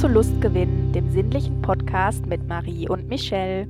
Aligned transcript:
zu 0.00 0.08
Lustgewinn, 0.08 0.94
dem 0.94 1.10
sinnlichen 1.10 1.60
Podcast 1.60 2.24
mit 2.24 2.48
Marie 2.48 2.88
und 2.88 3.06
Michelle. 3.08 3.68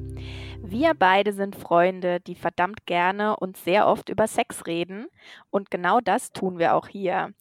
Wir 0.62 0.94
beide 0.94 1.32
sind 1.32 1.56
Freunde, 1.56 2.20
die 2.20 2.36
verdammt 2.36 2.86
gerne 2.86 3.34
und 3.34 3.56
sehr 3.56 3.88
oft 3.88 4.08
über 4.08 4.28
Sex 4.28 4.64
reden. 4.68 5.08
Und 5.50 5.72
genau 5.72 5.98
das 5.98 6.30
tun 6.30 6.60
wir 6.60 6.76
auch 6.76 6.86
hier. 6.86 7.34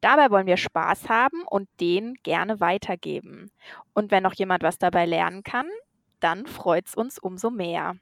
Dabei 0.00 0.28
wollen 0.32 0.48
wir 0.48 0.56
Spaß 0.56 1.08
haben 1.08 1.44
und 1.48 1.68
den 1.80 2.14
gerne 2.24 2.58
weitergeben. 2.58 3.52
Und 3.94 4.10
wenn 4.10 4.24
noch 4.24 4.34
jemand 4.34 4.64
was 4.64 4.76
dabei 4.76 5.06
lernen 5.06 5.44
kann, 5.44 5.68
dann 6.18 6.46
freut 6.46 6.88
es 6.88 6.96
uns 6.96 7.20
umso 7.20 7.48
mehr. 7.48 7.94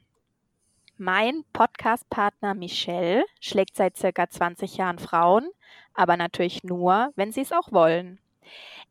Mein 0.96 1.44
Podcast-Partner 1.52 2.54
Michelle 2.54 3.26
schlägt 3.40 3.76
seit 3.76 3.98
circa 3.98 4.30
20 4.30 4.78
Jahren 4.78 4.98
Frauen, 4.98 5.50
aber 5.92 6.16
natürlich 6.16 6.64
nur, 6.64 7.12
wenn 7.14 7.30
sie 7.30 7.42
es 7.42 7.52
auch 7.52 7.72
wollen. 7.72 8.20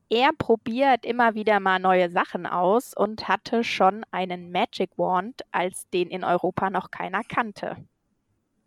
Er 0.09 0.31
probiert 0.35 1.05
immer 1.05 1.35
wieder 1.35 1.59
mal 1.59 1.79
neue 1.79 2.09
Sachen 2.09 2.47
aus 2.47 2.95
und 2.95 3.27
hatte 3.27 3.63
schon 3.63 4.03
einen 4.09 4.51
Magic 4.51 4.89
Wand, 4.97 5.43
als 5.51 5.87
den 5.89 6.09
in 6.09 6.23
Europa 6.23 6.71
noch 6.71 6.89
keiner 6.89 7.21
kannte. 7.23 7.77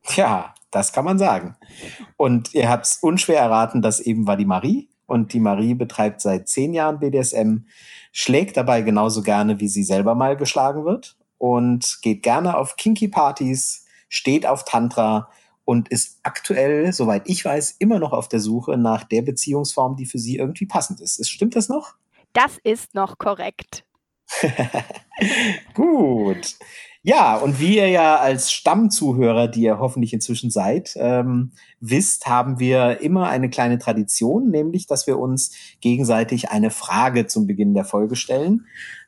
Tja, 0.05 0.55
das 0.71 0.93
kann 0.93 1.05
man 1.05 1.19
sagen. 1.19 1.57
Und 2.17 2.55
ihr 2.55 2.69
habt 2.69 2.87
es 2.87 2.97
unschwer 2.97 3.41
erraten, 3.41 3.83
das 3.83 3.99
eben 3.99 4.27
war 4.27 4.37
die 4.37 4.45
Marie. 4.45 4.89
Und 5.07 5.33
die 5.33 5.41
Marie 5.41 5.75
betreibt 5.75 6.21
seit 6.21 6.49
zehn 6.49 6.75
Jahren 6.75 7.01
BDSM, 7.01 7.67
schlägt 8.13 8.57
dabei 8.57 8.83
genauso 8.83 9.23
gerne, 9.23 9.59
wie 9.61 9.69
sie 9.69 9.83
selber 9.83 10.15
mal 10.15 10.37
geschlagen 10.37 10.85
wird 10.85 11.17
und 11.39 11.99
geht 12.03 12.23
gerne 12.23 12.57
auf 12.57 12.77
Kinky-Partys, 12.77 13.85
steht 14.09 14.47
auf 14.47 14.65
Tantra 14.65 15.29
und 15.65 15.89
ist 15.89 16.19
aktuell, 16.23 16.93
soweit 16.93 17.29
ich 17.29 17.45
weiß, 17.45 17.77
immer 17.79 17.99
noch 17.99 18.13
auf 18.13 18.29
der 18.29 18.41
Suche 18.41 18.77
nach 18.77 19.05
der 19.05 19.23
Beziehungsform, 19.23 19.97
die 19.97 20.07
für 20.07 20.19
sie 20.19 20.37
irgendwie 20.37 20.67
passend 20.67 21.01
ist. 21.01 21.29
Stimmt 21.29 21.57
das 21.57 21.69
noch? 21.69 21.95
Das 22.33 22.59
ist 22.65 22.95
noch 22.95 23.19
korrekt. 23.19 23.85
Gut. 25.75 26.57
Ja, 27.05 27.37
und 27.37 27.59
wie 27.59 27.79
ihr 27.79 27.89
ja 27.89 28.17
als 28.17 28.53
Stammzuhörer, 28.53 29.49
die 29.49 29.63
ihr 29.63 29.81
hoffentlich 29.81 30.13
inzwischen 30.13 30.51
seid, 30.51 30.95
ähm, 30.97 31.51
wisst, 31.81 32.27
haben 32.27 32.61
wir 32.61 33.01
immer 33.01 33.29
eine 33.29 33.51
kleine 33.51 33.79
Tradition, 33.79 34.51
nämlich, 34.51 34.87
dass 34.87 35.09
wir 35.09 35.19
uns 35.19 35.53
gegenseitig 35.81 36.51
eine 36.51 36.71
Frage 36.71 37.27
zum 37.27 37.49
Beginn 37.49 37.75
der 37.75 37.85
Folge 37.85 38.15
stellen, 38.15 38.67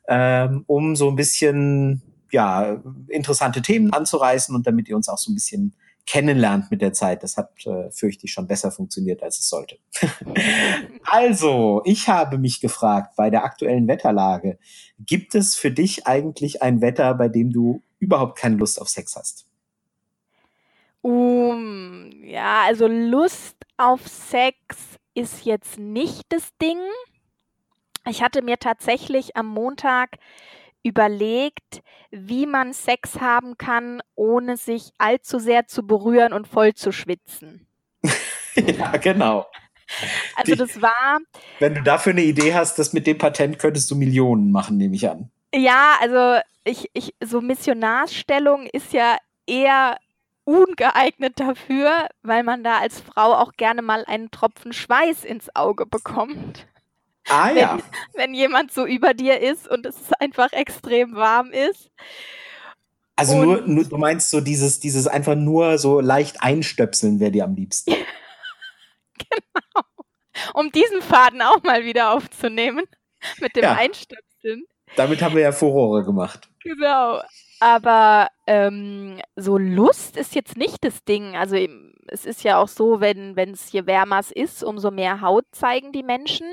ähm, 0.09 0.65
um 0.67 0.97
so 0.97 1.09
ein 1.09 1.15
bisschen 1.15 2.01
ja, 2.31 2.81
interessante 3.07 3.61
Themen 3.61 3.93
anzureißen 3.93 4.53
und 4.53 4.67
damit 4.67 4.89
ihr 4.89 4.97
uns 4.97 5.07
auch 5.07 5.17
so 5.17 5.31
ein 5.31 5.35
bisschen 5.35 5.73
kennenlernt 6.05 6.69
mit 6.71 6.81
der 6.81 6.93
Zeit. 6.93 7.23
Das 7.23 7.37
hat, 7.37 7.65
äh, 7.65 7.89
fürchte 7.91 8.25
ich, 8.25 8.31
schon 8.31 8.47
besser 8.47 8.71
funktioniert, 8.71 9.23
als 9.23 9.39
es 9.39 9.49
sollte. 9.49 9.77
also, 11.03 11.81
ich 11.85 12.07
habe 12.07 12.37
mich 12.37 12.61
gefragt, 12.61 13.15
bei 13.15 13.29
der 13.29 13.43
aktuellen 13.43 13.87
Wetterlage, 13.87 14.59
gibt 14.99 15.35
es 15.35 15.55
für 15.55 15.71
dich 15.71 16.05
eigentlich 16.07 16.61
ein 16.61 16.81
Wetter, 16.81 17.13
bei 17.15 17.27
dem 17.27 17.51
du 17.51 17.81
überhaupt 17.99 18.37
keine 18.37 18.55
Lust 18.57 18.79
auf 18.79 18.89
Sex 18.89 19.15
hast? 19.15 19.47
Um, 21.01 22.11
ja, 22.23 22.63
also 22.65 22.87
Lust 22.87 23.57
auf 23.77 24.07
Sex 24.07 24.55
ist 25.13 25.45
jetzt 25.45 25.77
nicht 25.77 26.23
das 26.29 26.49
Ding. 26.61 26.79
Ich 28.07 28.21
hatte 28.21 28.41
mir 28.41 28.57
tatsächlich 28.57 29.35
am 29.35 29.47
Montag 29.47 30.17
überlegt, 30.85 31.81
wie 32.11 32.45
man 32.45 32.71
Sex 32.71 33.19
haben 33.19 33.57
kann, 33.57 34.01
ohne 34.13 34.55
sich 34.55 34.91
allzu 34.99 35.39
sehr 35.39 35.67
zu 35.67 35.85
berühren 35.85 36.31
und 36.31 36.47
voll 36.47 36.75
zu 36.75 36.91
schwitzen. 36.91 37.67
ja, 38.55 38.95
genau. 38.97 39.47
Also 40.35 40.53
Die, 40.53 40.57
das 40.57 40.81
war. 40.81 41.19
Wenn 41.59 41.75
du 41.75 41.81
dafür 41.81 42.11
eine 42.11 42.23
Idee 42.23 42.53
hast, 42.53 42.77
das 42.77 42.93
mit 42.93 43.07
dem 43.07 43.17
Patent 43.17 43.59
könntest 43.59 43.89
du 43.89 43.95
Millionen 43.95 44.51
machen, 44.51 44.77
nehme 44.77 44.95
ich 44.95 45.09
an. 45.09 45.31
Ja, 45.53 45.95
also 46.01 46.41
ich, 46.63 46.89
ich, 46.93 47.15
so 47.23 47.41
Missionarsstellung 47.41 48.67
ist 48.67 48.93
ja 48.93 49.17
eher 49.47 49.97
ungeeignet 50.43 51.39
dafür, 51.39 52.07
weil 52.21 52.43
man 52.43 52.63
da 52.63 52.77
als 52.77 53.01
Frau 53.01 53.33
auch 53.33 53.53
gerne 53.53 53.81
mal 53.81 54.05
einen 54.05 54.29
Tropfen 54.29 54.73
Schweiß 54.73 55.23
ins 55.23 55.55
Auge 55.55 55.87
bekommt. 55.87 56.67
Ah 57.27 57.49
wenn, 57.49 57.57
ja. 57.57 57.79
Wenn 58.13 58.33
jemand 58.33 58.71
so 58.71 58.85
über 58.85 59.13
dir 59.13 59.39
ist 59.39 59.67
und 59.67 59.85
es 59.85 59.95
einfach 60.19 60.51
extrem 60.53 61.15
warm 61.15 61.51
ist. 61.51 61.89
Also 63.15 63.41
nur, 63.41 63.61
nur, 63.61 63.85
du 63.85 63.97
meinst 63.97 64.29
so 64.29 64.41
dieses, 64.41 64.79
dieses 64.79 65.07
einfach 65.07 65.35
nur 65.35 65.77
so 65.77 66.01
leicht 66.01 66.41
einstöpseln 66.41 67.19
wäre 67.19 67.31
dir 67.31 67.45
am 67.45 67.55
liebsten. 67.55 67.91
genau. 69.17 69.85
Um 70.53 70.71
diesen 70.71 71.01
Faden 71.01 71.41
auch 71.41 71.63
mal 71.63 71.85
wieder 71.85 72.11
aufzunehmen. 72.11 72.83
Mit 73.39 73.55
dem 73.55 73.63
ja. 73.63 73.73
Einstöpseln. 73.73 74.65
Damit 74.95 75.21
haben 75.21 75.35
wir 75.35 75.41
ja 75.41 75.51
Furore 75.51 76.03
gemacht. 76.03 76.49
Genau. 76.59 77.21
Aber 77.59 78.27
ähm, 78.47 79.19
so 79.35 79.57
Lust 79.57 80.17
ist 80.17 80.35
jetzt 80.35 80.57
nicht 80.57 80.83
das 80.83 81.03
Ding. 81.05 81.35
Also 81.35 81.55
es 82.07 82.25
ist 82.25 82.43
ja 82.43 82.59
auch 82.59 82.67
so, 82.67 82.99
wenn 82.99 83.35
es 83.37 83.69
hier 83.69 83.87
wärmer 83.87 84.21
ist, 84.33 84.63
umso 84.63 84.91
mehr 84.91 85.21
Haut 85.21 85.45
zeigen 85.51 85.91
die 85.91 86.03
Menschen. 86.03 86.47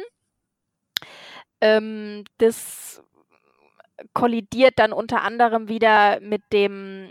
Ähm, 1.62 2.24
das 2.38 3.02
kollidiert 4.14 4.74
dann 4.76 4.92
unter 4.92 5.22
anderem 5.22 5.68
wieder 5.68 6.18
mit 6.20 6.42
dem, 6.52 7.10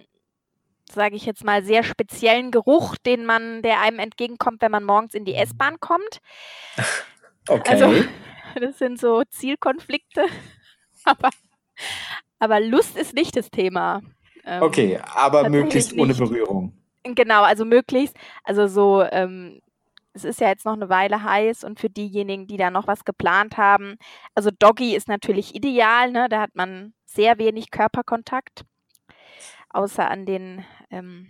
sage 0.92 1.16
ich 1.16 1.26
jetzt 1.26 1.46
mal, 1.46 1.64
sehr 1.64 1.84
speziellen 1.84 2.52
Geruch, 2.52 2.98
den 2.98 3.26
man, 3.26 3.62
der 3.62 3.80
einem 3.80 4.00
entgegenkommt, 4.00 4.62
wenn 4.62 4.72
man 4.72 4.84
morgens 4.84 5.14
in 5.14 5.24
die 5.26 5.36
S-Bahn 5.36 5.80
kommt. 5.80 6.20
Okay. 7.50 7.72
Also, 7.72 8.06
das 8.60 8.78
sind 8.78 9.00
so 9.00 9.24
Zielkonflikte. 9.24 10.26
Aber, 11.06 11.32
aber 12.38 12.60
Lust 12.60 12.96
ist 12.96 13.16
nicht 13.16 13.36
das 13.36 13.50
Thema. 13.50 14.04
Ähm, 14.46 14.62
okay, 14.62 15.00
aber 15.16 15.50
möglichst 15.50 15.98
ohne 15.98 16.14
Berührung. 16.14 16.74
Genau, 17.04 17.42
also 17.42 17.66
möglichst, 17.66 18.16
also 18.44 18.68
so 18.68 19.04
ähm, 19.04 19.60
es 20.14 20.24
ist 20.24 20.42
ja 20.42 20.50
jetzt 20.50 20.66
noch 20.66 20.74
eine 20.74 20.90
Weile 20.90 21.24
heiß 21.24 21.64
und 21.64 21.80
für 21.80 21.90
diejenigen, 21.90 22.48
die 22.48 22.58
da 22.58 22.70
noch 22.70 22.88
was 22.88 23.06
geplant 23.06 23.58
haben, 23.58 23.98
also 24.36 24.50
Doggy 24.52 24.96
ist 24.96 25.08
natürlich 25.08 25.56
ideal, 25.56 26.12
ne? 26.12 26.28
da 26.30 26.42
hat 26.42 26.56
man 26.56 26.94
sehr 27.06 27.38
wenig 27.38 27.72
Körperkontakt, 27.72 28.66
außer 29.70 30.10
an 30.10 30.26
den 30.26 30.66
ähm, 30.90 31.28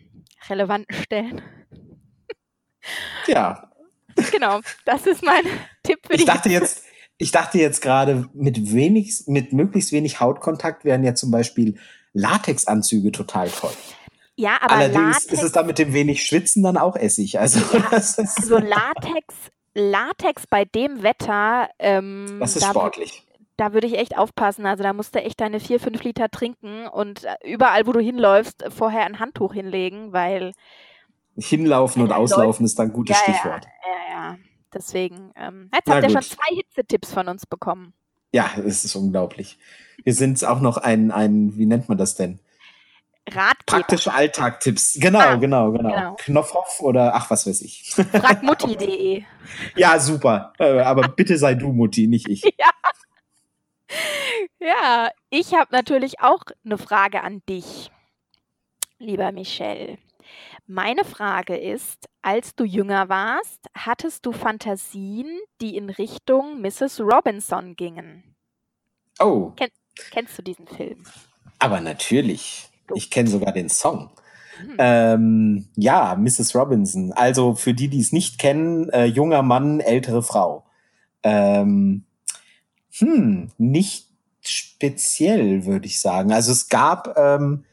relevanten 0.50 0.96
Stellen. 0.96 1.42
Ja. 3.28 3.72
Genau, 4.32 4.60
das 4.86 5.06
ist 5.06 5.24
mein 5.24 5.44
Tipp 5.84 6.00
für 6.06 6.14
ich 6.14 6.22
die. 6.22 6.26
Dachte 6.26 6.50
jetzt, 6.50 6.84
ich 7.18 7.32
dachte 7.32 7.60
jetzt 7.60 7.82
gerade, 7.82 8.30
mit 8.34 8.74
wenig, 8.74 9.24
mit 9.28 9.54
möglichst 9.54 9.92
wenig 9.92 10.20
Hautkontakt 10.20 10.86
wären 10.86 11.04
ja 11.04 11.14
zum 11.14 11.32
Beispiel 11.32 11.78
Latexanzüge 12.14 13.12
total 13.12 13.50
toll. 13.50 13.74
Ja, 14.42 14.58
aber 14.60 14.74
Allerdings 14.74 15.24
Latex, 15.24 15.34
ist 15.34 15.44
es 15.44 15.52
da 15.52 15.62
mit 15.62 15.78
dem 15.78 15.94
wenig 15.94 16.26
Schwitzen 16.26 16.64
dann 16.64 16.76
auch 16.76 16.96
Essig. 16.96 17.40
Also 17.40 17.60
ja, 17.78 18.00
so 18.02 18.58
Latex, 18.58 19.36
Latex 19.76 20.48
bei 20.48 20.66
dem 20.66 21.04
Wetter. 21.04 21.70
Ähm, 21.78 22.38
das 22.40 22.56
ist 22.56 22.64
da, 22.64 22.72
sportlich. 22.72 23.24
Da 23.58 23.74
würde 23.74 23.86
ich 23.86 24.00
echt 24.00 24.18
aufpassen. 24.18 24.66
Also 24.66 24.82
da 24.82 24.94
musst 24.94 25.14
du 25.14 25.22
echt 25.22 25.40
deine 25.42 25.60
vier, 25.60 25.80
fünf 25.80 26.04
Liter 26.04 26.30
trinken 26.30 26.88
und 26.88 27.24
äh, 27.24 27.36
überall, 27.54 27.86
wo 27.86 27.92
du 27.92 28.00
hinläufst, 28.00 28.66
vorher 28.76 29.06
ein 29.06 29.20
Handtuch 29.20 29.54
hinlegen, 29.54 30.12
weil 30.12 30.54
Hinlaufen 31.38 32.02
und 32.02 32.12
Auslaufen 32.12 32.66
ist 32.66 32.80
dann 32.80 32.88
ein 32.88 32.94
gutes 32.94 33.18
ja, 33.18 33.24
Stichwort. 33.24 33.66
Ja, 33.66 33.92
ja, 33.92 34.32
ja. 34.32 34.38
Deswegen, 34.74 35.32
ähm, 35.36 35.70
jetzt 35.72 35.86
Na 35.86 35.96
habt 35.96 36.04
ihr 36.04 36.10
schon 36.10 36.24
zwei 36.24 36.56
Hitzetipps 36.56 37.14
von 37.14 37.28
uns 37.28 37.46
bekommen. 37.46 37.94
Ja, 38.34 38.50
es 38.58 38.86
ist 38.86 38.96
unglaublich. 38.96 39.60
Wir 40.04 40.16
sind 40.16 40.44
auch 40.44 40.62
noch 40.62 40.78
ein, 40.78 41.12
ein, 41.12 41.56
wie 41.58 41.68
nennt 41.68 41.90
man 41.90 42.00
das 42.00 42.16
denn? 42.16 42.40
Ratgeber. 43.30 43.56
Praktische 43.66 44.14
Alltagtipps. 44.14 44.98
Genau, 45.00 45.20
ah, 45.20 45.36
genau, 45.36 45.72
genau, 45.72 45.90
genau. 45.90 46.16
Knopfhoff 46.16 46.82
oder 46.82 47.14
ach, 47.16 47.30
was 47.30 47.46
weiß 47.46 47.62
ich. 47.62 47.92
Fragmutti.de. 48.12 49.24
ja, 49.76 50.00
super. 50.00 50.54
Äh, 50.60 50.80
aber 50.80 51.08
bitte 51.10 51.38
sei 51.38 51.54
du 51.54 51.72
Mutti, 51.72 52.08
nicht 52.08 52.28
ich. 52.28 52.44
Ja. 52.58 52.70
Ja, 54.60 55.10
ich 55.30 55.54
habe 55.54 55.68
natürlich 55.72 56.22
auch 56.22 56.44
eine 56.64 56.78
Frage 56.78 57.24
an 57.24 57.42
dich, 57.50 57.92
lieber 59.00 59.34
Michel. 59.34 59.98
Meine 60.66 61.04
Frage 61.04 61.58
ist, 61.58 62.08
als 62.22 62.56
du 62.56 62.64
jünger 62.64 63.10
warst, 63.10 63.60
hattest 63.76 64.26
du 64.26 64.32
Fantasien, 64.32 65.28
die 65.60 65.76
in 65.76 65.90
Richtung 65.90 66.62
Mrs. 66.62 67.02
Robinson 67.02 67.76
gingen? 67.76 68.36
Oh. 69.20 69.52
Ken 69.58 69.70
kennst 70.12 70.38
du 70.38 70.42
diesen 70.42 70.68
Film? 70.68 71.04
Aber 71.60 71.82
natürlich. 71.82 72.71
Ich 72.96 73.10
kenne 73.10 73.30
sogar 73.30 73.52
den 73.52 73.70
Song. 73.70 74.10
Mhm. 74.64 74.76
Ähm, 74.78 75.66
ja, 75.76 76.16
Mrs. 76.16 76.56
Robinson. 76.56 77.12
Also 77.14 77.56
für 77.56 77.74
die, 77.74 77.88
die 77.88 78.00
es 78.00 78.12
nicht 78.12 78.38
kennen, 78.40 78.90
äh, 78.90 79.06
junger 79.06 79.42
Mann, 79.42 79.80
ältere 79.80 80.24
Frau. 80.24 80.66
Ähm, 81.24 82.04
hm, 82.98 83.50
nicht 83.58 84.08
speziell, 84.42 85.66
würde 85.66 85.86
ich 85.86 86.00
sagen. 86.00 86.32
Also 86.32 86.52
es 86.52 86.68
gab, 86.68 87.18
ähm, 87.18 87.64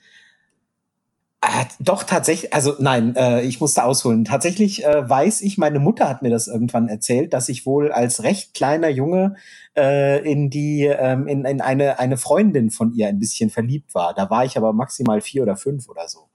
Ah, 1.51 1.65
doch, 1.81 2.03
tatsächlich, 2.03 2.53
also 2.53 2.75
nein, 2.79 3.17
äh, 3.17 3.41
ich 3.41 3.59
musste 3.59 3.83
ausholen. 3.83 4.27
Tatsächlich 4.27 4.85
äh, 4.85 5.09
weiß 5.09 5.41
ich, 5.41 5.57
meine 5.57 5.79
Mutter 5.79 6.07
hat 6.07 6.21
mir 6.21 6.29
das 6.29 6.47
irgendwann 6.47 6.89
erzählt, 6.89 7.33
dass 7.33 7.49
ich 7.49 7.65
wohl 7.65 7.91
als 7.91 8.23
recht 8.23 8.53
kleiner 8.53 8.91
Junge 8.91 9.37
äh, 9.75 10.21
in 10.31 10.51
die, 10.51 10.85
ähm, 10.85 11.27
in, 11.27 11.47
in 11.47 11.63
eine, 11.63 11.99
eine 12.01 12.19
Freundin 12.19 12.71
von 12.71 12.93
ihr 12.93 13.09
ein 13.09 13.19
bisschen 13.19 13.49
verliebt 13.49 13.95
war. 13.95 14.13
Da 14.13 14.29
war 14.29 14.45
ich 14.45 14.59
aber 14.59 14.75
maximal 14.75 15.23
vier 15.23 15.43
oder 15.43 15.57
fünf 15.57 15.89
oder 15.89 16.07
so. 16.07 16.29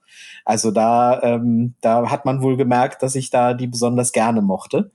Also 0.44 0.72
da, 0.72 1.22
ähm, 1.22 1.74
da 1.80 2.10
hat 2.10 2.24
man 2.24 2.42
wohl 2.42 2.56
gemerkt, 2.56 3.00
dass 3.04 3.14
ich 3.14 3.30
da 3.30 3.54
die 3.54 3.68
besonders 3.68 4.10
gerne 4.10 4.42
mochte. 4.42 4.90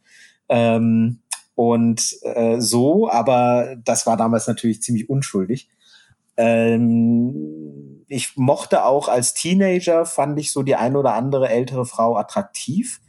Ähm, 0.50 1.19
und 1.56 2.18
äh, 2.24 2.60
so, 2.60 3.10
aber 3.10 3.77
das 3.86 4.06
war 4.06 4.18
damals 4.18 4.48
natürlich 4.48 4.81
ziemlich 4.81 5.10
unschuldig. 5.10 5.69
Ähm, 6.36 7.99
ich 8.10 8.36
mochte 8.36 8.84
auch 8.86 9.08
als 9.08 9.34
Teenager, 9.34 10.06
fand 10.06 10.38
ich 10.40 10.52
so 10.52 10.64
die 10.64 10.76
eine 10.76 10.98
oder 10.98 11.14
andere 11.14 11.50
ältere 11.50 11.86
Frau 11.86 12.18
attraktiv. 12.18 13.00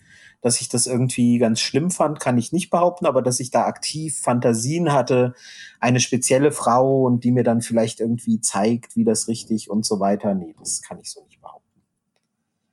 Dass 0.43 0.63
ich 0.63 0.71
das 0.71 0.87
irgendwie 0.87 1.37
ganz 1.37 1.61
schlimm 1.61 1.91
fand, 1.91 2.19
kann 2.19 2.39
ich 2.39 2.51
nicht 2.51 2.71
behaupten, 2.71 3.05
aber 3.05 3.21
dass 3.21 3.41
ich 3.41 3.51
da 3.51 3.67
aktiv 3.67 4.19
Fantasien 4.21 4.91
hatte, 4.91 5.35
eine 5.81 6.01
spezielle 6.01 6.51
Frau 6.51 7.03
und 7.03 7.25
die 7.25 7.31
mir 7.31 7.45
dann 7.45 7.61
vielleicht 7.61 8.01
irgendwie 8.01 8.41
zeigt, 8.41 8.97
wie 8.97 9.05
das 9.05 9.29
richtig 9.29 9.69
und 9.69 9.85
so 9.85 10.01
weiter, 10.01 10.35
nee, 10.35 10.55
das 10.59 10.81
kann 10.81 10.99
ich 10.99 11.11
so 11.11 11.23
nicht 11.25 11.43
behaupten. 11.43 11.83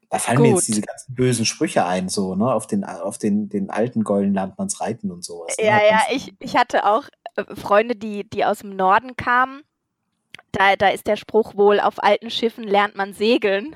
Da 0.09 0.19
fallen 0.19 0.37
Gut. 0.37 0.45
mir 0.45 0.53
jetzt 0.53 0.69
diese 0.69 0.81
ganzen 0.81 1.13
bösen 1.13 1.45
Sprüche 1.45 1.85
ein, 1.85 2.07
so, 2.07 2.35
ne, 2.35 2.53
auf 2.53 2.67
den, 2.67 2.85
auf 2.85 3.17
den, 3.17 3.49
den 3.49 3.69
alten 3.69 4.05
Golden 4.05 4.33
lernt 4.33 4.57
man's 4.57 4.79
reiten 4.79 5.11
und 5.11 5.25
sowas. 5.25 5.53
Ne? 5.59 5.65
Ja, 5.65 5.81
ja, 5.83 6.01
ich, 6.11 6.33
ich 6.39 6.55
hatte 6.55 6.85
auch 6.85 7.03
äh, 7.35 7.53
Freunde, 7.53 7.97
die, 7.97 8.29
die 8.29 8.45
aus 8.45 8.59
dem 8.59 8.77
Norden 8.77 9.17
kamen 9.17 9.63
da, 10.51 10.75
da 10.75 10.89
ist 10.89 11.07
der 11.07 11.15
Spruch 11.15 11.55
wohl, 11.55 11.79
auf 11.79 12.03
alten 12.03 12.29
Schiffen 12.29 12.63
lernt 12.63 12.95
man 12.95 13.13
segeln. 13.13 13.75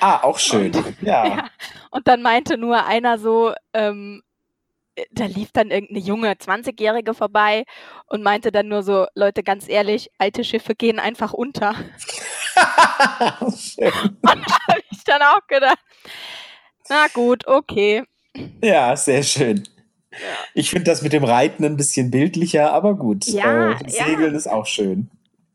Ah, 0.00 0.22
auch 0.22 0.38
schön. 0.38 0.74
Und, 0.74 0.96
ja. 1.02 1.26
ja. 1.26 1.50
Und 1.90 2.08
dann 2.08 2.22
meinte 2.22 2.56
nur 2.56 2.86
einer 2.86 3.18
so, 3.18 3.52
ähm, 3.72 4.22
da 5.10 5.26
lief 5.26 5.52
dann 5.52 5.70
irgendeine 5.70 6.00
junge 6.00 6.32
20-Jährige 6.32 7.12
vorbei 7.12 7.64
und 8.06 8.22
meinte 8.22 8.50
dann 8.50 8.68
nur 8.68 8.82
so, 8.82 9.06
Leute, 9.14 9.42
ganz 9.42 9.68
ehrlich, 9.68 10.10
alte 10.18 10.44
Schiffe 10.44 10.74
gehen 10.74 10.98
einfach 10.98 11.32
unter. 11.32 11.74
und 13.40 13.80
da 14.22 14.58
habe 14.68 14.80
ich 14.90 15.04
dann 15.04 15.22
auch 15.22 15.46
gedacht, 15.46 15.78
na 16.88 17.06
gut, 17.12 17.46
okay. 17.46 18.04
Ja, 18.62 18.96
sehr 18.96 19.22
schön. 19.22 19.68
Ja. 20.12 20.18
Ich 20.54 20.70
finde 20.70 20.84
das 20.84 21.02
mit 21.02 21.12
dem 21.12 21.24
Reiten 21.24 21.64
ein 21.64 21.76
bisschen 21.76 22.10
bildlicher, 22.10 22.72
aber 22.72 22.94
gut. 22.94 23.26
Ja, 23.26 23.72
äh, 23.72 23.90
Segeln 23.90 24.32
ja. 24.32 24.36
ist 24.38 24.46
auch 24.46 24.66
schön. 24.66 25.10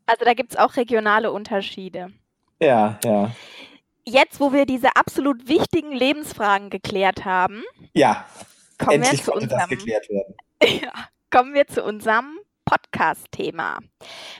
Also 0.06 0.24
da 0.24 0.34
gibt 0.34 0.52
es 0.52 0.58
auch 0.58 0.76
regionale 0.76 1.32
Unterschiede. 1.32 2.12
Ja, 2.60 2.98
ja. 3.04 3.30
Jetzt, 4.04 4.40
wo 4.40 4.52
wir 4.52 4.66
diese 4.66 4.96
absolut 4.96 5.48
wichtigen 5.48 5.92
Lebensfragen 5.92 6.70
geklärt 6.70 7.24
haben, 7.24 7.62
ja, 7.92 8.26
kommen 8.78 9.02
endlich 9.02 9.20
wir 9.20 9.32
zu 9.32 9.32
unserem, 9.32 9.60
das 9.60 9.68
geklärt 9.68 10.08
werden. 10.08 10.34
Ja, 10.82 10.92
kommen 11.30 11.54
wir 11.54 11.66
zu 11.66 11.82
unserem 11.82 12.38
Podcast-Thema. 12.64 13.80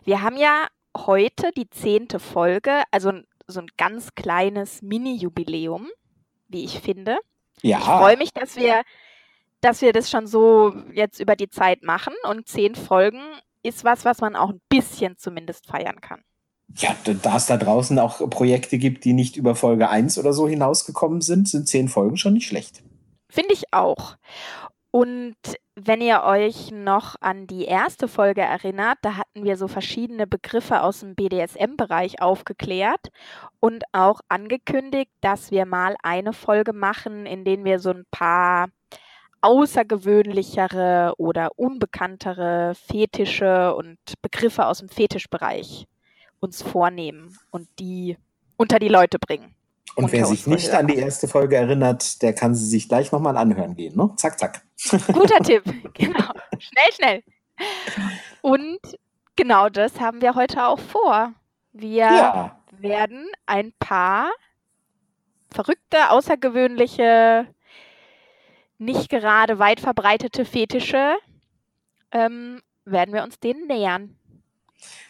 Wir 0.05 0.23
haben 0.23 0.37
ja 0.37 0.69
heute 0.97 1.51
die 1.57 1.69
zehnte 1.69 2.21
Folge, 2.21 2.83
also 2.91 3.13
so 3.47 3.61
ein 3.61 3.69
ganz 3.77 4.15
kleines 4.15 4.83
Mini-Jubiläum, 4.83 5.89
wie 6.49 6.65
ich 6.65 6.81
finde. 6.81 7.19
Ja. 7.63 7.79
Ich 7.79 7.85
freue 7.85 8.17
mich, 8.17 8.33
dass 8.33 8.57
wir, 8.57 8.83
dass 9.61 9.83
wir 9.83 9.93
das 9.93 10.11
schon 10.11 10.27
so 10.27 10.75
jetzt 10.93 11.21
über 11.21 11.37
die 11.37 11.49
Zeit 11.49 11.83
machen 11.83 12.15
und 12.29 12.49
zehn 12.49 12.75
Folgen 12.75 13.23
ist 13.63 13.85
was, 13.85 14.05
was 14.05 14.21
man 14.21 14.37
auch 14.37 14.51
ein 14.51 14.61
bisschen 14.69 15.17
zumindest 15.19 15.67
feiern 15.67 16.01
kann. 16.01 16.23
Ja, 16.77 16.97
da 17.05 17.37
es 17.37 17.47
da 17.47 17.57
draußen 17.57 17.99
auch 17.99 18.19
Projekte 18.31 18.79
gibt, 18.79 19.05
die 19.05 19.13
nicht 19.13 19.37
über 19.37 19.55
Folge 19.55 19.91
1 19.91 20.19
oder 20.19 20.33
so 20.33 20.49
hinausgekommen 20.49 21.21
sind, 21.21 21.49
sind 21.49 21.69
zehn 21.69 21.89
Folgen 21.89 22.17
schon 22.17 22.33
nicht 22.35 22.47
schlecht. 22.47 22.83
Finde 23.29 23.53
ich 23.53 23.73
auch. 23.73 24.17
Und 24.91 25.37
wenn 25.75 26.03
ihr 26.03 26.23
euch 26.23 26.71
noch 26.71 27.17
an 27.21 27.47
die 27.47 27.65
erste 27.65 28.07
Folge 28.07 28.43
erinnert, 28.43 28.99
da 29.01 29.17
hatten 29.17 29.45
wir 29.45 29.57
so 29.57 29.67
verschiedene 29.67 30.27
Begriffe 30.27 30.83
aus 30.83 31.01
dem 31.01 31.15
BDSM-Bereich 31.15 32.21
aufgeklärt 32.21 33.09
und 33.59 33.85
auch 33.93 34.21
angekündigt, 34.29 35.11
dass 35.23 35.51
wir 35.51 35.65
mal 35.65 35.97
eine 36.03 36.35
Folge 36.35 36.75
machen, 36.75 37.25
in 37.25 37.45
denen 37.45 37.65
wir 37.65 37.79
so 37.79 37.91
ein 37.91 38.05
paar 38.11 38.69
außergewöhnlichere 39.43 41.15
oder 41.19 41.51
unbekanntere 41.57 42.75
Fetische 42.75 43.75
und 43.75 43.99
Begriffe 44.23 44.67
aus 44.67 44.79
dem 44.79 44.89
Fetischbereich 44.89 45.87
uns 46.41 46.63
vornehmen 46.63 47.37
und 47.51 47.69
die 47.79 48.17
unter 48.57 48.79
die 48.79 48.89
Leute 48.89 49.19
bringen. 49.19 49.55
Und 49.95 50.11
wer 50.11 50.25
sich 50.25 50.47
nicht 50.47 50.71
an 50.71 50.87
die 50.87 50.97
erste 50.97 51.29
Folge 51.29 51.57
erinnert, 51.57 52.23
der 52.23 52.33
kann 52.35 52.55
sie 52.55 52.65
sich 52.67 52.89
gleich 52.89 53.13
nochmal 53.13 53.37
anhören 53.37 53.75
gehen. 53.75 53.97
Ne? 53.97 54.11
Zack, 54.17 54.39
zack. 54.39 54.63
Guter 55.13 55.39
Tipp, 55.41 55.65
genau. 55.95 56.33
Schnell, 56.59 56.93
schnell. 56.95 57.23
Und 58.41 58.79
genau 59.37 59.69
das 59.69 60.01
haben 60.01 60.23
wir 60.23 60.35
heute 60.35 60.67
auch 60.67 60.79
vor. 60.79 61.35
Wir 61.73 62.07
ja. 62.07 62.59
werden 62.79 63.27
ein 63.47 63.73
paar 63.79 64.31
verrückte, 65.51 66.11
außergewöhnliche 66.11 67.47
nicht 68.85 69.09
gerade 69.09 69.59
weit 69.59 69.81
verbreitete 69.81 70.45
Fetische, 70.45 71.15
ähm, 72.13 72.61
werden 72.85 73.15
wir 73.15 73.23
uns 73.23 73.39
denen 73.41 73.67
nähern. 73.67 74.17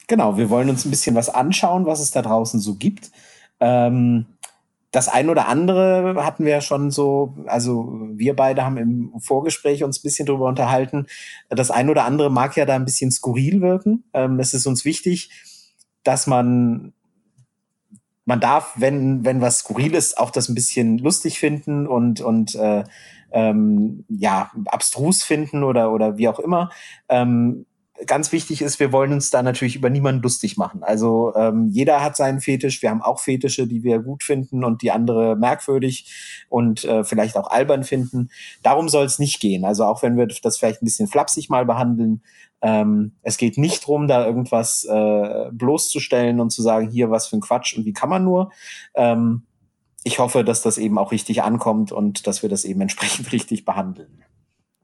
Genau, 0.06 0.36
wir 0.36 0.50
wollen 0.50 0.68
uns 0.68 0.84
ein 0.84 0.90
bisschen 0.90 1.14
was 1.14 1.28
anschauen, 1.28 1.86
was 1.86 2.00
es 2.00 2.10
da 2.10 2.22
draußen 2.22 2.60
so 2.60 2.74
gibt. 2.74 3.10
Ähm, 3.60 4.26
das 4.90 5.08
ein 5.08 5.30
oder 5.30 5.48
andere 5.48 6.22
hatten 6.22 6.44
wir 6.44 6.52
ja 6.52 6.60
schon 6.60 6.90
so, 6.90 7.34
also 7.46 7.90
wir 8.12 8.36
beide 8.36 8.62
haben 8.62 8.76
im 8.76 9.12
Vorgespräch 9.20 9.84
uns 9.84 9.98
ein 9.98 10.02
bisschen 10.02 10.26
drüber 10.26 10.46
unterhalten. 10.46 11.06
Das 11.48 11.70
ein 11.70 11.88
oder 11.88 12.04
andere 12.04 12.30
mag 12.30 12.56
ja 12.56 12.66
da 12.66 12.74
ein 12.74 12.84
bisschen 12.84 13.10
skurril 13.10 13.62
wirken. 13.62 14.04
Ähm, 14.12 14.38
es 14.38 14.52
ist 14.52 14.66
uns 14.66 14.84
wichtig, 14.84 15.30
dass 16.04 16.26
man 16.26 16.92
man 18.24 18.40
darf, 18.40 18.74
wenn, 18.76 19.24
wenn 19.24 19.40
was 19.40 19.58
skurril 19.60 19.94
ist, 19.94 20.16
auch 20.18 20.30
das 20.30 20.48
ein 20.48 20.54
bisschen 20.54 20.98
lustig 20.98 21.40
finden 21.40 21.86
und, 21.86 22.20
und 22.20 22.54
äh, 22.54 22.84
ähm, 23.32 24.04
ja, 24.08 24.50
abstrus 24.66 25.22
finden 25.22 25.64
oder, 25.64 25.92
oder 25.92 26.18
wie 26.18 26.28
auch 26.28 26.38
immer. 26.38 26.70
Ähm, 27.08 27.66
ganz 28.06 28.32
wichtig 28.32 28.62
ist, 28.62 28.80
wir 28.80 28.92
wollen 28.92 29.12
uns 29.12 29.30
da 29.30 29.42
natürlich 29.42 29.76
über 29.76 29.90
niemanden 29.90 30.22
lustig 30.22 30.56
machen. 30.56 30.82
Also 30.82 31.34
ähm, 31.36 31.68
jeder 31.70 32.02
hat 32.02 32.16
seinen 32.16 32.40
Fetisch. 32.40 32.82
Wir 32.82 32.90
haben 32.90 33.02
auch 33.02 33.20
Fetische, 33.20 33.66
die 33.66 33.82
wir 33.82 33.98
gut 34.00 34.22
finden 34.22 34.64
und 34.64 34.82
die 34.82 34.90
andere 34.90 35.36
merkwürdig 35.36 36.46
und 36.48 36.84
äh, 36.84 37.04
vielleicht 37.04 37.36
auch 37.36 37.50
albern 37.50 37.84
finden. 37.84 38.30
Darum 38.62 38.88
soll 38.88 39.04
es 39.04 39.18
nicht 39.18 39.40
gehen. 39.40 39.64
Also 39.64 39.84
auch 39.84 40.02
wenn 40.02 40.16
wir 40.16 40.26
das 40.26 40.58
vielleicht 40.58 40.82
ein 40.82 40.86
bisschen 40.86 41.08
flapsig 41.08 41.48
mal 41.48 41.64
behandeln. 41.64 42.22
Ähm, 42.60 43.12
es 43.22 43.36
geht 43.36 43.58
nicht 43.58 43.86
drum, 43.86 44.06
da 44.06 44.24
irgendwas 44.24 44.84
äh, 44.84 45.50
bloßzustellen 45.52 46.40
und 46.40 46.50
zu 46.50 46.62
sagen, 46.62 46.90
hier 46.90 47.10
was 47.10 47.26
für 47.26 47.36
ein 47.36 47.40
Quatsch 47.40 47.76
und 47.76 47.84
wie 47.84 47.92
kann 47.92 48.08
man 48.08 48.24
nur. 48.24 48.52
Ähm, 48.94 49.42
ich 50.04 50.18
hoffe, 50.18 50.44
dass 50.44 50.62
das 50.62 50.78
eben 50.78 50.98
auch 50.98 51.12
richtig 51.12 51.42
ankommt 51.42 51.92
und 51.92 52.26
dass 52.26 52.42
wir 52.42 52.48
das 52.48 52.64
eben 52.64 52.80
entsprechend 52.80 53.32
richtig 53.32 53.64
behandeln. 53.64 54.24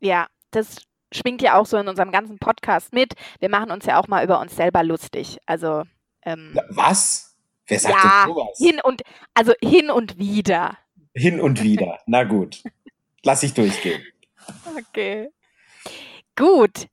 Ja, 0.01 0.27
das 0.51 0.77
schwingt 1.13 1.43
ja 1.43 1.59
auch 1.59 1.67
so 1.67 1.77
in 1.77 1.89
unserem 1.89 2.13
ganzen 2.13 2.39
Podcast 2.39 2.93
mit. 2.93 3.15
Wir 3.41 3.49
machen 3.49 3.71
uns 3.71 3.87
ja 3.87 4.01
auch 4.01 4.09
mal 4.09 4.25
über 4.25 4.41
uns 4.41 4.55
selber 4.55 4.83
lustig. 4.83 5.39
Also 5.47 5.83
ähm, 6.23 6.59
was? 6.69 7.37
Wer 7.67 7.81
sagt 7.81 7.95
ja, 7.95 8.25
denn 8.25 8.35
sowas? 8.35 8.59
Hin 8.59 8.81
und 8.83 9.03
also 9.35 9.53
hin 9.63 9.91
und 9.91 10.19
wieder. 10.19 10.77
Hin 11.15 11.41
und 11.41 11.63
wieder. 11.63 11.99
Na 12.07 12.25
gut. 12.25 12.63
Lass 13.25 13.43
ich 13.43 13.55
durchgehen. 13.55 14.03
Okay. 14.79 15.31
Gut. 16.37 16.89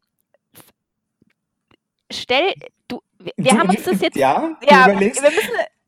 Stell 2.11 2.53
du 2.87 3.01
wir 3.19 3.33
du, 3.37 3.57
haben 3.57 3.69
uns 3.69 3.83
das 3.83 4.01
jetzt 4.01 4.17
ja, 4.17 4.57
ja 4.69 4.87
wir 4.87 4.95
müssen 4.95 5.23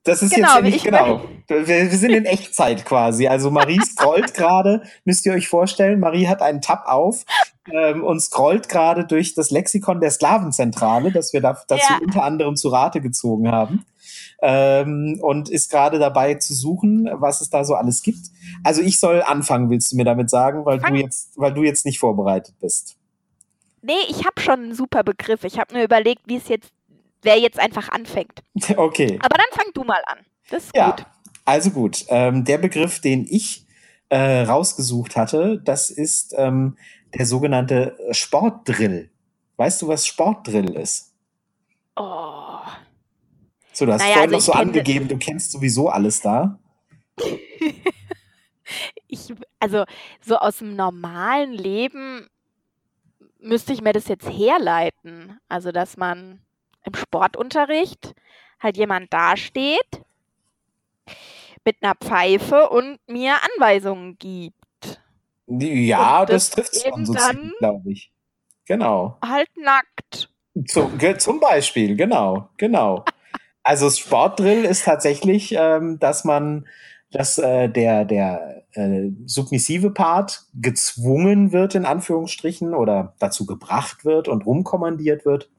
das 0.08 0.22
ist 0.22 0.34
genau, 0.34 0.56
jetzt 0.56 0.64
nicht 0.64 0.86
genau. 0.86 1.22
Wir, 1.48 1.68
wir, 1.68 1.90
sind 1.90 2.12
in 2.12 2.26
Echtzeit 2.26 2.86
quasi. 2.86 3.28
Also 3.28 3.52
Marie 3.52 3.80
scrollt 3.86 4.34
gerade, 4.34 4.84
müsst 5.06 5.26
ihr 5.26 5.34
euch 5.34 5.48
vorstellen. 5.48 6.00
Marie 6.00 6.28
hat 6.28 6.42
einen 6.42 6.62
Tab 6.62 6.86
auf 6.86 7.26
ähm, 7.72 8.04
und 8.04 8.20
scrollt 8.22 8.70
gerade 8.70 9.06
durch 9.06 9.34
das 9.34 9.52
Lexikon 9.52 10.00
der 10.00 10.12
Sklavenzentrale, 10.12 11.12
das 11.12 11.34
wir 11.34 11.42
da, 11.42 11.58
dazu 11.68 11.86
ja. 11.92 12.00
unter 12.02 12.24
anderem 12.24 12.56
zu 12.56 12.70
Rate 12.70 13.02
gezogen 13.02 13.52
haben. 13.52 13.86
Ähm, 14.42 15.20
und 15.22 15.50
ist 15.50 15.72
gerade 15.72 16.00
dabei 16.00 16.36
zu 16.36 16.54
suchen, 16.54 17.10
was 17.14 17.42
es 17.42 17.50
da 17.50 17.64
so 17.64 17.74
alles 17.74 18.04
gibt. 18.04 18.28
Also 18.64 18.82
ich 18.82 19.00
soll 19.00 19.22
anfangen, 19.24 19.70
willst 19.70 19.92
du 19.92 19.98
mir 19.98 20.06
damit 20.06 20.30
sagen, 20.30 20.64
weil 20.66 20.80
Fang. 20.80 20.94
du 20.94 21.00
jetzt, 21.00 21.32
weil 21.36 21.54
du 21.54 21.64
jetzt 21.64 21.86
nicht 21.86 22.00
vorbereitet 22.00 22.56
bist. 22.62 22.96
Nee, 23.82 23.94
ich 24.10 24.26
habe 24.26 24.40
schon 24.40 24.60
einen 24.60 24.74
super 24.74 25.04
Begriff. 25.04 25.44
Ich 25.44 25.60
habe 25.60 25.74
mir 25.74 25.84
überlegt, 25.84 26.22
wie 26.26 26.38
es 26.38 26.48
jetzt 26.48 26.72
wer 27.21 27.39
jetzt 27.39 27.59
einfach 27.59 27.89
anfängt. 27.89 28.43
Okay. 28.75 29.19
Aber 29.21 29.38
dann 29.38 29.47
fang 29.51 29.71
du 29.74 29.83
mal 29.83 30.01
an. 30.05 30.19
Das 30.50 30.65
ist 30.65 30.75
ja, 30.75 30.91
gut. 30.91 31.05
Also 31.45 31.71
gut. 31.71 32.05
Ähm, 32.09 32.43
der 32.45 32.57
Begriff, 32.57 33.00
den 33.00 33.25
ich 33.29 33.65
äh, 34.09 34.41
rausgesucht 34.41 35.15
hatte, 35.15 35.62
das 35.63 35.89
ist 35.89 36.33
ähm, 36.38 36.77
der 37.13 37.25
sogenannte 37.25 37.97
Sportdrill. 38.12 39.09
Weißt 39.57 39.81
du, 39.81 39.88
was 39.88 40.05
Sportdrill 40.05 40.75
ist? 40.75 41.13
Oh. 41.95 42.59
So, 43.74 43.86
du 43.86 43.93
hast 43.93 44.01
naja, 44.01 44.13
vorhin 44.13 44.33
also 44.33 44.36
noch 44.36 44.41
so 44.41 44.51
angegeben, 44.53 45.07
du 45.07 45.17
kennst 45.17 45.51
sowieso 45.51 45.89
alles 45.89 46.21
da. 46.21 46.59
ich, 49.07 49.33
also 49.59 49.86
so 50.21 50.38
aus 50.38 50.57
dem 50.57 50.75
normalen 50.75 51.53
Leben 51.53 52.27
müsste 53.39 53.74
ich 53.74 53.81
mir 53.81 53.93
das 53.93 54.07
jetzt 54.07 54.27
herleiten. 54.29 55.39
Also, 55.47 55.71
dass 55.71 55.97
man 55.97 56.41
im 56.88 56.96
Sportunterricht 56.96 58.15
halt 58.60 58.77
jemand 58.77 59.13
dasteht 59.13 60.01
mit 61.63 61.77
einer 61.82 61.96
Pfeife 61.96 62.70
und 62.70 63.00
mir 63.08 63.36
Anweisungen 63.56 64.17
gibt. 64.17 64.56
Ja, 65.48 66.25
das, 66.25 66.50
das 66.50 66.56
trifft 66.56 66.75
es 66.75 66.84
schon 66.84 67.06
so 67.06 67.13
glaube 67.60 67.91
ich. 67.91 68.12
Genau. 68.65 69.17
Halt 69.24 69.50
nackt. 69.56 70.29
Zum, 70.65 71.00
zum 71.20 71.39
Beispiel, 71.39 71.96
genau, 71.96 72.50
genau. 72.58 73.06
Also 73.63 73.89
Sportdrill 73.89 74.65
ist 74.65 74.86
tatsächlich, 74.86 75.53
ähm, 75.53 76.00
dass 76.00 76.24
man, 76.24 76.67
dass 77.12 77.38
äh, 77.38 77.70
der, 77.70 78.06
der 78.06 78.63
äh, 78.72 79.10
submissive 79.25 79.91
Part 79.91 80.46
gezwungen 80.53 81.51
wird, 81.51 81.75
in 81.75 81.86
Anführungsstrichen, 81.86 82.74
oder 82.74 83.13
dazu 83.20 83.46
gebracht 83.46 84.03
wird 84.03 84.27
und 84.27 84.46
rumkommandiert 84.46 85.25
wird, 85.25 85.50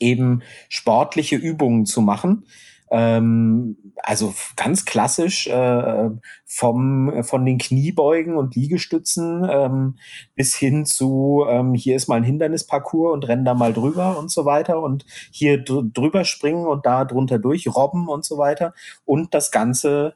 eben 0.00 0.42
sportliche 0.68 1.36
Übungen 1.36 1.86
zu 1.86 2.00
machen. 2.00 2.44
Ähm, 2.90 3.76
also 4.02 4.34
ganz 4.56 4.84
klassisch 4.84 5.46
äh, 5.46 6.10
vom, 6.44 7.24
von 7.24 7.44
den 7.44 7.58
Kniebeugen 7.58 8.36
und 8.36 8.54
Liegestützen 8.54 9.48
ähm, 9.50 9.98
bis 10.34 10.54
hin 10.54 10.84
zu, 10.84 11.44
ähm, 11.48 11.74
hier 11.74 11.96
ist 11.96 12.08
mal 12.08 12.16
ein 12.16 12.24
Hindernisparcours 12.24 13.14
und 13.14 13.26
renn 13.26 13.44
da 13.44 13.54
mal 13.54 13.72
drüber 13.72 14.18
und 14.18 14.30
so 14.30 14.44
weiter 14.44 14.80
und 14.80 15.06
hier 15.30 15.64
drüber 15.64 16.24
springen 16.24 16.66
und 16.66 16.86
da 16.86 17.04
drunter 17.04 17.38
durch, 17.38 17.66
robben 17.74 18.08
und 18.08 18.24
so 18.24 18.38
weiter. 18.38 18.74
Und 19.04 19.34
das 19.34 19.50
Ganze 19.50 20.14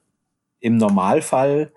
im 0.61 0.77
Normalfall 0.77 1.73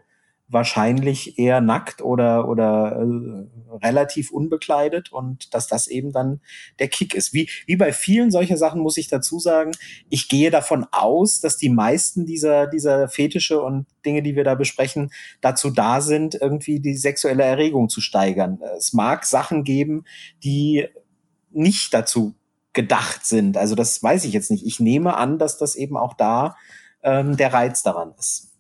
wahrscheinlich 0.52 1.40
eher 1.40 1.62
nackt 1.62 2.02
oder, 2.02 2.48
oder 2.48 3.02
äh, 3.02 3.76
relativ 3.84 4.32
unbekleidet 4.32 5.12
und 5.12 5.54
dass 5.54 5.68
das 5.68 5.88
eben 5.88 6.12
dann 6.12 6.42
der 6.80 6.90
Kick 6.90 7.16
ist. 7.16 7.34
Wie, 7.34 7.50
wie 7.66 7.78
bei 7.78 7.94
vielen 7.94 8.32
solcher 8.32 8.58
Sachen 8.58 8.82
muss 8.82 8.98
ich 8.98 9.08
dazu 9.08 9.40
sagen, 9.40 9.72
ich 10.10 10.28
gehe 10.28 10.52
davon 10.52 10.86
aus, 10.92 11.40
dass 11.40 11.58
die 11.58 11.70
meisten 11.70 12.26
dieser, 12.26 12.68
dieser 12.68 13.08
Fetische 13.08 13.62
und 13.62 13.86
Dinge, 14.06 14.22
die 14.22 14.36
wir 14.36 14.44
da 14.44 14.56
besprechen, 14.56 15.12
dazu 15.40 15.70
da 15.70 16.02
sind, 16.02 16.36
irgendwie 16.36 16.80
die 16.80 16.96
sexuelle 16.96 17.44
Erregung 17.44 17.88
zu 17.88 18.02
steigern. 18.02 18.60
Es 18.78 18.94
mag 18.94 19.26
Sachen 19.26 19.64
geben, 19.64 20.04
die 20.44 20.88
nicht 21.52 21.94
dazu 21.94 22.36
gedacht 22.74 23.26
sind. 23.26 23.58
Also 23.58 23.76
das 23.76 24.02
weiß 24.02 24.26
ich 24.26 24.34
jetzt 24.34 24.52
nicht. 24.52 24.66
Ich 24.66 24.80
nehme 24.80 25.16
an, 25.16 25.38
dass 25.38 25.58
das 25.58 25.76
eben 25.76 25.98
auch 25.98 26.14
da 26.14 26.56
ähm, 27.04 27.38
der 27.38 27.54
Reiz 27.54 27.84
daran 27.84 28.14
ist. 28.18 28.51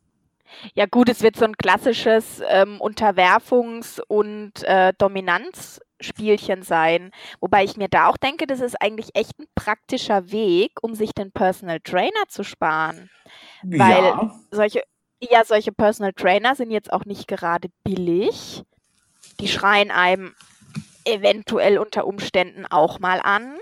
Ja 0.73 0.85
gut, 0.85 1.09
es 1.09 1.21
wird 1.21 1.35
so 1.35 1.45
ein 1.45 1.57
klassisches 1.57 2.41
ähm, 2.47 2.79
Unterwerfungs- 2.81 4.01
und 4.07 4.63
äh, 4.63 4.93
Dominanzspielchen 4.97 6.63
sein. 6.63 7.11
Wobei 7.39 7.63
ich 7.63 7.77
mir 7.77 7.87
da 7.87 8.07
auch 8.07 8.17
denke, 8.17 8.47
das 8.47 8.59
ist 8.59 8.81
eigentlich 8.81 9.09
echt 9.13 9.39
ein 9.39 9.47
praktischer 9.55 10.31
Weg, 10.31 10.71
um 10.81 10.95
sich 10.95 11.13
den 11.13 11.31
Personal 11.31 11.79
Trainer 11.79 12.27
zu 12.27 12.43
sparen. 12.43 13.09
Weil 13.63 14.03
ja. 14.03 14.31
solche, 14.51 14.83
ja, 15.19 15.43
solche 15.45 15.71
Personal 15.71 16.13
Trainer 16.13 16.55
sind 16.55 16.71
jetzt 16.71 16.91
auch 16.91 17.05
nicht 17.05 17.27
gerade 17.27 17.69
billig. 17.83 18.63
Die 19.39 19.47
schreien 19.47 19.91
einem 19.91 20.35
eventuell 21.05 21.77
unter 21.77 22.05
Umständen 22.05 22.65
auch 22.67 22.99
mal 22.99 23.19
an. 23.21 23.55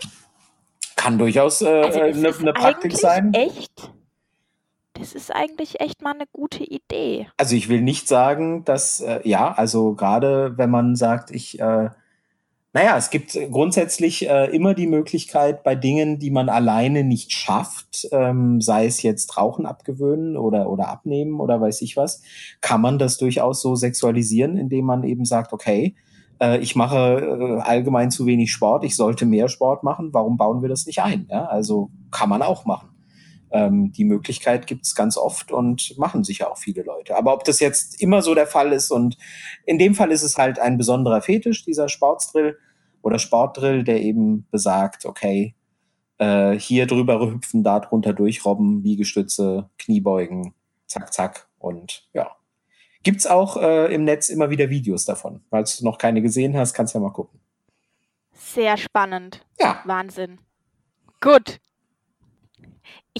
Kann 0.96 1.18
durchaus 1.18 1.62
äh, 1.62 1.68
also 1.68 2.02
eine, 2.02 2.36
eine 2.36 2.54
Praktik 2.54 2.98
sein. 2.98 3.34
Echt 3.34 3.92
das 5.00 5.14
ist 5.14 5.34
eigentlich 5.34 5.80
echt 5.80 6.02
mal 6.02 6.14
eine 6.14 6.26
gute 6.32 6.64
Idee. 6.64 7.28
Also 7.38 7.56
ich 7.56 7.70
will 7.70 7.82
nicht 7.82 8.08
sagen, 8.08 8.66
dass, 8.66 9.00
äh, 9.02 9.22
ja, 9.24 9.52
also 9.54 9.94
gerade 9.94 10.58
wenn 10.58 10.70
man 10.70 10.96
sagt, 10.96 11.32
ich, 11.32 11.60
äh, 11.60 11.90
naja, 12.72 12.98
es 12.98 13.10
gibt 13.10 13.34
grundsätzlich 13.52 14.30
äh, 14.30 14.46
immer 14.56 14.76
die 14.76 14.86
Möglichkeit 14.86 15.64
bei 15.64 15.74
Dingen, 15.76 16.20
die 16.20 16.30
man 16.30 16.50
alleine 16.50 17.04
nicht 17.04 17.32
schafft, 17.32 18.08
ähm, 18.12 18.62
sei 18.62 18.86
es 18.86 19.02
jetzt 19.02 19.38
Rauchen 19.38 19.66
abgewöhnen 19.66 20.38
oder, 20.38 20.70
oder 20.70 20.90
abnehmen 20.90 21.40
oder 21.40 21.60
weiß 21.60 21.82
ich 21.82 21.98
was, 21.98 22.22
kann 22.62 22.82
man 22.82 23.00
das 23.00 23.18
durchaus 23.18 23.62
so 23.62 23.76
sexualisieren, 23.76 24.58
indem 24.58 24.86
man 24.86 25.04
eben 25.04 25.26
sagt, 25.26 25.52
okay, 25.52 25.96
äh, 26.40 26.60
ich 26.60 26.76
mache 26.76 26.98
äh, 26.98 27.62
allgemein 27.62 28.12
zu 28.12 28.28
wenig 28.28 28.52
Sport, 28.52 28.84
ich 28.84 28.96
sollte 28.96 29.26
mehr 29.26 29.50
Sport 29.50 29.84
machen, 29.84 30.10
warum 30.14 30.38
bauen 30.38 30.62
wir 30.62 30.70
das 30.70 30.86
nicht 30.86 31.02
ein? 31.02 31.28
Ja? 31.30 31.46
Also 31.46 31.90
kann 32.12 32.30
man 32.30 32.44
auch 32.44 32.66
machen. 32.66 32.89
Ähm, 33.52 33.92
die 33.92 34.06
Möglichkeit 34.06 34.68
gibt 34.68 34.86
es 34.86 34.96
ganz 34.96 35.18
oft 35.18 35.52
und 35.52 35.98
machen 35.98 36.24
sicher 36.24 36.52
auch 36.52 36.58
viele 36.58 36.84
Leute. 36.84 37.18
Aber 37.18 37.34
ob 37.34 37.44
das 37.44 37.60
jetzt 37.60 38.02
immer 38.02 38.22
so 38.22 38.36
der 38.36 38.48
Fall 38.48 38.72
ist 38.72 38.92
und 38.92 39.18
in 39.66 39.80
dem 39.80 39.96
Fall 39.96 40.12
ist 40.12 40.24
es 40.24 40.38
halt 40.38 40.60
ein 40.60 40.78
besonderer 40.78 41.22
Fetisch, 41.22 41.66
dieser 41.66 41.90
Sportsdrill 41.90 42.58
oder 43.02 43.18
Sportdrill, 43.18 43.84
der 43.84 44.02
eben 44.02 44.48
besagt, 44.52 45.06
okay, 45.06 45.56
äh, 46.20 46.54
hier 46.60 46.86
drüber 46.86 47.20
hüpfen, 47.20 47.64
da 47.64 47.80
drunter 47.80 48.14
durchrobben, 48.14 48.84
Liegestütze, 48.84 49.70
Kniebeugen, 49.80 50.54
zack, 50.86 51.14
zack 51.14 51.48
und 51.58 52.08
ja. 52.14 52.32
Gibt's 53.02 53.26
auch 53.26 53.56
äh, 53.58 53.94
im 53.94 54.04
Netz 54.04 54.30
immer 54.30 54.50
wieder 54.50 54.70
Videos 54.70 55.06
davon. 55.06 55.42
Falls 55.50 55.78
du 55.78 55.86
noch 55.86 55.98
keine 55.98 56.22
gesehen 56.22 56.58
hast, 56.58 56.74
kannst 56.74 56.94
du 56.94 57.00
ja 57.00 57.04
mal 57.04 57.14
gucken. 57.14 57.40
Sehr 58.34 58.76
spannend. 58.78 59.46
Ja. 59.60 59.82
Wahnsinn. 59.86 60.40
Gut, 61.22 61.60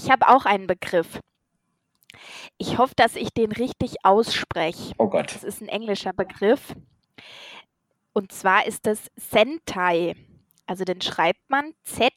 ich 0.02 0.10
habe 0.10 0.28
auch 0.28 0.46
einen 0.46 0.66
Begriff. 0.66 1.20
Ich 2.58 2.78
hoffe, 2.78 2.94
dass 2.96 3.16
ich 3.16 3.30
den 3.30 3.52
richtig 3.52 4.04
ausspreche. 4.04 4.94
Oh 4.98 5.08
Gott. 5.08 5.34
Das 5.34 5.44
ist 5.44 5.60
ein 5.60 5.68
englischer 5.68 6.12
Begriff. 6.12 6.74
Und 8.12 8.32
zwar 8.32 8.66
ist 8.66 8.86
das 8.86 9.10
Sentai. 9.16 10.16
Also 10.66 10.84
den 10.84 11.00
schreibt 11.00 11.48
man 11.48 11.72
Z-E-N-T-A-I. 11.84 12.16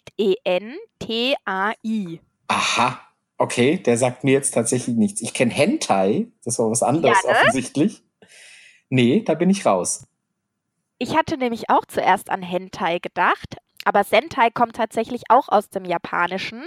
Aha. 2.47 2.99
Okay, 3.37 3.77
der 3.77 3.97
sagt 3.97 4.23
mir 4.23 4.31
jetzt 4.31 4.53
tatsächlich 4.53 4.95
nichts. 4.95 5.21
Ich 5.21 5.33
kenne 5.33 5.51
Hentai, 5.51 6.27
das 6.45 6.59
war 6.59 6.69
was 6.69 6.83
anderes 6.83 7.17
ja, 7.23 7.31
ne? 7.31 7.37
offensichtlich. 7.37 8.03
Nee, 8.89 9.21
da 9.21 9.33
bin 9.33 9.49
ich 9.49 9.65
raus. 9.65 10.07
Ich 10.99 11.17
hatte 11.17 11.37
nämlich 11.37 11.69
auch 11.69 11.85
zuerst 11.85 12.29
an 12.29 12.41
Hentai 12.41 12.99
gedacht, 12.99 13.57
aber 13.85 14.03
Sentai 14.03 14.49
kommt 14.49 14.75
tatsächlich 14.75 15.23
auch 15.29 15.49
aus 15.49 15.69
dem 15.69 15.85
Japanischen 15.85 16.63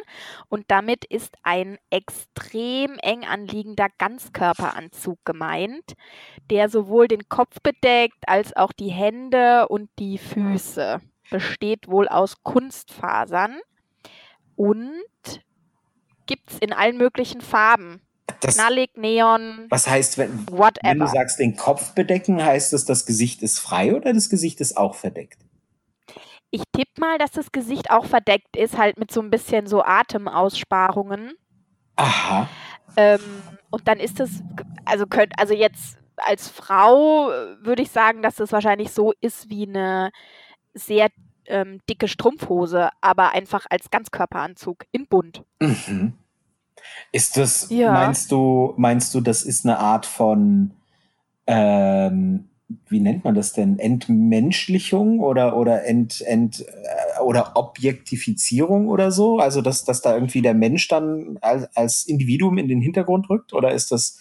und 0.48 0.64
damit 0.68 1.04
ist 1.04 1.36
ein 1.42 1.78
extrem 1.90 2.98
eng 3.02 3.24
anliegender 3.24 3.88
Ganzkörperanzug 3.98 5.18
gemeint, 5.24 5.94
der 6.50 6.68
sowohl 6.68 7.08
den 7.08 7.28
Kopf 7.28 7.60
bedeckt 7.62 8.28
als 8.28 8.54
auch 8.56 8.72
die 8.72 8.90
Hände 8.90 9.68
und 9.68 9.90
die 9.98 10.18
Füße. 10.18 11.00
Besteht 11.30 11.88
wohl 11.88 12.08
aus 12.08 12.42
Kunstfasern 12.42 13.58
und 14.54 15.02
gibt 16.26 16.50
es 16.50 16.58
in 16.58 16.72
allen 16.72 16.96
möglichen 16.96 17.40
Farben. 17.40 18.00
Das, 18.40 18.56
Knallig, 18.56 18.96
Neon. 18.96 19.66
Was 19.70 19.88
heißt, 19.88 20.18
wenn, 20.18 20.46
wenn 20.48 20.98
du 20.98 21.06
sagst, 21.06 21.38
den 21.38 21.56
Kopf 21.56 21.94
bedecken, 21.94 22.44
heißt 22.44 22.72
es, 22.74 22.84
das 22.84 23.06
Gesicht 23.06 23.42
ist 23.42 23.58
frei 23.58 23.94
oder 23.94 24.12
das 24.12 24.28
Gesicht 24.28 24.60
ist 24.60 24.76
auch 24.76 24.94
verdeckt? 24.94 25.45
Ich 26.50 26.62
tippe 26.72 27.00
mal, 27.00 27.18
dass 27.18 27.32
das 27.32 27.52
Gesicht 27.52 27.90
auch 27.90 28.04
verdeckt 28.04 28.56
ist, 28.56 28.78
halt 28.78 28.98
mit 28.98 29.10
so 29.10 29.20
ein 29.20 29.30
bisschen 29.30 29.66
so 29.66 29.82
Atemaussparungen. 29.82 31.34
Aha. 31.96 32.48
Ähm, 32.96 33.20
und 33.70 33.88
dann 33.88 33.98
ist 33.98 34.20
es, 34.20 34.42
also 34.84 35.06
könnt, 35.06 35.38
also 35.38 35.54
jetzt 35.54 35.98
als 36.16 36.48
Frau 36.48 37.30
äh, 37.30 37.64
würde 37.64 37.82
ich 37.82 37.90
sagen, 37.90 38.22
dass 38.22 38.36
das 38.36 38.52
wahrscheinlich 38.52 38.92
so 38.92 39.12
ist 39.20 39.50
wie 39.50 39.66
eine 39.66 40.10
sehr 40.74 41.08
ähm, 41.46 41.80
dicke 41.88 42.08
Strumpfhose, 42.08 42.90
aber 43.00 43.32
einfach 43.32 43.66
als 43.70 43.90
Ganzkörperanzug 43.90 44.84
in 44.92 45.06
bunt. 45.06 45.42
Mhm. 45.60 46.14
Ist 47.12 47.36
das, 47.36 47.68
ja. 47.70 47.92
meinst 47.92 48.30
du, 48.32 48.74
meinst 48.76 49.14
du, 49.14 49.20
das 49.20 49.42
ist 49.42 49.64
eine 49.64 49.78
Art 49.78 50.06
von 50.06 50.72
ähm, 51.46 52.48
wie 52.88 53.00
nennt 53.00 53.24
man 53.24 53.34
das 53.34 53.52
denn? 53.52 53.78
Entmenschlichung 53.78 55.20
oder, 55.20 55.56
oder 55.56 55.84
Ent, 55.84 56.20
Ent, 56.22 56.60
äh, 56.60 57.20
oder 57.20 57.52
Objektifizierung 57.54 58.88
oder 58.88 59.12
so? 59.12 59.38
Also, 59.38 59.62
dass, 59.62 59.84
dass 59.84 60.02
da 60.02 60.14
irgendwie 60.14 60.42
der 60.42 60.54
Mensch 60.54 60.88
dann 60.88 61.38
als, 61.40 61.74
als 61.76 62.06
Individuum 62.06 62.58
in 62.58 62.68
den 62.68 62.80
Hintergrund 62.80 63.30
rückt? 63.30 63.52
Oder 63.52 63.72
ist 63.72 63.92
das, 63.92 64.18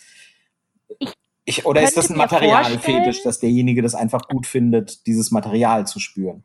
ich, 1.43 1.65
oder 1.65 1.81
ist 1.81 1.97
das 1.97 2.09
ein 2.09 2.17
Materialfetisch, 2.17 3.23
dass 3.23 3.39
derjenige 3.39 3.81
das 3.81 3.95
einfach 3.95 4.27
gut 4.27 4.45
findet, 4.45 5.07
dieses 5.07 5.31
Material 5.31 5.87
zu 5.87 5.99
spüren? 5.99 6.43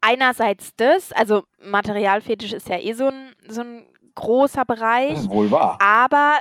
Einerseits 0.00 0.74
das, 0.76 1.12
also 1.12 1.44
Materialfetisch 1.62 2.52
ist 2.52 2.68
ja 2.68 2.78
eh 2.78 2.92
so 2.92 3.08
ein, 3.08 3.34
so 3.48 3.62
ein 3.62 3.86
großer 4.14 4.64
Bereich. 4.64 5.28
Wohl 5.28 5.50
wahr. 5.50 5.78
Aber 5.80 6.38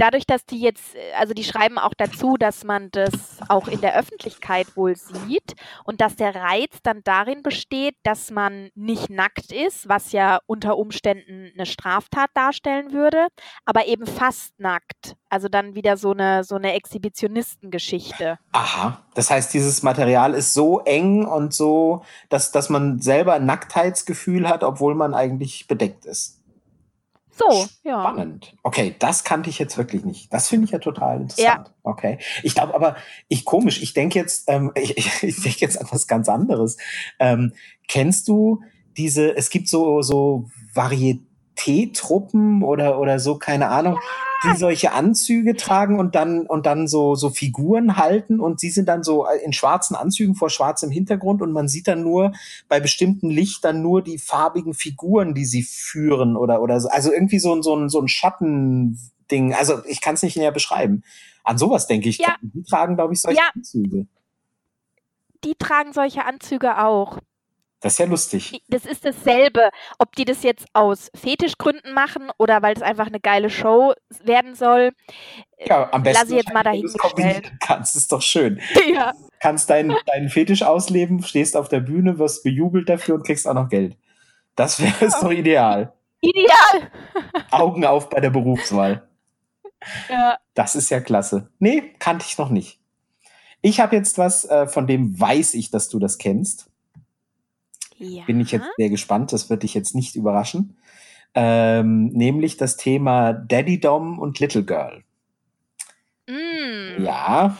dadurch, 0.00 0.26
dass 0.26 0.46
die 0.46 0.60
jetzt, 0.60 0.96
also 1.18 1.34
die 1.34 1.44
schreiben 1.44 1.78
auch 1.78 1.92
dazu, 1.96 2.36
dass 2.36 2.64
man 2.64 2.90
das 2.90 3.12
auch 3.48 3.68
in 3.68 3.80
der 3.80 3.96
Öffentlichkeit 3.96 4.76
wohl 4.76 4.96
sieht 4.96 5.54
und 5.84 6.00
dass 6.00 6.16
der 6.16 6.34
Reiz 6.34 6.78
dann 6.82 7.02
darin 7.04 7.42
besteht, 7.42 7.94
dass 8.02 8.30
man 8.30 8.70
nicht 8.74 9.10
nackt 9.10 9.52
ist, 9.52 9.88
was 9.88 10.12
ja 10.12 10.40
unter 10.46 10.78
Umständen 10.78 11.50
eine 11.54 11.66
Straftat 11.66 12.30
darstellen 12.34 12.92
würde, 12.92 13.28
aber 13.64 13.86
eben 13.86 14.06
fast 14.06 14.58
nackt. 14.58 15.16
Also 15.28 15.48
dann 15.48 15.74
wieder 15.74 15.96
so 15.96 16.12
eine, 16.12 16.44
so 16.44 16.56
eine 16.56 16.72
Exhibitionistengeschichte. 16.74 18.38
Aha. 18.52 19.04
Das 19.14 19.30
heißt, 19.30 19.52
dieses 19.52 19.82
Material 19.82 20.34
ist 20.34 20.54
so 20.54 20.80
eng 20.80 21.26
und 21.26 21.52
so, 21.52 22.02
dass, 22.28 22.52
dass 22.52 22.70
man 22.70 23.00
selber 23.00 23.38
Nacktheitsgefühl 23.38 24.48
hat, 24.48 24.64
obwohl 24.64 24.94
man 24.94 25.14
eigentlich 25.14 25.68
bedeckt 25.68 26.06
ist. 26.06 26.39
So, 27.40 27.66
ja. 27.82 28.00
Spannend. 28.02 28.54
Okay, 28.62 28.94
das 28.98 29.24
kannte 29.24 29.50
ich 29.50 29.58
jetzt 29.58 29.78
wirklich 29.78 30.04
nicht. 30.04 30.32
Das 30.32 30.48
finde 30.48 30.66
ich 30.66 30.70
ja 30.70 30.78
total 30.78 31.22
interessant. 31.22 31.68
Ja. 31.68 31.74
Okay. 31.82 32.18
Ich 32.42 32.54
glaube 32.54 32.74
aber, 32.74 32.96
ich 33.28 33.44
komisch, 33.44 33.82
ich 33.82 33.94
denke 33.94 34.18
jetzt, 34.18 34.48
ähm, 34.48 34.72
ich, 34.76 34.96
ich, 34.96 35.22
ich 35.22 35.42
denke 35.42 35.58
jetzt 35.60 35.80
an 35.80 35.88
was 35.90 36.06
ganz 36.06 36.28
anderes. 36.28 36.76
Ähm, 37.18 37.52
kennst 37.88 38.28
du 38.28 38.62
diese, 38.96 39.36
es 39.36 39.50
gibt 39.50 39.68
so, 39.68 40.02
so 40.02 40.50
Varieté-Truppen 40.74 42.62
oder, 42.62 43.00
oder 43.00 43.18
so, 43.18 43.38
keine 43.38 43.68
Ahnung. 43.68 43.94
Ja 43.94 44.29
die 44.44 44.56
solche 44.56 44.92
Anzüge 44.92 45.54
tragen 45.54 45.98
und 45.98 46.14
dann 46.14 46.46
und 46.46 46.66
dann 46.66 46.88
so 46.88 47.14
so 47.14 47.30
Figuren 47.30 47.96
halten 47.96 48.40
und 48.40 48.60
sie 48.60 48.70
sind 48.70 48.88
dann 48.88 49.02
so 49.02 49.26
in 49.26 49.52
schwarzen 49.52 49.94
Anzügen 49.94 50.34
vor 50.34 50.50
schwarzem 50.50 50.90
Hintergrund 50.90 51.42
und 51.42 51.52
man 51.52 51.68
sieht 51.68 51.88
dann 51.88 52.02
nur 52.02 52.32
bei 52.68 52.80
bestimmten 52.80 53.30
Lichtern 53.30 53.82
nur 53.82 54.02
die 54.02 54.18
farbigen 54.18 54.74
Figuren, 54.74 55.34
die 55.34 55.44
sie 55.44 55.62
führen 55.62 56.36
oder 56.36 56.62
oder 56.62 56.80
so. 56.80 56.88
Also 56.88 57.12
irgendwie 57.12 57.38
so 57.38 57.54
ein 57.54 57.62
so 57.62 57.76
ein 57.76 57.88
so 57.88 58.00
ein 58.00 58.08
Schattending. 58.08 59.54
Also 59.54 59.84
ich 59.86 60.00
kann 60.00 60.14
es 60.14 60.22
nicht 60.22 60.36
näher 60.36 60.52
beschreiben. 60.52 61.02
An 61.44 61.58
sowas 61.58 61.86
denke 61.86 62.08
ich. 62.08 62.18
Ja. 62.18 62.36
Die 62.40 62.62
tragen 62.62 62.96
glaube 62.96 63.14
ich 63.14 63.20
solche 63.20 63.38
ja. 63.38 63.50
Anzüge. 63.54 64.06
Die 65.44 65.54
tragen 65.54 65.92
solche 65.92 66.24
Anzüge 66.24 66.78
auch. 66.84 67.18
Das 67.80 67.94
ist 67.94 67.98
ja 67.98 68.06
lustig. 68.06 68.62
Das 68.68 68.84
ist 68.84 69.06
dasselbe, 69.06 69.70
ob 69.98 70.14
die 70.14 70.26
das 70.26 70.42
jetzt 70.42 70.66
aus 70.74 71.10
Fetischgründen 71.14 71.94
machen 71.94 72.30
oder 72.38 72.60
weil 72.60 72.74
es 72.74 72.82
einfach 72.82 73.06
eine 73.06 73.20
geile 73.20 73.48
Show 73.48 73.94
werden 74.22 74.54
soll. 74.54 74.92
Ja, 75.58 75.90
am 75.92 76.02
besten. 76.02 76.20
Lass 76.22 76.30
ich 76.30 76.36
jetzt 76.36 76.52
mal 76.52 76.62
dahingestellt. 76.62 77.52
Kannst 77.60 77.96
ist 77.96 78.12
doch 78.12 78.22
schön. 78.22 78.60
Ja. 78.94 79.12
Kannst 79.38 79.70
deinen, 79.70 79.94
deinen 80.06 80.28
Fetisch 80.28 80.62
ausleben, 80.62 81.22
stehst 81.22 81.56
auf 81.56 81.68
der 81.68 81.80
Bühne, 81.80 82.18
wirst 82.18 82.42
bejubelt 82.42 82.88
dafür 82.88 83.14
und 83.14 83.24
kriegst 83.24 83.46
auch 83.46 83.54
noch 83.54 83.68
Geld. 83.68 83.96
Das 84.56 84.80
wäre 84.80 84.92
ja. 85.00 85.20
doch 85.20 85.30
ideal. 85.30 85.92
Ideal. 86.20 86.90
Augen 87.50 87.86
auf 87.86 88.10
bei 88.10 88.20
der 88.20 88.30
Berufswahl. 88.30 89.08
Ja. 90.10 90.38
Das 90.54 90.76
ist 90.76 90.90
ja 90.90 91.00
klasse. 91.00 91.48
Nee, 91.58 91.94
kannte 91.98 92.26
ich 92.28 92.36
noch 92.36 92.50
nicht. 92.50 92.80
Ich 93.62 93.80
habe 93.80 93.96
jetzt 93.96 94.18
was, 94.18 94.44
äh, 94.44 94.66
von 94.66 94.86
dem 94.86 95.18
weiß 95.18 95.54
ich, 95.54 95.70
dass 95.70 95.88
du 95.88 95.98
das 95.98 96.18
kennst. 96.18 96.69
Ja. 98.00 98.24
Bin 98.24 98.40
ich 98.40 98.50
jetzt 98.50 98.66
sehr 98.78 98.88
gespannt, 98.88 99.32
das 99.32 99.50
wird 99.50 99.62
dich 99.62 99.74
jetzt 99.74 99.94
nicht 99.94 100.16
überraschen. 100.16 100.76
Ähm, 101.34 102.06
nämlich 102.08 102.56
das 102.56 102.76
Thema 102.76 103.32
Daddy 103.34 103.78
Dom 103.78 104.18
und 104.18 104.40
Little 104.40 104.64
Girl. 104.64 105.04
Mm. 106.26 107.04
Ja. 107.04 107.56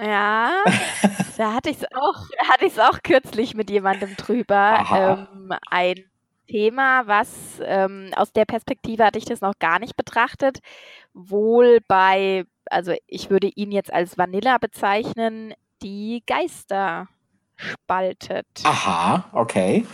Ja, 0.00 0.52
da 1.36 1.52
hatte 1.52 1.70
ich 1.70 1.78
es 1.78 1.84
auch, 1.92 2.24
hatte 2.48 2.64
ich 2.64 2.80
auch 2.80 3.02
kürzlich 3.02 3.54
mit 3.54 3.68
jemandem 3.68 4.14
drüber. 4.16 4.86
Ähm, 4.94 5.52
ein 5.68 6.04
Thema, 6.46 7.06
was 7.06 7.60
ähm, 7.64 8.10
aus 8.14 8.32
der 8.32 8.44
Perspektive 8.44 9.04
hatte 9.04 9.18
ich 9.18 9.24
das 9.24 9.40
noch 9.40 9.58
gar 9.58 9.80
nicht 9.80 9.96
betrachtet. 9.96 10.60
Wohl 11.12 11.80
bei, 11.86 12.44
also 12.66 12.94
ich 13.08 13.28
würde 13.28 13.48
ihn 13.48 13.72
jetzt 13.72 13.92
als 13.92 14.16
Vanilla 14.16 14.58
bezeichnen, 14.58 15.52
die 15.82 16.22
Geister 16.26 17.08
spaltet. 17.60 18.46
Aha, 18.64 19.24
okay. 19.32 19.84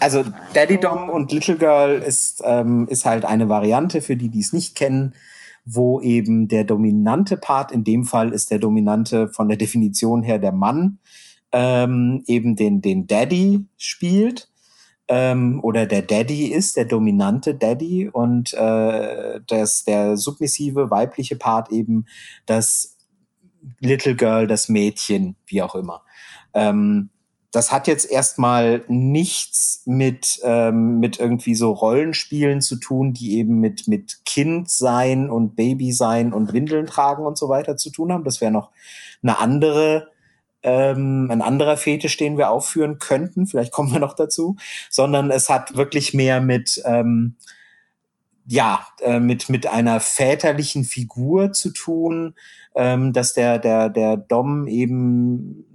Also 0.00 0.24
Daddy 0.52 0.78
Dom 0.78 1.08
und 1.08 1.32
Little 1.32 1.56
Girl 1.56 2.02
ist, 2.02 2.42
ähm, 2.44 2.86
ist 2.88 3.04
halt 3.04 3.24
eine 3.24 3.48
Variante 3.48 4.02
für 4.02 4.16
die, 4.16 4.28
die 4.28 4.40
es 4.40 4.52
nicht 4.52 4.74
kennen, 4.74 5.14
wo 5.64 6.00
eben 6.00 6.48
der 6.48 6.64
dominante 6.64 7.36
Part, 7.36 7.72
in 7.72 7.84
dem 7.84 8.04
Fall 8.04 8.32
ist 8.32 8.50
der 8.50 8.58
dominante 8.58 9.28
von 9.28 9.48
der 9.48 9.56
Definition 9.56 10.22
her 10.22 10.38
der 10.38 10.52
Mann, 10.52 10.98
ähm, 11.52 12.22
eben 12.26 12.56
den, 12.56 12.82
den 12.82 13.06
Daddy 13.06 13.64
spielt. 13.76 14.48
Ähm, 15.06 15.60
oder 15.62 15.84
der 15.84 16.00
Daddy 16.00 16.46
ist, 16.46 16.78
der 16.78 16.86
dominante 16.86 17.54
Daddy 17.54 18.08
und 18.08 18.54
äh, 18.54 19.40
das, 19.46 19.84
der 19.84 20.16
submissive 20.16 20.90
weibliche 20.90 21.36
Part 21.36 21.70
eben 21.70 22.06
das 22.46 22.96
Little 23.80 24.16
Girl, 24.16 24.46
das 24.46 24.68
Mädchen, 24.68 25.36
wie 25.46 25.62
auch 25.62 25.74
immer. 25.74 26.02
Ähm, 26.54 27.10
das 27.54 27.70
hat 27.70 27.86
jetzt 27.86 28.10
erstmal 28.10 28.82
nichts 28.88 29.82
mit, 29.84 30.40
ähm, 30.42 30.98
mit 30.98 31.20
irgendwie 31.20 31.54
so 31.54 31.70
Rollenspielen 31.70 32.60
zu 32.60 32.74
tun, 32.74 33.12
die 33.12 33.38
eben 33.38 33.60
mit, 33.60 33.86
mit 33.86 34.24
Kind 34.24 34.68
sein 34.68 35.30
und 35.30 35.54
Baby 35.54 35.92
sein 35.92 36.32
und 36.32 36.52
Windeln 36.52 36.86
tragen 36.86 37.24
und 37.24 37.38
so 37.38 37.48
weiter 37.48 37.76
zu 37.76 37.90
tun 37.90 38.12
haben. 38.12 38.24
Das 38.24 38.40
wäre 38.40 38.50
noch 38.50 38.72
eine 39.22 39.38
andere, 39.38 40.08
ähm, 40.64 41.28
ein 41.30 41.42
anderer 41.42 41.76
Fetisch, 41.76 42.16
den 42.16 42.38
wir 42.38 42.50
aufführen 42.50 42.98
könnten. 42.98 43.46
Vielleicht 43.46 43.70
kommen 43.70 43.92
wir 43.92 44.00
noch 44.00 44.14
dazu. 44.14 44.56
Sondern 44.90 45.30
es 45.30 45.48
hat 45.48 45.76
wirklich 45.76 46.12
mehr 46.12 46.40
mit, 46.40 46.82
ähm, 46.84 47.36
ja, 48.46 48.84
äh, 49.00 49.20
mit, 49.20 49.48
mit 49.48 49.68
einer 49.68 50.00
väterlichen 50.00 50.82
Figur 50.82 51.52
zu 51.52 51.70
tun, 51.70 52.34
ähm, 52.74 53.12
dass 53.12 53.32
der, 53.32 53.60
der, 53.60 53.90
der 53.90 54.16
Dom 54.16 54.66
eben 54.66 55.73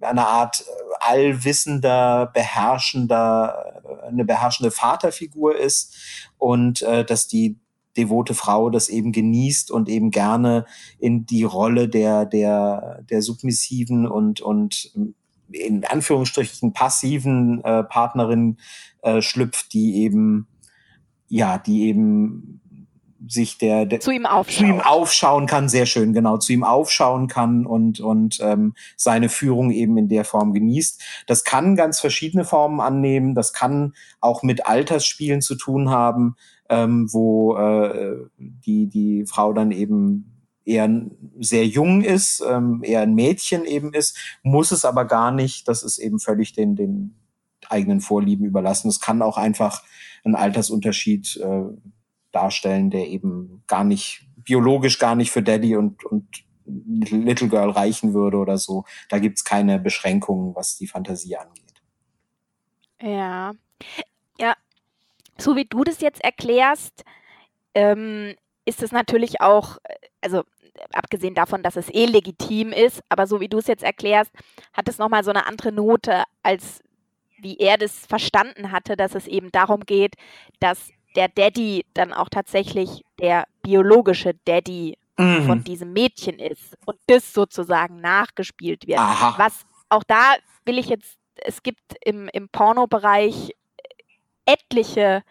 eine 0.00 0.26
Art 0.26 0.60
äh, 0.60 0.72
allwissender, 1.00 2.30
beherrschender, 2.32 3.82
äh, 3.84 4.06
eine 4.08 4.24
beherrschende 4.24 4.70
Vaterfigur 4.70 5.56
ist 5.56 5.96
und 6.38 6.82
äh, 6.82 7.04
dass 7.04 7.28
die 7.28 7.58
devote 7.96 8.34
Frau 8.34 8.70
das 8.70 8.88
eben 8.88 9.12
genießt 9.12 9.70
und 9.70 9.88
eben 9.88 10.10
gerne 10.10 10.66
in 10.98 11.26
die 11.26 11.42
Rolle 11.42 11.88
der, 11.88 12.26
der, 12.26 13.02
der 13.10 13.22
submissiven 13.22 14.06
und, 14.06 14.40
und 14.40 14.92
in 15.50 15.84
Anführungsstrichen 15.84 16.72
passiven 16.72 17.62
äh, 17.64 17.82
Partnerin 17.82 18.58
äh, 19.02 19.20
schlüpft, 19.20 19.72
die 19.72 19.96
eben, 19.96 20.46
ja, 21.28 21.58
die 21.58 21.88
eben 21.88 22.60
sich 23.28 23.58
der, 23.58 23.86
der 23.86 24.00
zu 24.00 24.10
ihm 24.10 24.26
aufschauen. 24.26 24.66
zu 24.66 24.72
ihm 24.72 24.80
aufschauen 24.80 25.46
kann, 25.46 25.68
sehr 25.68 25.86
schön, 25.86 26.12
genau, 26.12 26.38
zu 26.38 26.52
ihm 26.52 26.64
aufschauen 26.64 27.28
kann 27.28 27.66
und 27.66 28.00
und 28.00 28.38
ähm, 28.40 28.74
seine 28.96 29.28
Führung 29.28 29.70
eben 29.70 29.96
in 29.98 30.08
der 30.08 30.24
Form 30.24 30.52
genießt. 30.52 31.02
Das 31.26 31.44
kann 31.44 31.76
ganz 31.76 32.00
verschiedene 32.00 32.44
Formen 32.44 32.80
annehmen. 32.80 33.34
Das 33.34 33.52
kann 33.52 33.94
auch 34.20 34.42
mit 34.42 34.66
Altersspielen 34.66 35.40
zu 35.40 35.54
tun 35.54 35.90
haben, 35.90 36.36
ähm, 36.68 37.08
wo 37.12 37.56
äh, 37.56 38.16
die 38.38 38.88
die 38.88 39.24
Frau 39.26 39.52
dann 39.52 39.70
eben 39.70 40.34
eher 40.64 40.90
sehr 41.40 41.66
jung 41.66 42.02
ist, 42.02 42.42
ähm, 42.46 42.82
eher 42.82 43.00
ein 43.00 43.14
Mädchen 43.14 43.64
eben 43.64 43.94
ist, 43.94 44.38
muss 44.42 44.70
es 44.70 44.84
aber 44.84 45.06
gar 45.06 45.30
nicht. 45.30 45.66
Das 45.68 45.82
ist 45.82 45.98
eben 45.98 46.18
völlig 46.18 46.52
den 46.52 46.76
den 46.76 47.14
eigenen 47.68 48.00
Vorlieben 48.00 48.46
überlassen. 48.46 48.88
Es 48.88 49.00
kann 49.00 49.22
auch 49.22 49.36
einfach 49.36 49.82
ein 50.24 50.34
Altersunterschied 50.34 51.36
äh, 51.36 51.64
darstellen, 52.32 52.90
der 52.90 53.06
eben 53.06 53.62
gar 53.66 53.84
nicht, 53.84 54.26
biologisch 54.36 54.98
gar 54.98 55.14
nicht 55.14 55.30
für 55.30 55.42
Daddy 55.42 55.76
und, 55.76 56.04
und 56.04 56.26
Little 56.64 57.48
Girl 57.48 57.70
reichen 57.70 58.14
würde 58.14 58.36
oder 58.36 58.58
so. 58.58 58.84
Da 59.08 59.18
gibt's 59.18 59.44
keine 59.44 59.78
Beschränkungen, 59.78 60.54
was 60.54 60.76
die 60.76 60.86
Fantasie 60.86 61.36
angeht. 61.36 61.64
Ja. 63.00 63.52
Ja, 64.38 64.54
so 65.38 65.56
wie 65.56 65.64
du 65.64 65.84
das 65.84 66.00
jetzt 66.00 66.22
erklärst, 66.22 67.04
ähm, 67.74 68.34
ist 68.64 68.82
es 68.82 68.92
natürlich 68.92 69.40
auch, 69.40 69.78
also 70.20 70.42
abgesehen 70.92 71.34
davon, 71.34 71.62
dass 71.62 71.76
es 71.76 71.88
eh 71.88 72.06
legitim 72.06 72.72
ist, 72.72 73.02
aber 73.08 73.26
so 73.26 73.40
wie 73.40 73.48
du 73.48 73.58
es 73.58 73.66
jetzt 73.66 73.82
erklärst, 73.84 74.32
hat 74.72 74.88
es 74.88 74.98
nochmal 74.98 75.24
so 75.24 75.30
eine 75.30 75.46
andere 75.46 75.72
Note, 75.72 76.24
als 76.42 76.82
wie 77.40 77.56
er 77.58 77.78
das 77.78 78.06
verstanden 78.06 78.72
hatte, 78.72 78.96
dass 78.96 79.14
es 79.14 79.26
eben 79.26 79.52
darum 79.52 79.80
geht, 79.80 80.14
dass 80.58 80.90
der 81.16 81.28
Daddy 81.28 81.84
dann 81.94 82.12
auch 82.12 82.28
tatsächlich 82.28 83.04
der 83.18 83.46
biologische 83.62 84.34
Daddy 84.44 84.96
mhm. 85.16 85.46
von 85.46 85.64
diesem 85.64 85.92
Mädchen 85.92 86.38
ist 86.38 86.76
und 86.84 86.98
das 87.06 87.32
sozusagen 87.32 88.00
nachgespielt 88.00 88.86
wird. 88.86 88.98
Aha. 88.98 89.34
Was 89.36 89.66
auch 89.88 90.04
da 90.04 90.34
will 90.64 90.78
ich 90.78 90.86
jetzt, 90.86 91.18
es 91.36 91.62
gibt 91.62 91.82
im, 92.04 92.28
im 92.32 92.48
Pornobereich 92.48 93.54
etliche, 94.46 95.22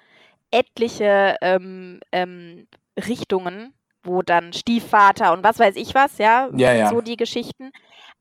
etliche 0.52 1.36
ähm, 1.42 2.00
ähm, 2.12 2.68
Richtungen, 2.98 3.74
wo 4.04 4.22
dann 4.22 4.54
Stiefvater 4.54 5.34
und 5.34 5.44
was 5.44 5.60
weiß 5.60 5.76
ich 5.76 5.94
was, 5.94 6.18
ja, 6.18 6.50
ja, 6.56 6.74
ja. 6.74 6.90
so 6.90 7.02
die 7.02 7.18
Geschichten. 7.18 7.72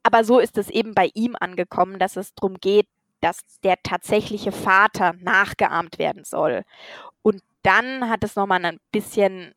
Aber 0.02 0.24
so 0.24 0.38
ist 0.38 0.58
es 0.58 0.70
eben 0.70 0.94
bei 0.94 1.10
ihm 1.14 1.36
angekommen, 1.38 1.98
dass 1.98 2.16
es 2.16 2.34
darum 2.34 2.58
geht, 2.60 2.86
dass 3.20 3.38
der 3.64 3.76
tatsächliche 3.82 4.52
Vater 4.52 5.14
nachgeahmt 5.20 5.98
werden 5.98 6.24
soll. 6.24 6.62
Und 7.22 7.40
dann 7.62 8.08
hat 8.08 8.22
es 8.24 8.36
nochmal 8.36 8.64
ein 8.64 8.78
bisschen 8.92 9.52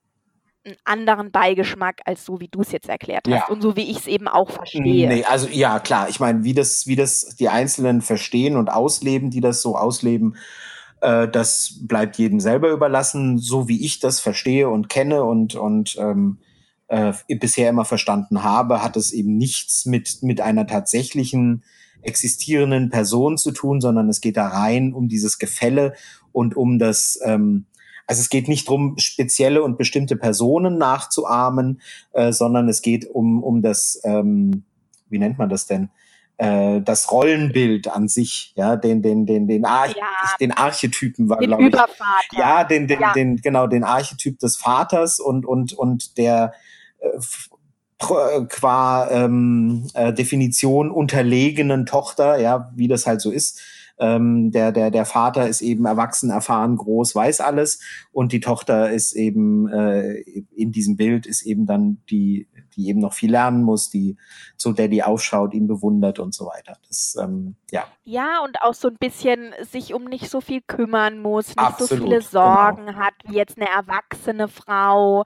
einen 0.65 0.75
anderen 0.83 1.31
Beigeschmack 1.31 2.01
als 2.05 2.25
so, 2.25 2.39
wie 2.39 2.47
du 2.49 2.61
es 2.61 2.71
jetzt 2.71 2.89
erklärt 2.89 3.27
hast 3.27 3.33
Ja. 3.33 3.47
und 3.47 3.61
so, 3.61 3.75
wie 3.75 3.89
ich 3.89 3.97
es 3.97 4.07
eben 4.07 4.27
auch 4.27 4.49
verstehe. 4.49 5.07
Nee, 5.07 5.23
also 5.23 5.47
ja, 5.47 5.79
klar. 5.79 6.09
Ich 6.09 6.19
meine, 6.19 6.43
wie 6.43 6.53
das, 6.53 6.85
wie 6.85 6.95
das 6.95 7.35
die 7.37 7.49
Einzelnen 7.49 8.01
verstehen 8.01 8.57
und 8.57 8.69
ausleben, 8.69 9.29
die 9.29 9.41
das 9.41 9.61
so 9.61 9.77
ausleben, 9.77 10.35
äh, 11.01 11.27
das 11.27 11.79
bleibt 11.81 12.17
jedem 12.17 12.39
selber 12.39 12.69
überlassen. 12.69 13.37
So 13.37 13.67
wie 13.67 13.85
ich 13.85 13.99
das 13.99 14.19
verstehe 14.19 14.69
und 14.69 14.89
kenne 14.89 15.23
und, 15.23 15.55
und 15.55 15.95
ähm, 15.97 16.39
äh, 16.87 17.13
bisher 17.35 17.69
immer 17.69 17.85
verstanden 17.85 18.43
habe, 18.43 18.83
hat 18.83 18.97
es 18.97 19.13
eben 19.13 19.37
nichts 19.37 19.85
mit, 19.85 20.21
mit 20.23 20.41
einer 20.41 20.67
tatsächlichen 20.67 21.63
existierenden 22.01 22.89
Person 22.89 23.38
zu 23.38 23.51
tun, 23.51 23.81
sondern 23.81 24.09
es 24.09 24.21
geht 24.21 24.38
da 24.38 24.47
rein 24.47 24.93
um 24.93 25.07
dieses 25.07 25.39
Gefälle 25.39 25.93
und 26.31 26.55
um 26.55 26.79
das, 26.79 27.19
ähm, 27.23 27.65
also 28.07 28.21
es 28.21 28.29
geht 28.29 28.47
nicht 28.47 28.67
darum, 28.67 28.97
spezielle 28.97 29.63
und 29.63 29.77
bestimmte 29.77 30.15
Personen 30.15 30.77
nachzuahmen, 30.77 31.81
äh, 32.13 32.31
sondern 32.31 32.69
es 32.69 32.81
geht 32.81 33.05
um, 33.05 33.43
um 33.43 33.62
das, 33.62 34.01
ähm, 34.03 34.63
wie 35.09 35.19
nennt 35.19 35.38
man 35.38 35.49
das 35.49 35.65
denn? 35.65 35.89
Äh, 36.38 36.81
das 36.81 37.12
Rollenbild 37.12 37.89
an 37.89 38.07
sich, 38.07 38.53
ja, 38.55 38.77
den, 38.77 39.01
den, 39.01 39.25
den, 39.25 39.47
den, 39.47 39.65
Arch 39.65 39.95
Ja. 39.97 40.05
den 40.39 40.53
Archetypen 40.53 41.27
war, 41.27 41.38
glaube 41.38 41.63
ich. 41.63 41.67
Übervater. 41.67 41.93
Ja, 42.31 42.63
den, 42.63 42.88
den, 42.88 43.01
Ja. 43.01 43.12
den, 43.12 43.38
genau, 43.38 43.67
den 43.67 43.83
Archetyp 43.83 44.39
des 44.39 44.55
Vaters 44.55 45.19
und, 45.19 45.45
und, 45.45 45.73
und 45.73 46.17
der 46.17 46.53
äh, 46.99 47.09
qua 47.99 49.09
ähm, 49.12 49.88
äh, 49.93 50.13
Definition 50.13 50.89
unterlegenen 50.89 51.85
Tochter, 51.85 52.39
ja, 52.39 52.71
wie 52.75 52.88
das 52.88 53.05
halt 53.05 53.21
so 53.21 53.29
ist. 53.31 53.62
Ähm, 54.01 54.51
der, 54.51 54.71
der, 54.71 54.91
der 54.91 55.03
Vater 55.03 55.49
ist 55.49 55.59
eben 55.59 55.85
erwachsen, 55.85 56.29
erfahren, 56.29 56.77
groß, 56.77 57.13
weiß 57.15 57.41
alles 57.41 57.81
und 58.13 58.31
die 58.31 58.39
Tochter 58.39 58.89
ist 58.89 59.12
eben 59.12 59.67
äh, 59.67 60.21
in 60.55 60.71
diesem 60.71 60.95
Bild 60.95 61.25
ist 61.25 61.41
eben 61.41 61.65
dann 61.65 62.01
die, 62.09 62.47
die 62.77 62.88
eben 62.88 63.01
noch 63.01 63.12
viel 63.12 63.31
lernen 63.31 63.62
muss, 63.62 63.89
die 63.89 64.15
zu 64.55 64.71
Daddy 64.71 65.01
aufschaut, 65.01 65.53
ihn 65.53 65.67
bewundert 65.67 66.19
und 66.19 66.33
so 66.33 66.45
weiter. 66.45 66.77
Das, 66.88 67.17
ähm, 67.21 67.55
ja, 67.71 67.83
Ja, 68.05 68.41
und 68.41 68.62
auch 68.62 68.73
so 68.73 68.88
ein 68.88 68.95
bisschen 68.97 69.53
sich 69.69 69.93
um 69.93 70.05
nicht 70.05 70.29
so 70.29 70.39
viel 70.39 70.62
kümmern 70.62 71.19
muss, 71.19 71.47
nicht 71.47 71.59
so 71.59 71.65
Absolut, 71.65 72.03
viele 72.05 72.19
genau. 72.19 72.29
Sorgen 72.29 72.95
hat, 72.95 73.13
wie 73.25 73.35
jetzt 73.35 73.57
eine 73.57 73.67
erwachsene 73.69 74.47
Frau 74.47 75.25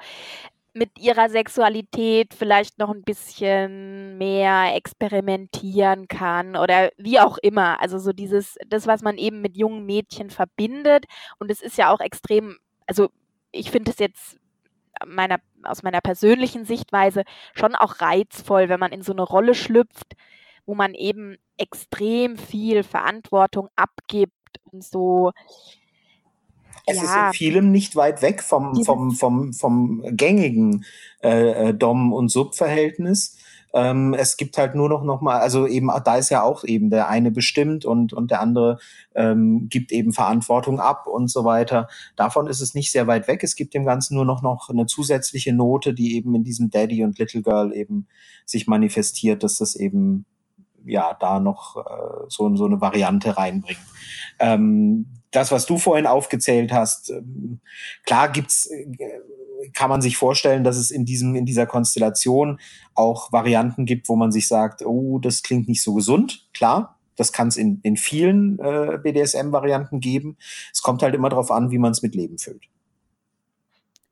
mit 0.74 0.98
ihrer 1.00 1.30
Sexualität 1.30 2.34
vielleicht 2.34 2.80
noch 2.80 2.90
ein 2.90 3.04
bisschen 3.04 4.18
mehr 4.18 4.76
experimentieren 4.76 6.08
kann 6.08 6.56
oder 6.56 6.92
wie 6.98 7.20
auch 7.20 7.38
immer. 7.38 7.80
Also 7.80 8.00
so 8.00 8.12
dieses, 8.12 8.58
das, 8.68 8.88
was 8.88 9.02
man 9.04 9.18
eben 9.18 9.42
mit 9.42 9.56
jungen 9.56 9.86
Mädchen 9.86 10.32
verbindet. 10.32 11.06
Und 11.38 11.52
es 11.52 11.62
ist 11.62 11.78
ja 11.78 11.94
auch 11.94 12.00
extrem, 12.00 12.58
also 12.88 13.10
ich 13.52 13.70
finde 13.70 13.92
es 13.92 14.00
jetzt 14.00 14.38
meiner, 15.06 15.40
aus 15.64 15.84
meiner 15.84 16.02
persönlichen 16.02 16.66
Sichtweise 16.66 17.24
schon 17.54 17.76
auch 17.76 18.02
reizvoll, 18.02 18.68
wenn 18.70 18.80
man 18.80 18.92
in 18.92 19.04
so 19.04 19.14
eine 19.14 19.24
Rolle 19.24 19.54
schlüpft, 19.54 20.16
wo 20.66 20.74
man 20.76 20.96
eben 20.96 21.38
extrem 21.58 22.38
viel 22.38 22.84
Verantwortung 22.84 23.70
abgibt 23.76 24.34
und 24.72 24.84
so. 24.84 25.34
Es 26.86 26.98
ist 26.98 27.04
Ja. 27.04 27.28
in 27.28 27.34
vielem 27.34 27.72
nicht 27.72 27.96
weit 27.96 28.22
weg 28.22 28.44
vom, 28.44 28.84
vom, 28.84 29.12
vom, 29.12 29.54
vom 29.54 30.04
gängigen 30.12 30.86
äh, 31.24 31.70
äh, 31.70 31.74
Dom- 31.74 32.12
und 32.14 32.30
Sub-Verhältnis. 32.30 33.38
Ähm, 33.76 34.14
es 34.14 34.38
gibt 34.38 34.58
halt 34.60 34.76
nur 34.76 34.88
noch, 34.88 35.04
noch 35.04 35.22
mal, 35.22 35.40
also 35.40 35.66
eben, 35.66 35.90
da 36.06 36.18
ist 36.18 36.30
ja 36.30 36.44
auch 36.44 36.64
eben 36.64 36.92
der 36.92 37.10
eine 37.10 37.32
bestimmt 37.32 37.86
und, 37.86 38.14
und 38.14 38.30
der 38.30 38.40
andere 38.40 38.78
ähm, 39.16 39.68
gibt 39.68 39.92
eben 39.92 40.14
Verantwortung 40.14 40.80
ab 40.80 41.08
und 41.08 41.30
so 41.32 41.44
weiter. 41.44 41.88
Davon 42.16 42.46
ist 42.46 42.62
es 42.62 42.76
nicht 42.76 42.92
sehr 42.92 43.08
weit 43.08 43.28
weg. 43.28 43.44
Es 43.44 43.56
gibt 43.56 43.74
dem 43.74 43.86
Ganzen 43.86 44.14
nur 44.14 44.26
noch, 44.26 44.44
noch 44.44 44.70
eine 44.70 44.86
zusätzliche 44.86 45.54
Note, 45.54 45.96
die 45.96 46.16
eben 46.16 46.36
in 46.36 46.44
diesem 46.44 46.70
Daddy 46.70 47.04
und 47.04 47.18
Little 47.18 47.42
Girl 47.42 47.74
eben 47.74 48.08
sich 48.46 48.68
manifestiert, 48.68 49.42
dass 49.42 49.58
das 49.58 49.76
eben 49.76 50.26
ja 50.86 51.16
da 51.20 51.40
noch 51.40 51.78
äh, 51.78 52.26
so, 52.28 52.56
so 52.56 52.66
eine 52.66 52.82
Variante 52.82 53.38
reinbringt. 53.38 53.80
Ähm, 54.40 55.06
das, 55.32 55.52
was 55.52 55.66
du 55.66 55.78
vorhin 55.78 56.08
aufgezählt 56.08 56.72
hast, 56.72 57.10
ähm, 57.10 57.60
klar 58.06 58.30
gibt's, 58.30 58.68
äh, 58.68 58.86
kann 59.74 59.90
man 59.90 60.02
sich 60.02 60.18
vorstellen, 60.18 60.64
dass 60.64 60.78
es 60.78 60.92
in 60.92 61.06
diesem, 61.06 61.36
in 61.36 61.46
dieser 61.46 61.66
Konstellation 61.66 62.60
auch 62.94 63.32
Varianten 63.32 63.86
gibt, 63.86 64.10
wo 64.10 64.16
man 64.16 64.32
sich 64.32 64.48
sagt, 64.48 64.86
oh, 64.86 65.20
das 65.20 65.42
klingt 65.42 65.68
nicht 65.68 65.82
so 65.82 65.94
gesund. 65.94 66.48
Klar, 66.54 67.00
das 67.16 67.32
kann 67.32 67.48
es 67.48 67.58
in, 67.58 67.80
in 67.84 67.98
vielen 67.98 68.60
äh, 68.60 69.00
BDSM-Varianten 69.02 70.00
geben. 70.00 70.38
Es 70.72 70.82
kommt 70.82 71.02
halt 71.02 71.16
immer 71.16 71.30
darauf 71.30 71.52
an, 71.52 71.72
wie 71.72 71.78
man 71.78 71.92
es 71.92 72.02
mit 72.02 72.16
Leben 72.16 72.38
füllt. 72.38 72.64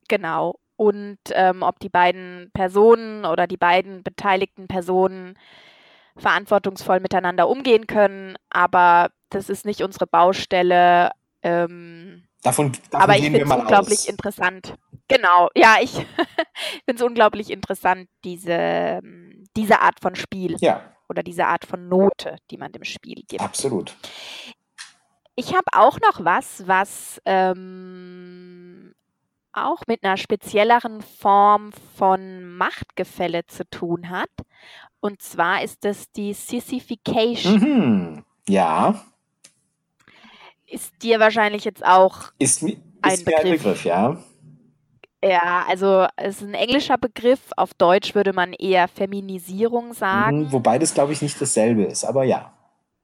Genau. 0.07 0.59
Und 0.75 1.19
ähm, 1.31 1.61
ob 1.61 1.79
die 1.79 1.89
beiden 1.89 2.49
Personen 2.53 3.25
oder 3.25 3.45
die 3.45 3.57
beiden 3.57 4.03
beteiligten 4.03 4.67
Personen 4.67 5.37
verantwortungsvoll 6.17 6.99
miteinander 6.99 7.47
umgehen 7.47 7.87
können. 7.87 8.35
Aber 8.49 9.09
das 9.29 9.49
ist 9.49 9.65
nicht 9.65 9.81
unsere 9.81 10.07
Baustelle. 10.07 11.11
Ähm, 11.43 12.23
Davon, 12.43 12.71
davon 12.89 13.01
aber 13.01 13.17
ich 13.17 13.23
finde 13.23 13.41
es 13.41 13.51
unglaublich 13.51 13.99
aus. 13.99 14.07
interessant. 14.07 14.73
Genau, 15.07 15.49
ja, 15.55 15.75
ich 15.79 15.91
finde 16.85 16.95
es 16.95 17.01
unglaublich 17.03 17.51
interessant, 17.51 18.09
diese, 18.23 18.99
diese 19.55 19.79
Art 19.79 19.99
von 20.01 20.15
Spiel 20.15 20.55
Ja, 20.59 20.81
oder 21.07 21.21
diese 21.21 21.45
Art 21.45 21.65
von 21.65 21.87
Note, 21.87 22.37
die 22.49 22.57
man 22.57 22.71
dem 22.71 22.83
Spiel 22.83 23.21
gibt. 23.27 23.41
absolut. 23.41 23.95
Ich 25.35 25.53
habe 25.53 25.65
auch 25.73 25.99
noch 25.99 26.25
was, 26.25 26.67
was 26.67 27.21
ähm, 27.25 28.93
auch 29.53 29.81
mit 29.87 30.03
einer 30.03 30.17
spezielleren 30.17 31.01
Form 31.01 31.71
von 31.97 32.45
Machtgefälle 32.55 33.45
zu 33.45 33.69
tun 33.69 34.09
hat. 34.09 34.29
Und 34.99 35.21
zwar 35.21 35.63
ist 35.63 35.83
das 35.83 36.11
die 36.11 36.33
Sissification. 36.33 37.59
Mhm. 37.59 38.23
Ja, 38.47 39.03
Ist 40.67 41.03
dir 41.03 41.19
wahrscheinlich 41.19 41.65
jetzt 41.65 41.85
auch, 41.85 42.31
ist, 42.39 42.63
mi- 42.63 42.77
Ein 43.01 43.13
ist 43.13 43.25
mir 43.25 43.37
ein 43.37 43.43
Begriff. 43.43 43.63
Begriff, 43.63 43.85
ja. 43.85 44.17
ja, 45.23 45.65
also 45.67 46.07
es 46.15 46.37
ist 46.41 46.47
ein 46.47 46.53
englischer 46.53 46.97
Begriff. 46.97 47.41
Auf 47.57 47.73
Deutsch 47.73 48.15
würde 48.15 48.31
man 48.33 48.53
eher 48.53 48.87
Feminisierung 48.87 49.93
sagen. 49.93 50.43
Mhm. 50.43 50.51
Wobei 50.53 50.79
das, 50.79 50.93
glaube 50.93 51.11
ich, 51.13 51.21
nicht 51.21 51.39
dasselbe 51.41 51.83
ist, 51.83 52.05
aber 52.05 52.23
ja. 52.23 52.53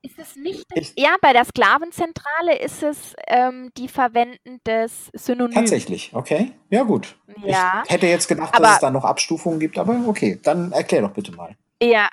Ist 0.04 0.20
es 0.20 0.36
nicht? 0.36 0.66
Ich- 0.76 0.94
ja, 0.96 1.16
bei 1.22 1.34
der 1.34 1.44
Sklavenzentrale 1.44 2.58
ist 2.60 2.84
es, 2.84 3.14
ähm, 3.28 3.72
die 3.78 3.88
verwenden 3.88 4.60
das 4.64 5.10
Synonym. 5.14 5.54
Tatsächlich, 5.56 6.12
okay. 6.14 6.52
Ja, 6.70 6.84
gut. 6.84 7.18
Ja. 7.44 7.84
Ich 7.86 7.92
hätte 7.92 8.08
jetzt 8.08 8.28
gedacht, 8.28 8.54
Aber- 8.54 8.64
dass 8.66 8.74
es 8.76 8.80
da 8.82 8.92
noch 8.92 9.04
Abstufungen 9.04 9.60
gibt, 9.60 9.78
aber 9.78 10.00
okay, 10.08 10.40
dann 10.44 10.72
erklär 10.72 11.02
doch 11.02 11.12
bitte 11.12 11.32
mal. 11.34 11.56
Ja, 11.82 12.10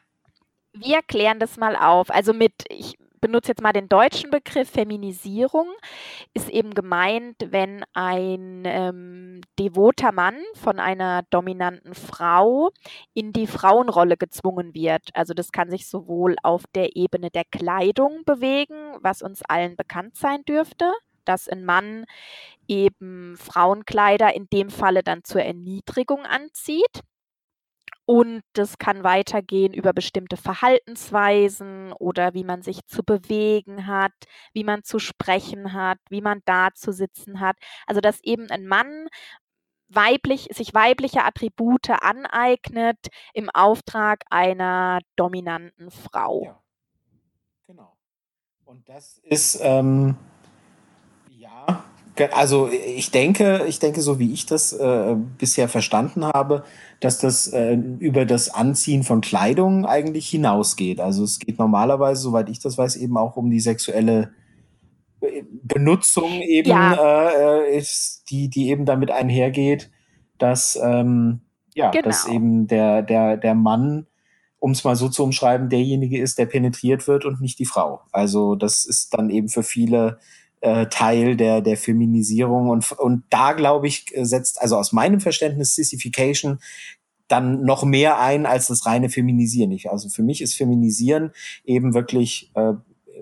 wir 0.73 1.03
klären 1.03 1.38
das 1.38 1.57
mal 1.57 1.77
auf. 1.77 2.11
Also 2.11 2.33
mit, 2.33 2.53
ich 2.68 2.97
benutze 3.24 3.52
jetzt 3.52 3.62
mal 3.62 3.72
den 3.72 3.88
deutschen 3.88 4.28
Begriff 4.28 4.68
Feminisierung, 4.68 5.66
ist 6.34 6.50
eben 6.50 6.74
gemeint, 6.74 7.37
wenn 7.48 7.82
ein 7.94 8.64
ähm, 8.66 9.40
devoter 9.58 10.12
Mann 10.12 10.37
von 10.54 10.78
einer 10.78 11.22
dominanten 11.30 11.94
Frau 11.94 12.68
in 13.14 13.32
die 13.32 13.46
Frauenrolle 13.46 14.18
gezwungen 14.18 14.74
wird. 14.74 15.08
Also 15.14 15.32
das 15.32 15.52
kann 15.52 15.70
sich 15.70 15.87
sowohl 15.88 16.37
auf 16.42 16.64
der 16.74 16.96
Ebene 16.96 17.30
der 17.30 17.44
Kleidung 17.50 18.24
bewegen, 18.26 18.98
was 19.00 19.22
uns 19.22 19.40
allen 19.48 19.74
bekannt 19.74 20.18
sein 20.18 20.42
dürfte, 20.44 20.92
dass 21.24 21.48
ein 21.48 21.64
Mann 21.64 22.04
eben 22.68 23.38
Frauenkleider 23.38 24.34
in 24.34 24.48
dem 24.52 24.68
Falle 24.68 25.02
dann 25.02 25.24
zur 25.24 25.40
Erniedrigung 25.40 26.26
anzieht. 26.26 27.00
Und 28.06 28.42
das 28.52 28.78
kann 28.78 29.02
weitergehen 29.02 29.72
über 29.72 29.92
bestimmte 29.92 30.36
Verhaltensweisen 30.36 31.92
oder 31.94 32.34
wie 32.34 32.44
man 32.44 32.62
sich 32.62 32.84
zu 32.86 33.02
bewegen 33.02 33.86
hat, 33.86 34.12
wie 34.52 34.64
man 34.64 34.82
zu 34.82 34.98
sprechen 34.98 35.72
hat, 35.72 35.98
wie 36.10 36.20
man 36.20 36.40
da 36.44 36.68
zu 36.74 36.92
sitzen 36.92 37.40
hat. 37.40 37.56
Also 37.86 38.00
dass 38.00 38.22
eben 38.22 38.50
ein 38.50 38.66
Mann 38.66 39.08
weiblich, 39.88 40.48
sich 40.52 40.74
weibliche 40.74 41.24
Attribute 41.24 41.90
aneignet 41.90 42.98
im 43.32 43.48
Auftrag 43.50 44.24
einer 44.30 45.00
dominanten 45.16 45.90
Frau. 45.90 46.44
Ja. 46.44 46.62
Genau. 47.66 47.96
Und 48.64 48.88
das 48.88 49.18
ist, 49.18 49.58
ähm, 49.62 50.16
also 52.33 52.68
ich 52.70 53.11
denke, 53.11 53.64
ich 53.66 53.79
denke, 53.79 54.00
so 54.00 54.18
wie 54.18 54.33
ich 54.33 54.46
das 54.46 54.72
äh, 54.72 55.16
bisher 55.38 55.68
verstanden 55.68 56.24
habe, 56.24 56.64
dass 57.00 57.18
das 57.18 57.48
äh, 57.48 57.74
über 57.98 58.24
das 58.24 58.48
Anziehen 58.55 59.03
von 59.03 59.20
Kleidung 59.20 59.85
eigentlich 59.85 60.29
hinausgeht. 60.29 61.00
Also 61.00 61.24
es 61.24 61.38
geht 61.38 61.59
normalerweise, 61.59 62.22
soweit 62.22 62.48
ich 62.48 62.61
das 62.61 62.79
weiß, 62.79 62.96
eben 62.96 63.16
auch 63.16 63.37
um 63.37 63.50
die 63.50 63.61
sexuelle 63.61 64.33
äh, 65.20 65.42
Benutzung 65.62 66.40
eben, 66.42 66.68
Ja. 66.70 67.62
äh, 67.62 67.77
ist, 67.77 68.24
die, 68.31 68.48
die 68.48 68.68
eben 68.68 68.85
damit 68.85 69.11
einhergeht, 69.11 69.90
dass, 70.38 70.79
ähm, 70.83 71.40
ja, 71.74 71.90
dass 71.90 72.24
Genau. 72.24 72.37
eben 72.37 72.66
der, 72.68 73.03
der, 73.03 73.37
der 73.37 73.55
Mann 73.55 74.07
um 74.64 74.70
es 74.70 74.83
mal 74.83 74.96
so 74.96 75.11
zu 75.11 75.22
umschreiben, 75.22 75.68
derjenige 75.68 76.18
ist, 76.18 76.38
der 76.38 76.46
penetriert 76.46 77.07
wird 77.07 77.27
und 77.27 77.38
nicht 77.42 77.59
die 77.59 77.66
Frau. 77.66 78.00
Also 78.12 78.55
das 78.55 78.87
ist 78.87 79.12
dann 79.12 79.29
eben 79.29 79.50
für 79.50 79.62
viele 79.62 80.18
äh, 80.64 80.87
Teil 80.87 81.37
der, 81.37 81.61
der 81.61 81.77
Feminisierung. 81.77 82.70
Und, 82.70 82.90
und 82.92 83.24
da, 83.29 83.53
glaube 83.53 83.87
ich, 83.87 84.07
setzt, 84.16 84.61
also 84.62 84.77
aus 84.77 84.92
meinem 84.92 85.20
Verständnis, 85.20 85.74
Sissification 85.74 86.59
dann 87.29 87.64
noch 87.64 87.85
mehr 87.85 88.18
ein 88.18 88.46
als 88.46 88.68
das 88.68 88.87
reine 88.87 89.11
Feminisieren. 89.11 89.79
Also 89.90 90.09
für 90.09 90.22
mich 90.22 90.40
ist 90.40 90.55
Feminisieren 90.55 91.33
eben 91.64 91.92
wirklich 91.92 92.50
äh, 92.55 92.72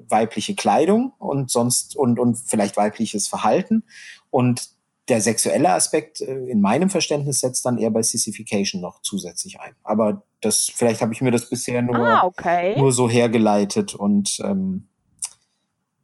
weibliche 0.09 0.55
Kleidung 0.55 1.13
und 1.19 1.51
sonst 1.51 1.97
und, 1.97 2.19
und 2.19 2.39
vielleicht 2.39 2.77
weibliches 2.77 3.27
Verhalten. 3.27 3.83
Und 4.31 4.71
der 5.09 5.21
sexuelle 5.21 5.71
Aspekt 5.71 6.21
äh, 6.21 6.47
in 6.47 6.61
meinem 6.61 6.91
Verständnis 6.91 7.41
setzt 7.41 7.67
dann 7.67 7.79
eher 7.79 7.91
bei 7.91 8.03
Sissification 8.03 8.81
noch 8.81 9.03
zusätzlich 9.03 9.59
ein. 9.61 9.75
Aber 9.83 10.23
das, 10.41 10.71
vielleicht 10.73 11.01
habe 11.01 11.13
ich 11.13 11.21
mir 11.21 11.33
das 11.33 11.49
bisher 11.49 11.83
nur, 11.83 11.97
ah, 11.97 12.25
okay. 12.25 12.79
nur 12.79 12.93
so 12.93 13.09
hergeleitet 13.09 13.95
und 13.95 14.39
ähm, 14.45 14.87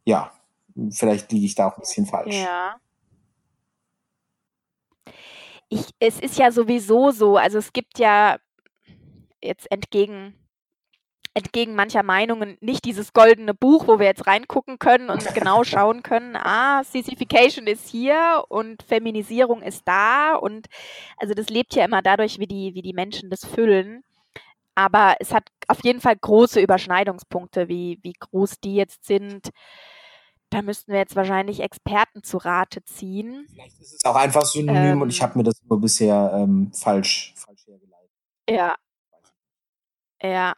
ja, 0.03 0.31
vielleicht 0.91 1.31
liege 1.31 1.45
ich 1.45 1.55
da 1.55 1.67
auch 1.67 1.77
ein 1.77 1.81
bisschen 1.81 2.05
falsch. 2.05 2.35
Ja. 2.35 2.75
Ich, 5.69 5.85
es 5.99 6.19
ist 6.19 6.37
ja 6.37 6.51
sowieso 6.51 7.11
so, 7.11 7.37
also 7.37 7.57
es 7.57 7.73
gibt 7.73 7.99
ja 7.99 8.37
jetzt 9.41 9.71
entgegen 9.71 10.35
entgegen 11.33 11.75
mancher 11.75 12.03
Meinungen 12.03 12.57
nicht 12.59 12.85
dieses 12.85 13.13
goldene 13.13 13.53
Buch, 13.53 13.87
wo 13.87 13.99
wir 13.99 14.07
jetzt 14.07 14.27
reingucken 14.27 14.79
können 14.79 15.09
und 15.09 15.23
genau 15.33 15.63
schauen 15.63 16.03
können, 16.03 16.35
ah, 16.35 16.83
Sissification 16.83 17.67
ist 17.67 17.87
hier 17.87 18.43
und 18.49 18.83
Feminisierung 18.83 19.61
ist 19.61 19.83
da 19.87 20.35
und 20.35 20.67
also 21.17 21.33
das 21.33 21.49
lebt 21.49 21.75
ja 21.75 21.85
immer 21.85 22.01
dadurch, 22.01 22.39
wie 22.39 22.47
die, 22.47 22.73
wie 22.73 22.81
die 22.81 22.93
Menschen 22.93 23.29
das 23.29 23.45
füllen. 23.45 24.03
Aber 24.75 25.15
es 25.19 25.33
hat 25.33 25.43
auf 25.67 25.83
jeden 25.83 25.99
Fall 25.99 26.15
große 26.15 26.61
Überschneidungspunkte, 26.61 27.67
wie, 27.67 27.99
wie 28.01 28.13
groß 28.13 28.61
die 28.61 28.75
jetzt 28.75 29.05
sind. 29.05 29.49
Da 30.49 30.61
müssten 30.61 30.91
wir 30.91 30.99
jetzt 30.99 31.15
wahrscheinlich 31.15 31.59
Experten 31.59 32.23
zu 32.23 32.37
Rate 32.37 32.83
ziehen. 32.83 33.47
Vielleicht 33.51 33.79
ist 33.79 33.93
es 33.93 34.05
auch 34.05 34.15
einfach 34.15 34.45
synonym 34.45 34.93
ähm, 34.93 35.01
und 35.01 35.09
ich 35.09 35.19
ähm. 35.19 35.23
habe 35.23 35.37
mir 35.37 35.43
das 35.43 35.61
nur 35.69 35.79
bisher 35.79 36.31
ähm, 36.35 36.71
falsch, 36.73 37.33
falsch 37.35 37.67
hergeleitet. 37.67 38.11
Ja. 38.49 38.75
Ja, 40.21 40.53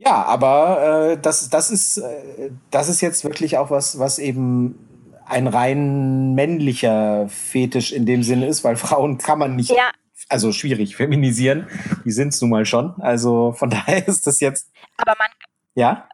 ja, 0.00 0.22
aber 0.24 1.10
äh, 1.12 1.18
das, 1.20 1.50
das, 1.50 1.70
ist, 1.70 1.98
äh, 1.98 2.50
das 2.70 2.88
ist 2.88 3.02
jetzt 3.02 3.22
wirklich 3.22 3.58
auch 3.58 3.70
was, 3.70 3.98
was 3.98 4.18
eben 4.18 4.88
ein 5.26 5.46
rein 5.46 6.34
männlicher 6.34 7.28
Fetisch 7.28 7.92
in 7.92 8.06
dem 8.06 8.22
Sinne 8.22 8.46
ist, 8.46 8.64
weil 8.64 8.76
Frauen 8.76 9.18
kann 9.18 9.38
man 9.38 9.56
nicht, 9.56 9.70
ja. 9.70 9.90
also 10.30 10.52
schwierig, 10.52 10.96
feminisieren. 10.96 11.68
Die 12.06 12.12
sind 12.12 12.28
es 12.28 12.40
nun 12.40 12.50
mal 12.50 12.64
schon. 12.64 12.94
Also 13.02 13.52
von 13.52 13.68
daher 13.70 14.08
ist 14.08 14.26
das 14.26 14.40
jetzt. 14.40 14.70
Aber 14.96 15.14
man. 15.18 15.28
Ja? 15.74 16.08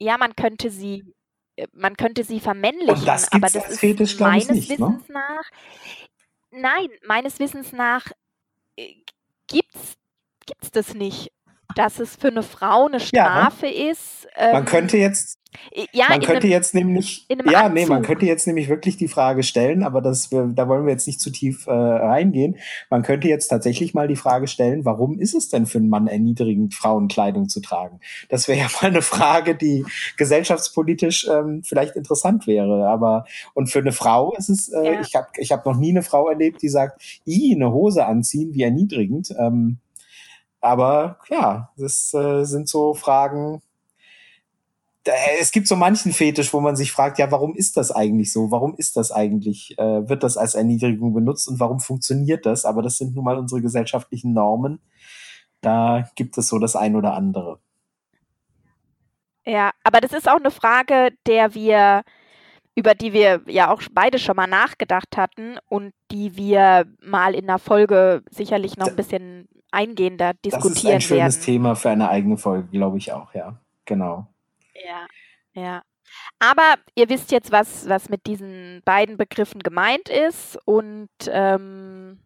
Ja, 0.00 0.16
man 0.16 0.34
könnte 0.34 0.70
sie, 0.70 1.04
man 1.72 1.96
könnte 1.96 2.24
sie 2.24 2.40
vermännlichen. 2.40 2.94
Und 2.94 3.06
das 3.06 3.32
aber 3.32 3.48
das 3.48 3.68
ist 3.68 3.80
Fetisch, 3.80 4.18
meines 4.18 4.48
nicht, 4.48 4.70
ne? 4.70 4.78
Wissens 4.78 5.08
ne? 5.08 5.14
nach. 5.14 5.50
Nein, 6.50 6.88
meines 7.06 7.38
Wissens 7.38 7.72
nach 7.72 8.06
äh, 8.76 8.94
gibt's 9.46 9.96
gibt's 10.46 10.70
das 10.70 10.94
nicht 10.94 11.30
dass 11.74 12.00
es 12.00 12.16
für 12.16 12.28
eine 12.28 12.42
Frau 12.42 12.86
eine 12.86 13.00
Strafe 13.00 13.66
ja. 13.66 13.90
ist. 13.90 14.26
Ähm, 14.36 14.52
man 14.52 14.64
könnte 14.64 14.96
jetzt, 14.96 15.37
ja, 15.92 16.06
man 16.08 16.20
könnte 16.20 16.42
einem, 16.42 16.50
jetzt 16.50 16.74
nämlich, 16.74 17.26
ja, 17.28 17.60
Anzug. 17.60 17.74
nee, 17.74 17.86
man 17.86 18.02
könnte 18.02 18.26
jetzt 18.26 18.46
nämlich 18.46 18.68
wirklich 18.68 18.96
die 18.96 19.08
Frage 19.08 19.42
stellen, 19.42 19.82
aber 19.82 20.00
das, 20.00 20.30
wir, 20.30 20.44
da 20.46 20.68
wollen 20.68 20.86
wir 20.86 20.92
jetzt 20.92 21.06
nicht 21.06 21.20
zu 21.20 21.30
tief 21.30 21.66
äh, 21.66 21.72
reingehen. 21.72 22.56
Man 22.90 23.02
könnte 23.02 23.28
jetzt 23.28 23.48
tatsächlich 23.48 23.94
mal 23.94 24.08
die 24.08 24.16
Frage 24.16 24.46
stellen, 24.46 24.84
warum 24.84 25.18
ist 25.18 25.34
es 25.34 25.48
denn 25.48 25.66
für 25.66 25.78
einen 25.78 25.88
Mann 25.88 26.06
erniedrigend, 26.06 26.74
Frauenkleidung 26.74 27.48
zu 27.48 27.60
tragen? 27.60 28.00
Das 28.28 28.48
wäre 28.48 28.58
ja 28.58 28.66
mal 28.82 28.88
eine 28.88 29.02
Frage, 29.02 29.54
die 29.54 29.84
gesellschaftspolitisch 30.16 31.28
ähm, 31.28 31.62
vielleicht 31.64 31.96
interessant 31.96 32.46
wäre. 32.46 32.88
Aber 32.88 33.24
und 33.54 33.70
für 33.70 33.80
eine 33.80 33.92
Frau 33.92 34.34
ist 34.34 34.48
es, 34.48 34.68
äh, 34.68 34.94
ja. 34.94 35.00
ich 35.00 35.14
habe 35.14 35.28
ich 35.36 35.52
hab 35.52 35.66
noch 35.66 35.76
nie 35.76 35.90
eine 35.90 36.02
Frau 36.02 36.28
erlebt, 36.28 36.62
die 36.62 36.68
sagt, 36.68 37.20
i 37.26 37.54
eine 37.54 37.72
Hose 37.72 38.06
anziehen, 38.06 38.54
wie 38.54 38.62
erniedrigend. 38.62 39.34
Ähm, 39.38 39.78
aber 40.60 41.18
ja, 41.28 41.70
das 41.76 42.12
äh, 42.14 42.44
sind 42.44 42.68
so 42.68 42.94
Fragen. 42.94 43.62
Es 45.40 45.52
gibt 45.52 45.68
so 45.68 45.76
manchen 45.76 46.12
Fetisch, 46.12 46.52
wo 46.52 46.60
man 46.60 46.76
sich 46.76 46.92
fragt, 46.92 47.18
ja, 47.18 47.30
warum 47.30 47.54
ist 47.54 47.76
das 47.76 47.90
eigentlich 47.90 48.32
so? 48.32 48.50
Warum 48.50 48.74
ist 48.76 48.96
das 48.96 49.12
eigentlich, 49.12 49.78
äh, 49.78 50.08
wird 50.08 50.22
das 50.22 50.36
als 50.36 50.54
Erniedrigung 50.54 51.14
benutzt 51.14 51.48
und 51.48 51.60
warum 51.60 51.80
funktioniert 51.80 52.46
das? 52.46 52.64
Aber 52.64 52.82
das 52.82 52.98
sind 52.98 53.14
nun 53.14 53.24
mal 53.24 53.38
unsere 53.38 53.62
gesellschaftlichen 53.62 54.32
Normen. 54.32 54.80
Da 55.60 56.08
gibt 56.14 56.38
es 56.38 56.48
so 56.48 56.58
das 56.58 56.76
ein 56.76 56.96
oder 56.96 57.14
andere. 57.14 57.60
Ja, 59.46 59.70
aber 59.82 60.00
das 60.00 60.12
ist 60.12 60.28
auch 60.28 60.36
eine 60.36 60.50
Frage, 60.50 61.10
der 61.26 61.54
wir, 61.54 62.02
über 62.74 62.94
die 62.94 63.12
wir 63.12 63.40
ja 63.46 63.72
auch 63.72 63.82
beide 63.92 64.18
schon 64.18 64.36
mal 64.36 64.46
nachgedacht 64.46 65.16
hatten 65.16 65.56
und 65.68 65.92
die 66.10 66.36
wir 66.36 66.86
mal 67.00 67.34
in 67.34 67.46
der 67.46 67.58
Folge 67.58 68.22
sicherlich 68.30 68.76
noch 68.76 68.88
ein 68.88 68.96
bisschen 68.96 69.48
eingehender 69.70 70.34
diskutieren 70.34 70.74
Das 70.74 70.82
ist 70.82 70.86
ein 70.86 71.00
schönes 71.00 71.36
werden. 71.36 71.44
Thema 71.44 71.74
für 71.76 71.90
eine 71.90 72.08
eigene 72.10 72.36
Folge, 72.36 72.68
glaube 72.68 72.98
ich 72.98 73.12
auch, 73.12 73.34
ja. 73.34 73.58
Genau. 73.84 74.26
Ja, 74.86 75.06
ja. 75.54 75.82
Aber 76.38 76.74
ihr 76.94 77.08
wisst 77.08 77.30
jetzt, 77.32 77.52
was, 77.52 77.88
was 77.88 78.08
mit 78.08 78.26
diesen 78.26 78.82
beiden 78.84 79.16
Begriffen 79.16 79.62
gemeint 79.62 80.08
ist 80.08 80.58
und 80.64 81.08
ähm, 81.28 82.18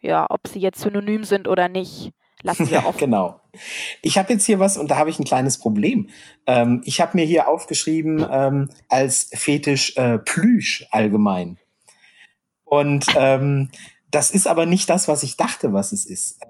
ja, 0.00 0.26
ob 0.30 0.46
sie 0.46 0.60
jetzt 0.60 0.80
synonym 0.80 1.24
sind 1.24 1.48
oder 1.48 1.68
nicht, 1.68 2.12
lassen 2.42 2.70
wir 2.70 2.78
ja, 2.80 2.86
offen. 2.86 2.98
Genau. 2.98 3.40
Ich 4.02 4.18
habe 4.18 4.32
jetzt 4.32 4.46
hier 4.46 4.58
was 4.58 4.76
und 4.76 4.90
da 4.90 4.96
habe 4.96 5.10
ich 5.10 5.18
ein 5.18 5.24
kleines 5.24 5.58
Problem. 5.58 6.08
Ähm, 6.46 6.82
ich 6.84 7.00
habe 7.00 7.16
mir 7.16 7.24
hier 7.24 7.48
aufgeschrieben 7.48 8.24
ähm, 8.30 8.70
als 8.88 9.30
Fetisch 9.34 9.96
äh, 9.96 10.18
Plüsch 10.18 10.86
allgemein. 10.90 11.58
Und 12.64 13.06
ähm, 13.16 13.70
das 14.10 14.30
ist 14.30 14.46
aber 14.46 14.66
nicht 14.66 14.88
das, 14.88 15.08
was 15.08 15.22
ich 15.22 15.36
dachte, 15.36 15.72
was 15.72 15.92
es 15.92 16.06
ist. 16.06 16.40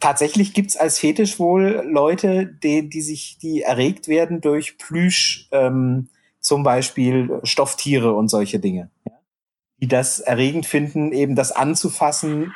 Tatsächlich 0.00 0.54
gibt's 0.54 0.76
als 0.76 0.98
Fetisch 0.98 1.38
wohl 1.38 1.86
Leute, 1.86 2.46
die, 2.46 2.88
die 2.88 3.02
sich, 3.02 3.38
die 3.42 3.62
erregt 3.62 4.08
werden 4.08 4.40
durch 4.40 4.78
Plüsch, 4.78 5.48
ähm, 5.52 6.08
zum 6.40 6.62
Beispiel 6.62 7.40
Stofftiere 7.42 8.14
und 8.14 8.28
solche 8.28 8.58
Dinge. 8.58 8.90
Die 9.80 9.88
das 9.88 10.20
erregend 10.20 10.64
finden, 10.64 11.12
eben 11.12 11.34
das 11.34 11.52
anzufassen 11.52 12.54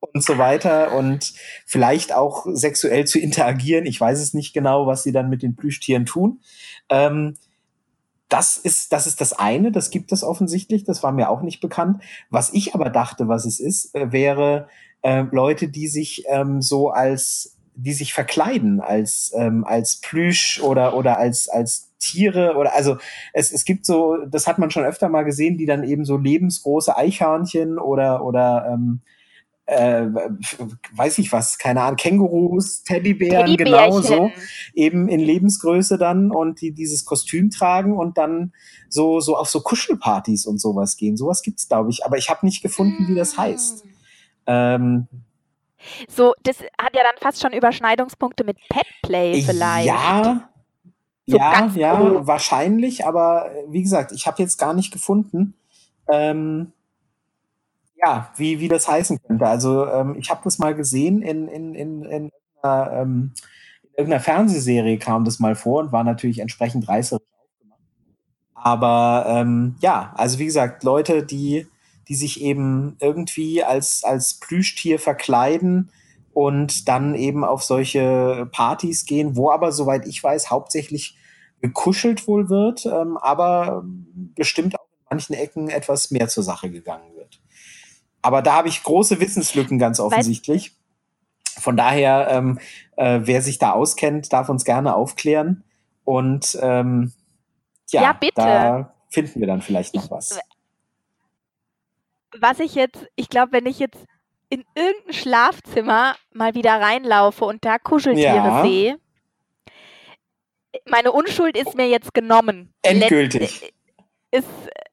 und 0.00 0.22
so 0.22 0.38
weiter 0.38 0.92
und 0.96 1.32
vielleicht 1.66 2.14
auch 2.14 2.46
sexuell 2.52 3.06
zu 3.06 3.18
interagieren. 3.18 3.86
Ich 3.86 4.00
weiß 4.00 4.20
es 4.20 4.34
nicht 4.34 4.52
genau, 4.52 4.86
was 4.86 5.02
sie 5.02 5.12
dann 5.12 5.28
mit 5.28 5.42
den 5.42 5.56
Plüschtieren 5.56 6.06
tun. 6.06 6.40
Ähm, 6.88 7.36
das 8.28 8.56
ist, 8.56 8.92
das 8.92 9.08
ist 9.08 9.20
das 9.20 9.32
eine, 9.32 9.72
das 9.72 9.90
gibt 9.90 10.12
es 10.12 10.22
offensichtlich, 10.22 10.84
das 10.84 11.02
war 11.02 11.10
mir 11.10 11.30
auch 11.30 11.42
nicht 11.42 11.60
bekannt. 11.60 12.02
Was 12.30 12.52
ich 12.52 12.74
aber 12.74 12.88
dachte, 12.88 13.26
was 13.26 13.44
es 13.44 13.58
ist, 13.58 13.94
äh, 13.94 14.12
wäre 14.12 14.68
äh, 15.02 15.24
Leute, 15.30 15.68
die 15.68 15.88
sich 15.88 16.24
ähm, 16.28 16.62
so 16.62 16.90
als, 16.90 17.56
die 17.74 17.92
sich 17.92 18.12
verkleiden 18.12 18.80
als, 18.80 19.32
ähm, 19.36 19.64
als 19.64 20.00
Plüsch 20.00 20.60
oder, 20.62 20.96
oder 20.96 21.18
als, 21.18 21.48
als 21.48 21.90
Tiere 21.98 22.56
oder 22.56 22.74
also 22.74 22.96
es, 23.32 23.52
es 23.52 23.64
gibt 23.64 23.84
so, 23.84 24.16
das 24.26 24.46
hat 24.46 24.58
man 24.58 24.70
schon 24.70 24.84
öfter 24.84 25.08
mal 25.08 25.22
gesehen, 25.22 25.58
die 25.58 25.66
dann 25.66 25.84
eben 25.84 26.04
so 26.04 26.16
lebensgroße 26.16 26.96
Eichhörnchen 26.96 27.78
oder, 27.78 28.24
oder 28.24 28.70
ähm, 28.72 29.02
äh, 29.70 30.08
weiß 30.94 31.18
ich 31.18 31.32
was, 31.32 31.56
keine 31.58 31.82
Ahnung, 31.82 31.96
Kängurus, 31.96 32.82
Teddybären, 32.82 33.56
genauso, 33.56 34.32
eben 34.74 35.08
in 35.08 35.20
Lebensgröße 35.20 35.96
dann 35.96 36.32
und 36.32 36.60
die 36.60 36.72
dieses 36.72 37.04
Kostüm 37.04 37.50
tragen 37.50 37.96
und 37.96 38.18
dann 38.18 38.52
so, 38.88 39.20
so 39.20 39.36
auf 39.36 39.48
so 39.48 39.60
Kuschelpartys 39.60 40.46
und 40.46 40.60
sowas 40.60 40.96
gehen. 40.96 41.16
Sowas 41.16 41.42
gibt's, 41.42 41.68
glaube 41.68 41.90
ich, 41.90 42.04
aber 42.04 42.16
ich 42.18 42.30
habe 42.30 42.44
nicht 42.44 42.62
gefunden, 42.62 43.06
wie 43.06 43.14
das 43.14 43.38
heißt. 43.38 43.84
Ähm, 44.50 45.06
so, 46.08 46.34
das 46.42 46.60
hat 46.60 46.94
ja 46.94 47.02
dann 47.02 47.16
fast 47.20 47.40
schon 47.40 47.52
Überschneidungspunkte 47.52 48.44
mit 48.44 48.58
Petplay 48.68 49.42
vielleicht. 49.42 49.86
Ja, 49.86 50.50
so 51.26 51.36
ja, 51.36 51.70
ja, 51.74 52.00
cool. 52.00 52.26
wahrscheinlich, 52.26 53.06
aber 53.06 53.50
wie 53.68 53.82
gesagt, 53.82 54.12
ich 54.12 54.26
habe 54.26 54.42
jetzt 54.42 54.58
gar 54.58 54.74
nicht 54.74 54.92
gefunden. 54.92 55.54
Ähm, 56.08 56.72
ja, 57.96 58.32
wie, 58.36 58.60
wie 58.60 58.68
das 58.68 58.88
heißen 58.88 59.20
könnte. 59.22 59.46
Also 59.46 59.86
ähm, 59.86 60.16
ich 60.18 60.30
habe 60.30 60.40
das 60.44 60.58
mal 60.58 60.74
gesehen 60.74 61.22
in, 61.22 61.48
in, 61.48 61.74
in, 61.74 62.02
in, 62.02 62.32
einer, 62.62 62.92
ähm, 62.92 63.32
in 63.82 63.90
irgendeiner 63.96 64.22
Fernsehserie 64.22 64.98
kam 64.98 65.24
das 65.24 65.38
mal 65.38 65.54
vor 65.54 65.80
und 65.82 65.92
war 65.92 66.02
natürlich 66.02 66.40
entsprechend 66.40 66.88
reißerisch 66.88 67.22
aufgemacht. 67.38 67.80
Aber 68.54 69.26
ähm, 69.28 69.76
ja, 69.80 70.12
also 70.16 70.38
wie 70.38 70.46
gesagt, 70.46 70.82
Leute, 70.82 71.22
die, 71.22 71.66
die 72.10 72.16
sich 72.16 72.42
eben 72.42 72.96
irgendwie 72.98 73.62
als, 73.62 74.02
als 74.02 74.34
Plüschtier 74.34 74.98
verkleiden 74.98 75.90
und 76.32 76.88
dann 76.88 77.14
eben 77.14 77.44
auf 77.44 77.62
solche 77.62 78.48
Partys 78.50 79.06
gehen, 79.06 79.36
wo 79.36 79.52
aber, 79.52 79.70
soweit 79.70 80.08
ich 80.08 80.20
weiß, 80.20 80.50
hauptsächlich 80.50 81.16
gekuschelt 81.60 82.26
wohl 82.26 82.48
wird, 82.48 82.84
ähm, 82.84 83.16
aber 83.16 83.84
bestimmt 84.34 84.74
auch 84.74 84.84
in 84.84 85.06
manchen 85.08 85.34
Ecken 85.34 85.68
etwas 85.68 86.10
mehr 86.10 86.26
zur 86.26 86.42
Sache 86.42 86.68
gegangen 86.68 87.14
wird. 87.14 87.40
Aber 88.22 88.42
da 88.42 88.54
habe 88.54 88.68
ich 88.68 88.82
große 88.82 89.20
Wissenslücken 89.20 89.78
ganz 89.78 90.00
offensichtlich. 90.00 90.72
Von 91.58 91.76
daher, 91.76 92.26
ähm, 92.28 92.58
äh, 92.96 93.20
wer 93.22 93.40
sich 93.40 93.58
da 93.58 93.70
auskennt, 93.70 94.32
darf 94.32 94.48
uns 94.48 94.64
gerne 94.64 94.96
aufklären. 94.96 95.62
Und 96.04 96.58
ähm, 96.60 97.12
ja, 97.90 98.02
ja, 98.02 98.12
bitte. 98.14 98.32
da 98.34 98.94
finden 99.10 99.38
wir 99.38 99.46
dann 99.46 99.62
vielleicht 99.62 99.94
noch 99.94 100.10
was. 100.10 100.40
Was 102.38 102.60
ich 102.60 102.74
jetzt, 102.74 103.06
ich 103.16 103.28
glaube, 103.28 103.52
wenn 103.52 103.66
ich 103.66 103.78
jetzt 103.78 104.04
in 104.50 104.64
irgendein 104.74 105.12
Schlafzimmer 105.14 106.16
mal 106.32 106.54
wieder 106.54 106.80
reinlaufe 106.80 107.44
und 107.44 107.64
da 107.64 107.78
Kuscheltiere 107.78 108.34
Ja. 108.36 108.62
sehe, 108.62 108.98
meine 110.86 111.12
Unschuld 111.12 111.56
ist 111.56 111.74
mir 111.76 111.88
jetzt 111.88 112.14
genommen. 112.14 112.72
Endgültig. 112.82 113.60
Let- 113.60 113.72
Ist 114.32 114.48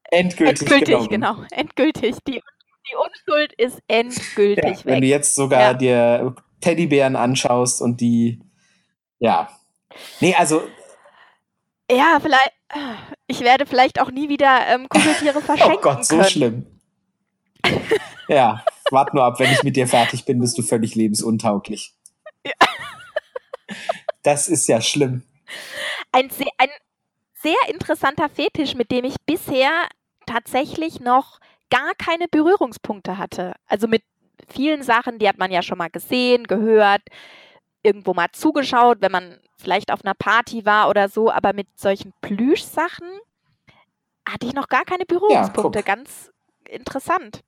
Endgültig, 0.10 0.62
endgültig, 0.62 0.88
genommen. 0.88 1.10
genau. 1.10 1.36
Endgültig. 1.52 2.15
Die, 2.28 2.41
die 2.89 2.95
Unschuld 2.95 3.54
ist 3.58 3.80
endgültig 3.88 4.80
Ja, 4.80 4.86
wenn 4.86 4.95
du 4.95 5.02
weg. 5.02 5.10
jetzt 5.10 5.36
sogar 5.36 5.60
Ja. 5.62 5.73
dir 5.73 6.36
Teddybären 6.62 7.15
anschaust 7.15 7.82
und 7.82 8.02
die, 8.02 8.39
ja. 9.19 9.50
Nee, 10.21 10.34
also, 10.36 10.63
Ja, 11.91 12.19
vielleicht. 12.21 12.52
Ich 13.28 13.41
werde 13.41 13.65
vielleicht 13.65 14.02
auch 14.02 14.10
nie 14.12 14.28
wieder 14.30 14.65
ähm, 14.67 14.89
Kuscheltiere 14.89 15.41
verschenken 15.41 15.76
oh 15.78 15.82
Gott, 15.82 16.06
so 16.06 16.15
können. 16.17 16.30
schlimm. 16.30 16.77
Ja, 18.28 18.63
wart 18.91 19.13
nur 19.13 19.24
ab, 19.24 19.39
wenn 19.39 19.52
ich 19.52 19.63
mit 19.63 19.76
dir 19.76 19.88
fertig 19.88 20.26
bin, 20.26 20.39
bist 20.39 20.58
du 20.58 20.62
völlig 20.62 20.96
lebensuntauglich. 20.96 21.93
Das 24.24 24.50
ist 24.50 24.67
ja 24.67 24.82
schlimm. 24.82 25.24
Ein, 26.12 26.30
sehr, 26.30 26.52
ein 26.58 26.70
sehr 27.34 27.56
interessanter 27.70 28.28
Fetisch, 28.28 28.76
mit 28.76 28.91
dem 28.91 29.06
ich 29.06 29.15
bisher 29.26 29.88
tatsächlich 30.26 31.00
noch 31.00 31.39
gar 31.70 31.93
keine 31.98 32.28
Berührungspunkte 32.28 33.17
hatte. 33.17 33.54
Also 33.67 33.88
mit 33.88 34.04
vielen 34.50 34.84
Sachen, 34.84 35.20
die 35.20 35.28
hat 35.28 35.38
man 35.38 35.52
ja 35.52 35.62
schon 35.62 35.78
mal 35.78 35.89
gesehen, 35.89 36.43
gehört, 36.43 37.04
irgendwo 37.84 38.13
mal 38.13 38.28
zugeschaut, 38.34 38.98
wenn 39.02 39.12
man 39.12 39.39
vielleicht 39.58 39.91
auf 39.91 40.04
einer 40.04 40.13
Party 40.13 40.65
war 40.65 40.89
oder 40.89 41.10
so, 41.10 41.32
aber 41.32 41.54
mit 41.54 41.67
solchen 41.80 42.13
Plüschsachen 42.22 43.08
hatte 44.28 44.46
ich 44.46 44.54
noch 44.54 44.67
gar 44.67 44.84
keine 44.84 45.06
Berührungspunkte. 45.06 45.80
guck. 45.80 45.86
Ganz 45.86 46.32
interessant. 46.69 47.43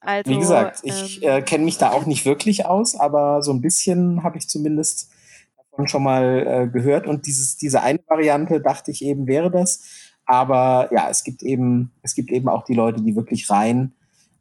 Also, 0.00 0.30
Wie 0.30 0.38
gesagt, 0.38 0.80
ich 0.82 1.22
ähm, 1.22 1.30
äh, 1.30 1.42
kenne 1.42 1.64
mich 1.64 1.78
da 1.78 1.90
auch 1.92 2.04
nicht 2.04 2.26
wirklich 2.26 2.66
aus, 2.66 2.94
aber 2.94 3.42
so 3.42 3.52
ein 3.52 3.62
bisschen 3.62 4.22
habe 4.22 4.36
ich 4.36 4.48
zumindest 4.48 5.10
davon 5.56 5.88
schon 5.88 6.02
mal 6.02 6.46
äh, 6.46 6.68
gehört. 6.68 7.06
Und 7.06 7.26
dieses, 7.26 7.56
diese 7.56 7.82
eine 7.82 8.00
Variante 8.06 8.60
dachte 8.60 8.90
ich 8.90 9.02
eben 9.02 9.26
wäre 9.26 9.50
das. 9.50 9.82
Aber 10.26 10.90
ja, 10.92 11.08
es 11.08 11.24
gibt 11.24 11.42
eben, 11.42 11.90
es 12.02 12.14
gibt 12.14 12.30
eben 12.30 12.48
auch 12.48 12.64
die 12.64 12.74
Leute, 12.74 13.02
die 13.02 13.16
wirklich 13.16 13.50
rein 13.50 13.92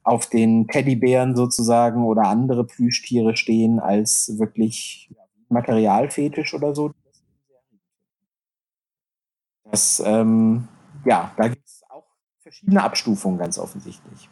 auf 0.03 0.27
den 0.27 0.67
Teddybären 0.67 1.35
sozusagen 1.35 2.03
oder 2.03 2.23
andere 2.23 2.65
Plüschtiere 2.65 3.37
stehen 3.37 3.79
als 3.79 4.37
wirklich 4.37 5.09
Materialfetisch 5.49 6.53
oder 6.53 6.75
so. 6.75 6.91
Das, 9.71 10.01
ähm, 10.05 10.67
ja, 11.05 11.31
da 11.37 11.47
gibt 11.47 11.65
es 11.65 11.82
verschiedene 12.53 12.83
Abstufungen 12.83 13.39
ganz 13.39 13.57
offensichtlich. 13.57 14.29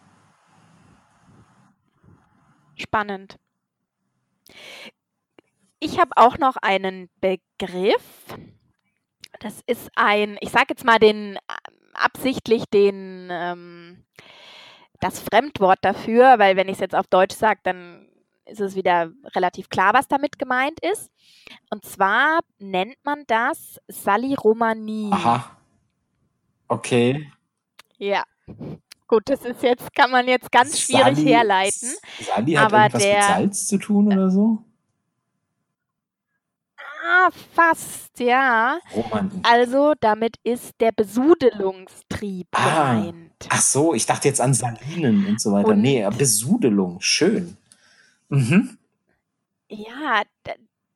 Spannend. 2.76 3.38
Ich 5.80 6.00
habe 6.00 6.12
auch 6.16 6.38
noch 6.38 6.56
einen 6.58 7.10
Begriff. 7.20 8.38
Das 9.40 9.62
ist 9.66 9.90
ein, 9.96 10.38
ich 10.42 10.52
sage 10.52 10.68
jetzt 10.70 10.86
mal 10.86 11.00
den 11.00 11.40
absichtlich 11.94 12.66
den 12.66 13.30
ähm, 13.32 14.06
das 15.00 15.20
Fremdwort 15.20 15.80
dafür, 15.82 16.38
weil 16.38 16.56
wenn 16.56 16.68
ich 16.68 16.76
es 16.76 16.80
jetzt 16.80 16.96
auf 16.96 17.08
Deutsch 17.08 17.36
sage, 17.36 17.60
dann 17.64 18.08
ist 18.46 18.62
es 18.62 18.76
wieder 18.76 19.12
relativ 19.36 19.70
klar, 19.70 19.96
was 19.96 20.08
damit 20.08 20.38
gemeint 20.38 20.80
ist. 20.82 21.12
Und 21.72 21.86
zwar 21.86 22.42
nennt 22.60 22.98
man 23.04 23.24
das 23.26 23.80
Saliromanie. 23.88 25.12
Aha. 25.12 25.58
Okay. 26.68 27.32
Ja. 28.02 28.24
Gut, 29.08 29.24
das 29.26 29.42
ist 29.46 29.62
jetzt, 29.62 29.94
kann 29.94 30.10
man 30.10 30.28
jetzt 30.28 30.52
ganz 30.52 30.80
schwierig 30.80 31.18
Sali- 31.18 31.24
herleiten. 31.30 31.90
Sali 32.20 32.54
hat 32.54 32.66
aber 32.74 32.78
irgendwas 32.84 33.04
der- 33.04 33.16
mit 33.18 33.24
Salz 33.28 33.68
zu 33.68 33.78
tun 33.78 34.08
oder 34.08 34.32
so? 34.32 34.58
Ah, 37.06 37.30
fast, 37.54 38.20
ja. 38.20 38.80
Roman. 38.96 39.32
Also 39.44 39.94
damit 40.00 40.38
ist 40.44 40.72
der 40.80 40.92
Besudelungstrieb 40.92 42.48
Ah. 42.54 42.94
gemeint. 42.96 43.32
Ach 43.50 43.62
so, 43.62 43.94
ich 43.94 44.06
dachte 44.06 44.28
jetzt 44.28 44.40
an 44.42 44.54
Salinen 44.54 45.26
und 45.28 45.42
so 45.42 45.52
weiter. 45.52 45.70
Und- 45.70 45.82
nee, 45.82 46.08
Besudelung. 46.18 46.98
Schön. 47.02 47.58
Mhm. 48.30 48.78
Ja, 49.68 50.24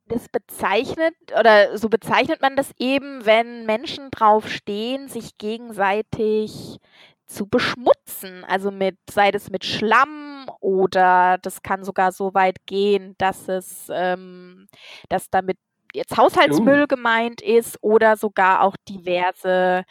das 0.07 0.29
bezeichnet 0.29 1.15
oder 1.39 1.77
so 1.77 1.89
bezeichnet 1.89 2.41
man 2.41 2.55
das 2.55 2.71
eben, 2.79 3.25
wenn 3.25 3.65
Menschen 3.65 4.11
drauf 4.11 4.47
stehen, 4.49 5.07
sich 5.07 5.37
gegenseitig 5.37 6.77
zu 7.25 7.47
beschmutzen. 7.47 8.43
Also 8.45 8.71
mit, 8.71 8.97
sei 9.09 9.31
das 9.31 9.49
mit 9.49 9.65
Schlamm 9.65 10.47
oder 10.59 11.37
das 11.41 11.61
kann 11.63 11.83
sogar 11.83 12.11
so 12.11 12.33
weit 12.35 12.57
gehen, 12.67 13.15
dass 13.17 13.47
es, 13.49 13.87
ähm, 13.91 14.67
dass 15.09 15.29
damit 15.29 15.57
jetzt 15.93 16.17
Haushaltsmüll 16.17 16.83
Oh. 16.83 16.87
gemeint 16.87 17.41
ist 17.41 17.77
oder 17.81 18.15
sogar 18.17 18.61
auch 18.61 18.75
diverse 18.87 19.85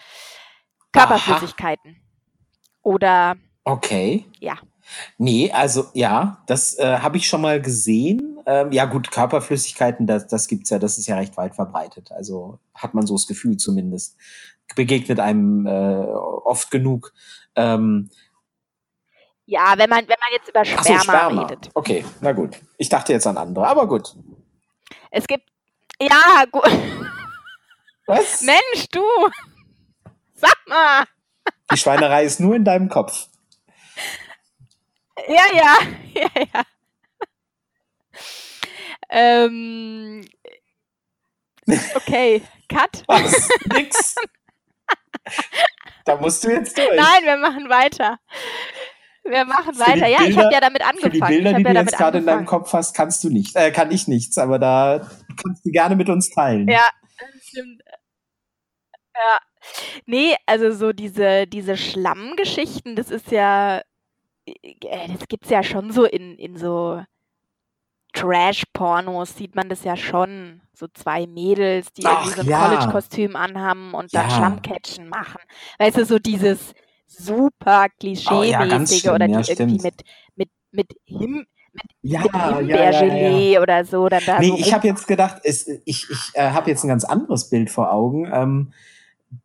Körperflüssigkeiten. 0.93 1.97
Oder 2.83 3.37
Okay. 3.67 4.27
Ja. 4.41 4.59
Nee, 5.19 5.51
also 5.53 5.87
ja, 5.95 6.43
das 6.47 6.79
äh, 6.79 6.99
habe 6.99 7.17
ich 7.17 7.27
schon 7.27 7.41
mal 7.41 7.61
gesehen. 7.61 8.39
Ähm, 8.47 8.73
ja 8.73 8.85
gut, 8.85 9.11
Körperflüssigkeiten, 9.11 10.07
das, 10.07 10.27
das 10.27 10.49
gibt's 10.49 10.71
ja, 10.71 10.79
das 10.79 10.99
ist 10.99 11.07
ja 11.07 11.17
recht 11.17 11.37
weit 11.37 11.55
verbreitet. 11.55 12.13
Also 12.13 12.59
hat 12.75 12.95
man 12.95 13.07
so 13.07 13.15
das 13.15 13.27
Gefühl 13.27 13.57
zumindest. 13.57 14.17
Begegnet 14.77 15.21
einem 15.21 15.67
äh, 15.67 15.71
oft 15.71 16.71
genug. 16.71 17.13
Ähm, 17.55 18.11
ja, 19.47 19.75
wenn 19.77 19.91
man, 19.91 20.01
wenn 20.01 20.17
man 20.21 20.33
jetzt 20.33 20.49
über 20.49 20.61
ach 20.61 20.85
so, 20.85 20.95
Sperma, 20.95 21.03
Sperma. 21.03 21.43
redet. 21.43 21.71
Okay, 21.75 22.05
na 22.21 22.33
gut. 22.33 22.57
Ich 22.79 22.89
dachte 22.89 23.13
jetzt 23.13 23.27
an 23.27 23.37
andere, 23.37 23.67
aber 23.67 23.87
gut. 23.87 24.15
Es 25.11 25.27
gibt. 25.27 25.49
Ja, 26.01 26.45
gut. 26.51 26.65
Was? 28.07 28.43
Mensch, 28.43 28.89
du! 28.91 29.03
Sag 30.35 30.57
mal! 30.67 31.05
Die 31.71 31.77
Schweinerei 31.77 32.25
ist 32.25 32.41
nur 32.41 32.55
in 32.55 32.65
deinem 32.65 32.89
Kopf. 32.89 33.29
Ja, 35.29 35.45
ja, 35.55 35.77
ja, 36.15 36.29
ja. 36.53 36.63
Ähm, 39.09 40.25
okay, 41.95 42.43
Cut. 42.69 43.03
Was? 43.09 43.49
Nix. 43.73 44.15
Da 46.05 46.17
musst 46.17 46.45
du 46.45 46.51
jetzt 46.51 46.77
durch. 46.77 46.97
Nein, 46.97 47.25
wir 47.25 47.37
machen 47.37 47.69
weiter. 47.69 48.19
Wir 49.25 49.45
machen 49.45 49.75
Für 49.75 49.81
weiter. 49.81 50.07
Ja, 50.07 50.23
ich 50.23 50.37
habe 50.37 50.53
ja 50.53 50.61
damit 50.61 50.83
Für 50.83 50.89
angefangen. 50.89 51.13
die 51.13 51.21
Bilder, 51.21 51.51
die 51.51 51.55
habe 51.57 51.63
du 51.65 51.75
ja 51.75 51.81
jetzt 51.81 51.97
gerade 51.97 52.19
in 52.19 52.27
deinem. 52.27 52.45
Kopf 52.45 52.73
hast, 52.73 52.95
kannst 52.95 53.25
du 53.25 53.31
nicht. 53.31 53.57
Äh, 53.57 53.71
kann 53.71 53.91
ich 53.91 54.07
nichts, 54.07 54.37
aber 54.37 54.59
da 54.59 55.09
kannst 55.43 55.65
du 55.65 55.71
gerne 55.71 55.97
mit 55.97 56.09
uns 56.11 56.29
teilen. 56.31 56.69
Ja, 56.69 56.91
das 57.19 57.43
stimmt. 57.43 57.83
Ja. 59.15 59.39
Nee, 60.05 60.37
also 60.45 60.73
so 60.73 60.93
diese, 60.93 61.47
diese 61.47 61.77
Schlammgeschichten, 61.77 62.97
das 62.97 63.11
ist 63.11 63.31
ja, 63.31 63.81
das 64.47 65.29
gibt's 65.29 65.51
ja 65.51 65.63
schon 65.63 65.91
so 65.91 66.05
in, 66.05 66.37
in 66.37 66.57
so 66.57 67.03
Trash-Pornos, 68.15 69.37
sieht 69.37 69.55
man 69.55 69.69
das 69.69 69.85
ja 69.85 69.97
schon. 69.97 70.61
So 70.73 70.87
zwei 70.93 71.27
Mädels, 71.27 71.93
die 71.93 72.05
Ach, 72.05 72.25
irgendwie 72.25 72.35
so 72.35 72.41
ein 72.43 72.49
ja. 72.49 72.69
College-Kostüm 72.69 73.37
anhaben 73.37 73.95
und 73.95 74.15
dann 74.15 74.29
Ja. 74.29 74.37
Schlammcatchen 74.37 75.09
machen. 75.09 75.41
Weißt 75.79 75.97
du, 75.99 76.05
so 76.05 76.19
dieses 76.19 76.75
super 77.07 77.87
Oh, 78.31 78.43
ja, 78.43 78.59
klischee-mäßige 78.59 79.09
oder 79.11 79.27
die 79.27 79.33
ja, 79.33 79.41
irgendwie 79.47 79.81
mit, 79.81 79.95
mit, 80.37 80.49
mit, 80.73 80.87
Him, 81.05 81.47
Ja, 82.03 82.23
mit 82.23 82.33
ja, 82.35 82.61
ja, 82.61 82.61
ja, 82.61 82.99
Himbeergelee 83.01 83.59
oder 83.59 83.85
so. 83.85 84.09
Dann 84.09 84.23
da 84.25 84.39
Nee, 84.41 84.49
so 84.49 84.57
ich 84.59 84.73
habe 84.73 84.87
jetzt 84.87 85.07
gedacht, 85.07 85.41
es, 85.45 85.67
ich, 85.67 86.09
ich 86.11 86.31
äh, 86.35 86.51
habe 86.51 86.71
jetzt 86.71 86.85
ein 86.85 86.89
ganz 86.89 87.05
anderes 87.05 87.51
Bild 87.51 87.71
vor 87.71 87.93
Augen, 87.93 88.31
ähm, 88.33 88.73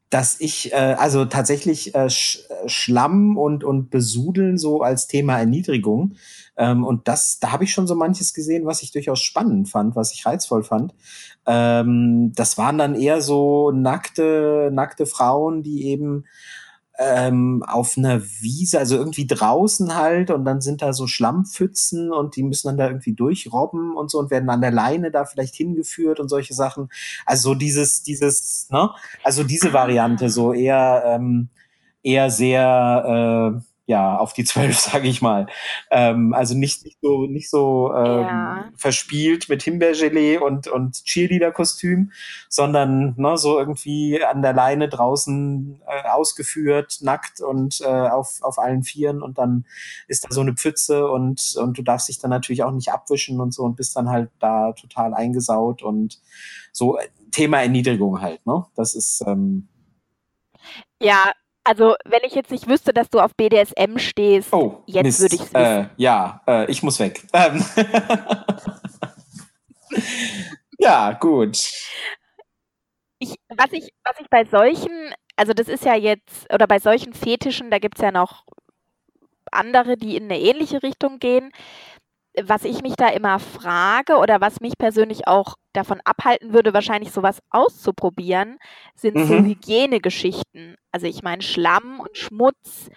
dass 0.10 0.39
ich, 0.39 0.74
äh, 0.74 0.95
also 0.98 1.26
tatsächlich 1.26 1.93
äh, 1.93 2.10
Sch 2.10 2.39
äh, 2.50 2.67
Schlamm 2.67 3.38
und, 3.38 3.63
und 3.63 3.89
Besudeln 3.91 4.57
so 4.57 4.82
als 4.82 5.07
Thema 5.07 5.38
Erniedrigung. 5.38 6.16
Ähm, 6.57 6.84
und 6.84 7.07
das, 7.07 7.39
da 7.39 7.51
habe 7.51 7.64
ich 7.64 7.72
schon 7.72 7.88
so 7.88 7.95
manches 7.95 8.34
gesehen, 8.34 8.66
was 8.66 8.82
ich 8.82 8.91
durchaus 8.91 9.22
spannend 9.22 9.70
fand, 9.70 9.95
was 9.95 10.12
ich 10.14 10.26
reizvoll 10.26 10.64
fand. 10.64 10.95
Ähm, 11.45 12.32
das 12.36 12.57
waren 12.57 12.78
dann 12.78 12.95
eher 12.95 13.22
so 13.22 13.72
nackte, 13.72 14.70
nackte 14.74 15.05
Frauen, 15.05 15.64
die 15.64 15.86
eben 15.88 16.26
ähm, 17.02 17.64
auf 17.66 17.97
einer 17.97 18.22
Wiese, 18.22 18.78
also 18.78 18.97
irgendwie 18.97 19.26
draußen 19.26 19.95
halt, 19.95 20.32
und 20.32 20.43
dann 20.43 20.60
sind 20.60 20.82
da 20.82 20.91
so 20.91 21.08
Schlammpfützen 21.08 22.12
und 22.12 22.36
die 22.36 22.43
müssen 22.43 22.68
dann 22.68 22.78
da 22.78 22.88
irgendwie 22.88 23.14
durchrobben 23.14 23.95
und 23.95 24.12
so 24.12 24.20
und 24.20 24.32
werden 24.32 24.50
an 24.50 24.60
der 24.60 24.72
Leine 24.72 25.10
da 25.10 25.24
vielleicht 25.24 25.56
hingeführt 25.56 26.20
und 26.20 26.28
solche 26.28 26.54
Sachen. 26.54 26.89
Also 27.26 27.50
so 27.50 27.56
dieses, 27.56 28.04
dieses, 28.04 28.68
ne? 28.70 28.89
Also 29.24 29.43
diese. 29.43 29.70
Variante, 29.70 30.30
so 30.30 30.52
eher, 30.52 31.04
ähm, 31.06 31.50
eher 32.04 32.32
sehr, 32.32 33.62
äh, 33.62 33.68
ja, 33.90 34.18
auf 34.18 34.34
die 34.34 34.44
zwölf, 34.44 34.78
sage 34.80 35.08
ich 35.08 35.22
mal. 35.22 35.48
Ähm, 35.90 36.34
also 36.34 36.56
nicht, 36.56 36.86
nicht 36.86 37.00
so, 37.02 37.26
nicht 37.26 37.50
so 37.50 37.92
ähm, 37.94 38.28
Ja. 38.28 38.72
verspielt 38.76 39.50
mit 39.50 39.64
Himbeergelee 39.64 40.38
und, 40.38 40.68
und 40.68 41.04
Cheerleader-Kostüm, 41.06 42.12
sondern 42.50 43.16
ne, 43.18 43.38
so 43.38 43.58
irgendwie 43.60 44.24
an 44.24 44.44
der 44.44 44.54
Leine 44.54 44.90
draußen 44.90 45.82
äh, 45.88 46.08
ausgeführt, 46.10 47.00
nackt 47.02 47.42
und 47.42 47.82
äh, 47.82 47.86
auf, 47.88 48.38
auf 48.42 48.60
allen 48.60 48.84
Vieren 48.84 49.24
und 49.24 49.40
dann 49.40 49.66
ist 50.08 50.24
da 50.26 50.28
so 50.32 50.42
eine 50.42 50.54
Pfütze 50.54 51.08
und, 51.10 51.56
und 51.58 51.78
du 51.78 51.82
darfst 51.82 52.10
dich 52.10 52.20
dann 52.20 52.30
natürlich 52.30 52.64
auch 52.64 52.72
nicht 52.72 52.92
abwischen 52.94 53.40
und 53.42 53.54
so 53.56 53.64
und 53.64 53.76
bist 53.76 53.96
dann 53.96 54.10
halt 54.10 54.30
da 54.40 54.74
total 54.74 55.14
eingesaut 55.16 55.82
und 55.82 56.20
so 56.72 56.98
äh, 57.00 57.08
Thema 57.32 57.62
Erniedrigung 57.62 58.22
halt, 58.22 58.46
ne? 58.46 58.66
Das 58.76 58.94
ist 58.96 59.24
ähm, 59.26 59.68
Ja, 61.02 61.32
also 61.70 61.93
wenn 62.03 62.22
ich 62.24 62.34
jetzt 62.34 62.49
nicht 62.49 62.67
wüsste, 62.67 62.93
dass 62.93 63.11
du 63.11 63.20
auf 63.20 63.36
BDSM 63.36 63.99
stehst, 63.99 64.51
Oh, 64.51 64.82
jetzt 64.88 65.03
Mist. 65.03 65.20
würde 65.20 65.36
ich's 65.36 65.53
Äh, 65.53 65.86
ja, 65.97 66.41
äh, 66.47 66.72
ich 66.72 66.82
muss 66.82 66.99
weg. 66.99 67.28
Ähm. 67.32 67.63
ja, 70.80 71.11
gut. 71.13 71.59
ich, 73.20 73.36
was 73.49 73.72
ich, 73.72 73.93
was 74.03 74.20
ich 74.20 74.28
bei 74.32 74.45
solchen, 74.45 75.13
also 75.36 75.53
das 75.53 75.67
ist 75.67 75.86
ja 75.86 75.93
jetzt, 75.93 76.51
oder 76.51 76.65
bei 76.65 76.80
solchen 76.80 77.13
Fetischen, 77.13 77.70
da 77.70 77.78
gibt 77.78 77.99
es 77.99 78.01
ja 78.01 78.11
noch 78.11 78.45
andere, 79.51 79.95
die 79.95 80.17
in 80.17 80.24
eine 80.24 80.39
ähnliche 80.39 80.82
Richtung 80.82 81.20
gehen. 81.20 81.51
Was 82.41 82.63
ich 82.63 82.82
mich 82.82 82.95
da 82.95 83.09
immer 83.09 83.39
frage 83.39 84.17
oder 84.17 84.39
was 84.39 84.61
mich 84.61 84.77
persönlich 84.77 85.27
auch 85.27 85.55
davon 85.73 85.99
abhalten 86.05 86.53
würde, 86.53 86.73
wahrscheinlich 86.73 87.11
sowas 87.11 87.39
auszuprobieren, 87.49 88.57
sind 88.95 89.19
so 89.19 89.39
Mhm. 89.39 89.45
Hygienegeschichten. 89.45 90.75
Also 90.91 91.07
ich 91.07 91.23
meine, 91.23 91.41
Schlamm 91.41 91.99
und 91.99 92.17
Schmutz 92.17 92.89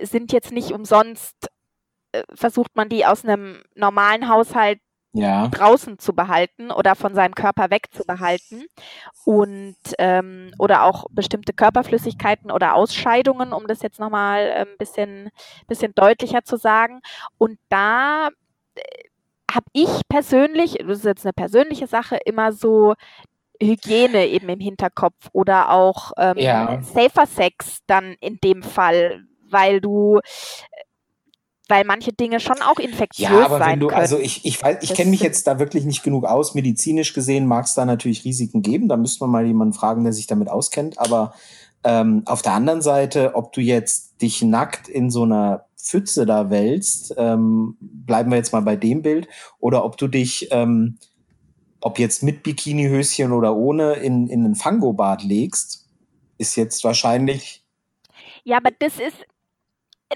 sind 0.00 0.32
jetzt 0.32 0.52
nicht 0.52 0.72
umsonst, 0.72 1.48
äh, 2.12 2.24
versucht 2.34 2.76
man 2.76 2.88
die 2.88 3.06
aus 3.06 3.24
einem 3.24 3.62
normalen 3.76 4.28
Haushalt 4.28 4.80
Ja. 5.12 5.48
draußen 5.48 5.98
zu 5.98 6.14
behalten 6.14 6.70
oder 6.70 6.94
von 6.94 7.14
seinem 7.14 7.34
Körper 7.34 7.70
wegzubehalten 7.70 8.66
und 9.24 9.76
ähm, 9.98 10.52
oder 10.58 10.84
auch 10.84 11.06
bestimmte 11.10 11.52
Körperflüssigkeiten 11.52 12.50
oder 12.50 12.74
Ausscheidungen, 12.74 13.52
um 13.52 13.66
das 13.66 13.82
jetzt 13.82 13.98
nochmal 13.98 14.50
ein 14.52 14.76
bisschen, 14.78 15.30
bisschen 15.66 15.94
deutlicher 15.94 16.44
zu 16.44 16.56
sagen. 16.56 17.00
Und 17.38 17.58
da 17.70 18.28
habe 19.52 19.66
ich 19.72 20.02
persönlich, 20.08 20.78
das 20.86 20.98
ist 20.98 21.04
jetzt 21.04 21.26
eine 21.26 21.32
persönliche 21.32 21.86
Sache, 21.86 22.18
immer 22.24 22.52
so 22.52 22.94
Hygiene 23.60 24.26
eben 24.28 24.48
im 24.48 24.60
Hinterkopf 24.60 25.28
oder 25.32 25.70
auch 25.70 26.12
ähm, 26.16 26.38
Ja. 26.38 26.82
safer 26.82 27.26
Sex 27.26 27.80
dann 27.86 28.16
in 28.20 28.38
dem 28.42 28.62
Fall, 28.62 29.24
weil 29.48 29.80
du 29.80 30.20
weil 31.70 31.84
manche 31.84 32.12
Dinge 32.12 32.40
schon 32.40 32.60
auch 32.60 32.78
infektiös 32.78 33.30
Ja, 33.30 33.44
aber 33.44 33.58
sein 33.58 33.72
wenn 33.72 33.80
du, 33.80 33.86
können. 33.86 34.00
also 34.00 34.18
ich, 34.18 34.44
ich 34.44 34.62
weiß, 34.62 34.78
ich 34.82 34.92
kenne 34.94 35.10
mich 35.10 35.20
jetzt 35.20 35.46
da 35.46 35.58
wirklich 35.58 35.84
nicht 35.84 36.02
genug 36.02 36.24
aus. 36.24 36.54
Medizinisch 36.54 37.14
gesehen 37.14 37.46
mag 37.46 37.64
es 37.64 37.74
da 37.74 37.84
natürlich 37.84 38.24
Risiken 38.24 38.62
geben. 38.62 38.88
Da 38.88 38.96
müsste 38.96 39.24
man 39.24 39.30
mal 39.30 39.46
jemanden 39.46 39.74
fragen, 39.74 40.04
der 40.04 40.12
sich 40.12 40.26
damit 40.26 40.48
auskennt. 40.48 40.98
Aber 40.98 41.32
ähm, 41.84 42.22
auf 42.26 42.42
der 42.42 42.52
anderen 42.52 42.82
Seite, 42.82 43.34
ob 43.34 43.52
du 43.52 43.60
jetzt 43.60 44.20
dich 44.20 44.42
nackt 44.42 44.88
in 44.88 45.10
so 45.10 45.22
einer 45.22 45.66
Pfütze 45.76 46.26
da 46.26 46.50
wälzt, 46.50 47.14
ähm, 47.16 47.76
bleiben 47.80 48.30
wir 48.30 48.36
jetzt 48.36 48.52
mal 48.52 48.60
bei 48.60 48.76
dem 48.76 49.00
Bild, 49.02 49.28
oder 49.60 49.84
ob 49.84 49.96
du 49.96 50.08
dich, 50.08 50.48
ähm, 50.50 50.98
ob 51.80 51.98
jetzt 51.98 52.22
mit 52.22 52.42
Bikinihöschen 52.42 53.32
oder 53.32 53.56
ohne, 53.56 53.94
in, 53.94 54.26
in 54.26 54.44
ein 54.44 54.54
Fangobad 54.54 55.22
legst, 55.22 55.88
ist 56.36 56.56
jetzt 56.56 56.84
wahrscheinlich. 56.84 57.64
Ja, 58.44 58.58
aber 58.58 58.70
das 58.78 58.94
ist 58.94 59.16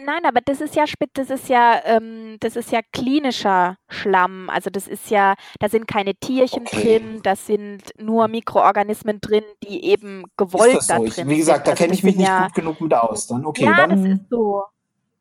nein, 0.00 0.24
aber 0.26 0.40
das 0.40 0.60
ist 0.60 0.74
ja 0.76 0.84
das 1.14 1.30
ist 1.30 1.48
ja 1.48 1.80
ähm, 1.84 2.36
das 2.40 2.56
ist 2.56 2.72
ja 2.72 2.80
klinischer 2.92 3.76
Schlamm. 3.88 4.50
Also 4.50 4.70
das 4.70 4.88
ist 4.88 5.10
ja 5.10 5.34
da 5.60 5.68
sind 5.68 5.86
keine 5.88 6.14
Tierchen 6.14 6.68
Okay. 6.68 6.70
drin, 6.70 7.20
das 7.22 7.46
sind 7.46 7.82
nur 7.98 8.28
Mikroorganismen 8.28 9.20
drin, 9.20 9.44
die 9.62 9.84
eben 9.84 10.24
Ist 10.26 10.32
gewollt 10.36 10.72
das 10.72 10.86
da 10.86 10.98
so? 10.98 11.04
drin 11.04 11.06
Ich, 11.06 11.26
wie 11.28 11.36
gesagt, 11.36 11.66
sind. 11.66 11.68
da 11.68 11.72
Also 11.72 11.84
kenne 11.84 11.92
das 11.92 11.94
ich 11.94 12.02
mich 12.04 12.16
nicht 12.16 12.34
ja 12.34 12.36
gut 12.36 12.54
genug 12.54 12.80
mit 12.80 12.94
aus. 12.94 13.26
Dann 13.26 13.44
okay, 13.46 13.74
ja, 13.74 13.86
das 13.88 14.04
dann 14.04 14.04
ist 14.04 14.28
so. 14.30 14.64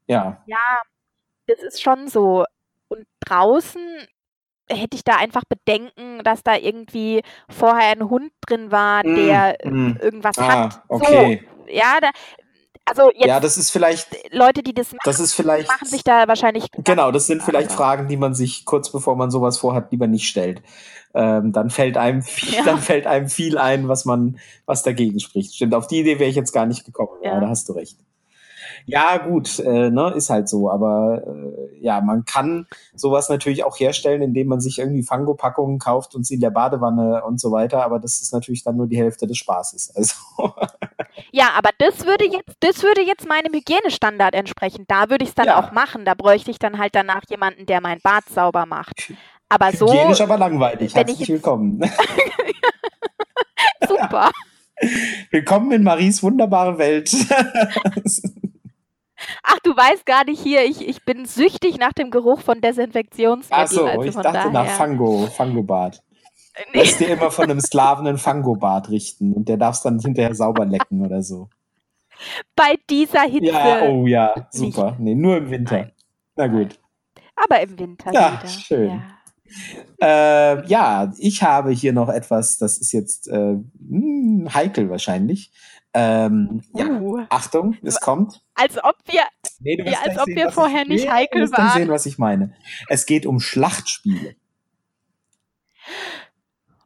ja. 0.08 0.46
Ja, 0.46 0.82
das 1.48 1.60
ist 1.64 1.82
schon 1.82 2.08
so. 2.08 2.46
Und 2.90 3.08
draußen 3.22 3.82
hätte 4.70 4.96
ich 4.98 5.04
da 5.04 5.18
einfach 5.18 5.44
Bedenken, 5.50 6.24
dass 6.24 6.44
da 6.44 6.56
irgendwie 6.58 7.24
vorher 7.50 7.92
ein 7.92 8.10
Hund 8.10 8.32
drin 8.42 8.72
war, 8.72 9.04
Mm, 9.04 9.16
der 9.16 9.58
mm. 9.64 9.98
irgendwas 10.00 10.38
Ah, 10.38 10.48
hat. 10.48 10.84
okay. 10.88 11.48
So, 11.66 11.72
ja, 11.72 12.00
da 12.02 12.12
also 12.86 13.10
jetzt 13.14 13.26
Ja, 13.26 13.40
das 13.40 13.58
ist 13.58 13.70
vielleicht, 13.72 14.08
Leute, 14.32 14.62
die 14.64 14.74
das 14.74 14.88
machen, 14.92 15.00
das 15.06 15.20
ist 15.20 15.34
vielleicht, 15.34 15.68
machen 15.68 15.88
sich 15.88 16.04
da 16.04 16.28
wahrscheinlich 16.28 16.66
genau, 16.84 17.12
das 17.12 17.28
sind 17.28 17.42
vielleicht 17.44 17.70
aber- 17.70 17.78
Fragen, 17.78 18.08
die 18.08 18.18
man 18.18 18.34
sich 18.34 18.66
kurz 18.66 18.92
bevor 18.92 19.16
man 19.16 19.32
sowas 19.32 19.58
vorhat, 19.58 19.92
lieber 19.92 20.08
nicht 20.08 20.28
stellt. 20.28 20.62
Ähm, 21.16 21.52
dann 21.52 21.70
fällt 21.70 21.96
einem, 21.98 22.24
viel, 22.24 22.54
Ja. 22.58 22.64
dann 22.64 22.80
fällt 22.80 23.06
einem 23.08 23.30
viel 23.30 23.58
ein, 23.58 23.88
was 23.88 24.06
man, 24.06 24.40
was 24.66 24.82
dagegen 24.84 25.20
spricht. 25.20 25.54
Stimmt, 25.56 25.76
auf 25.76 25.88
die 25.88 26.00
Idee 26.00 26.18
wäre 26.20 26.30
ich 26.30 26.36
jetzt 26.36 26.52
gar 26.54 26.66
nicht 26.66 26.86
gekommen. 26.86 27.12
Ja, 27.22 27.34
Ja. 27.36 27.40
da 27.40 27.50
hast 27.50 27.70
du 27.70 27.74
recht. 27.74 27.98
Ja, 28.86 29.18
gut, 29.18 29.60
äh, 29.60 29.90
ne, 29.90 30.12
ist 30.16 30.30
halt 30.30 30.50
so. 30.50 30.70
Aber 30.70 31.22
äh, 31.26 31.80
ja, 31.80 32.02
man 32.02 32.26
kann 32.26 32.68
sowas 32.96 33.30
natürlich 33.30 33.64
auch 33.64 33.80
herstellen, 33.80 34.22
indem 34.22 34.48
man 34.48 34.60
sich 34.60 34.80
irgendwie 34.80 35.04
Fango-Packungen 35.04 35.80
kauft 35.80 36.16
und 36.16 36.26
sie 36.26 36.36
in 36.36 36.42
der 36.42 36.50
Badewanne 36.52 37.24
und 37.24 37.40
so 37.40 37.52
weiter. 37.52 37.84
Aber 37.84 38.00
das 38.00 38.22
ist 38.22 38.34
natürlich 38.34 38.64
dann 38.64 38.76
nur 38.78 38.88
die 38.88 38.98
Hälfte 38.98 39.26
des 39.28 39.38
Spaßes. 39.38 39.96
Also 39.96 40.16
Ja, 41.32 41.50
aber 41.58 41.70
das 41.78 42.06
würde 42.06 42.26
jetzt, 42.26 42.56
das 42.60 42.84
würde 42.84 43.02
jetzt 43.02 43.28
meinem 43.28 43.54
Hygienestandard 43.54 44.34
entsprechen. 44.36 44.86
Da 44.88 45.10
würde 45.10 45.24
ich 45.24 45.30
es 45.30 45.36
dann 45.36 45.46
Ja. 45.48 45.60
auch 45.64 45.72
machen. 45.72 46.06
Da 46.06 46.14
bräuchte 46.14 46.52
ich 46.52 46.60
dann 46.60 46.78
halt 46.80 46.96
danach 46.96 47.22
jemanden, 47.30 47.66
der 47.66 47.82
mein 47.82 48.00
Bad 48.02 48.26
sauber 48.30 48.66
macht. 48.66 49.14
Aber 49.50 49.72
so 49.72 49.88
hygienisch, 49.92 50.22
aber 50.22 50.38
langweilig. 50.38 50.96
Herzlich 50.96 51.20
jetzt- 51.20 51.30
willkommen. 51.30 51.80
super. 53.88 54.32
Willkommen 55.32 55.72
in 55.72 55.84
Maries 55.84 56.22
wunderbare 56.24 56.78
Welt. 56.78 57.14
Ach, 59.44 59.60
du 59.64 59.72
weißt 59.76 60.06
gar 60.06 60.24
nicht 60.26 60.42
hier, 60.42 60.64
ich, 60.66 60.88
ich 60.88 61.04
bin 61.04 61.26
süchtig 61.26 61.78
nach 61.78 61.94
dem 61.94 62.12
Geruch 62.12 62.40
von 62.42 62.62
Desinfektionsmittel. 62.62 63.64
Ach 63.64 63.68
so, 63.68 63.86
also 63.86 64.04
ich 64.04 64.16
dachte 64.16 64.52
nach 64.52 64.64
daher. 64.64 64.72
Fango, 64.76 65.28
Fangobad. 65.28 66.02
Nee. 66.74 66.80
Lass 66.82 66.98
dir 66.98 67.10
immer 67.10 67.30
von 67.32 67.46
einem 67.46 67.60
Sklaven 67.62 68.08
ein 68.08 68.18
Fangobad 68.18 68.90
richten 68.90 69.34
und 69.34 69.50
der 69.50 69.58
darf 69.58 69.76
es 69.76 69.82
dann 69.82 70.00
hinterher 70.00 70.34
sauber 70.34 70.66
lecken 70.66 71.06
oder 71.06 71.22
so. 71.24 71.50
Bei 72.56 72.76
dieser 72.90 73.24
Hitze. 73.24 73.48
Ja, 73.48 73.82
oh 73.90 74.06
ja, 74.08 74.34
super. 74.52 74.96
Nee, 75.00 75.16
nur 75.16 75.38
im 75.38 75.50
Winter. 75.50 75.78
Nein. 75.78 75.92
Na 76.36 76.48
gut. 76.48 76.80
Aber 77.36 77.60
im 77.62 77.78
Winter 77.80 78.14
Ja, 78.14 78.40
wieder. 78.40 78.48
schön. 78.48 78.90
Ja. 80.00 80.54
Äh, 80.54 80.68
ja, 80.68 81.12
ich 81.18 81.44
habe 81.44 81.72
hier 81.72 81.94
noch 81.94 82.10
etwas, 82.10 82.58
das 82.58 82.78
ist 82.78 82.92
jetzt 82.92 83.28
äh, 83.28 83.58
hm, 83.90 84.48
heikel 84.54 84.90
wahrscheinlich. 84.90 85.52
Ähm, 85.94 86.62
ja, 86.74 86.86
Uh, 86.88 87.22
Achtung, 87.30 87.78
es 87.84 88.00
kommt. 88.00 88.42
als 88.56 88.84
ob 88.84 88.96
wir. 89.06 89.22
Nee, 89.64 89.78
du 89.78 89.86
Ja, 89.86 90.00
als 90.04 90.18
ob 90.20 90.26
sehen, 90.26 90.36
wir 90.36 90.52
vorher 90.52 90.84
ich, 90.84 90.88
nicht 90.90 91.06
nee, 91.06 91.12
heikel 91.12 91.46
du 91.46 91.52
waren. 91.52 91.80
sehen, 91.80 91.90
was 91.90 92.06
ich 92.06 92.18
meine. 92.18 92.54
Es 92.90 93.06
geht 93.06 93.26
um 93.26 93.40
Schlachtspiele. 93.40 94.36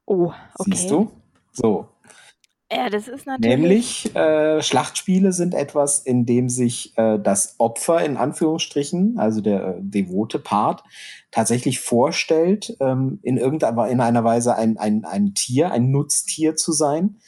Oh, 0.05 0.31
okay. 0.57 0.71
Siehst 0.71 0.91
du? 0.91 1.11
So. 1.51 1.89
Ja, 2.71 2.89
das 2.89 3.07
ist 3.07 3.25
natürlich. 3.25 3.57
Nämlich 3.57 4.15
äh, 4.15 4.61
Schlachtspiele 4.61 5.31
sind 5.31 5.53
etwas, 5.53 5.99
in 5.99 6.25
dem 6.25 6.49
sich 6.49 6.97
äh, 6.97 7.17
das 7.17 7.55
Opfer 7.59 8.03
in 8.03 8.17
Anführungsstrichen, 8.17 9.17
also 9.17 9.39
der 9.39 9.67
äh, 9.67 9.75
devote 9.79 10.37
Part, 10.37 10.83
tatsächlich 11.31 11.79
vorstellt, 11.79 12.75
ähm, 12.81 13.19
in 13.23 13.37
irgendeiner 13.37 13.87
in 13.87 14.01
einer 14.01 14.23
Weise 14.25 14.55
ein, 14.55 14.77
ein, 14.77 15.05
ein 15.05 15.33
Tier, 15.33 15.71
ein 15.71 15.91
Nutztier 15.91 16.57
zu 16.57 16.73
sein, 16.73 17.19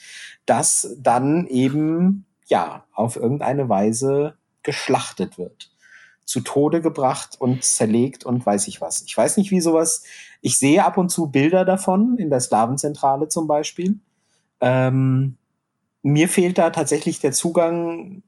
das 0.46 0.94
dann 1.00 1.48
eben 1.48 2.26
ja 2.48 2.84
auf 2.94 3.16
irgendeine 3.16 3.70
Weise 3.70 4.39
geschlachtet 4.70 5.40
wird, 5.40 5.72
zu 6.26 6.42
Tode 6.42 6.80
gebracht 6.80 7.38
und 7.40 7.64
zerlegt 7.64 8.24
und 8.24 8.46
weiß 8.46 8.68
ich 8.68 8.82
was. 8.82 9.02
Ich 9.02 9.18
weiß 9.18 9.38
nicht, 9.38 9.50
wie 9.50 9.62
sowas. 9.62 10.04
Ich 10.42 10.60
sehe 10.60 10.86
ab 10.86 10.98
und 10.98 11.10
zu 11.10 11.32
Bilder 11.32 11.66
davon 11.66 12.18
in 12.20 12.30
der 12.30 12.40
Slavenzentrale 12.40 13.30
zum 13.30 13.48
Beispiel. 13.48 13.98
Ähm, 14.62 15.38
mir 16.04 16.30
fehlt 16.30 16.60
da 16.60 16.70
tatsächlich 16.70 17.20
der 17.20 17.32
Zugang, 17.32 18.22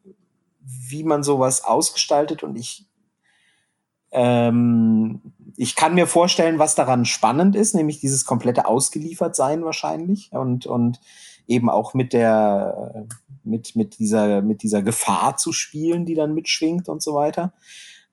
wie 0.62 1.04
man 1.04 1.22
sowas 1.22 1.64
ausgestaltet 1.64 2.42
und 2.42 2.56
ich 2.56 2.88
ähm, 4.14 5.22
ich 5.56 5.76
kann 5.76 5.94
mir 5.94 6.08
vorstellen, 6.08 6.58
was 6.58 6.74
daran 6.74 7.06
spannend 7.06 7.56
ist, 7.56 7.76
nämlich 7.76 8.00
dieses 8.00 8.26
komplette 8.26 8.66
Ausgeliefertsein 8.66 9.64
wahrscheinlich 9.64 10.32
und 10.32 10.66
und 10.66 11.00
eben 11.48 11.70
auch 11.70 11.94
mit 11.94 12.14
der 12.14 13.08
mit 13.44 13.76
mit 13.76 14.00
dieser 14.00 14.42
mit 14.42 14.64
dieser 14.64 14.82
Gefahr 14.82 15.38
zu 15.38 15.52
spielen, 15.52 16.06
die 16.06 16.16
dann 16.16 16.34
mitschwingt 16.34 16.89
und 16.89 17.02
so 17.02 17.14
weiter. 17.14 17.54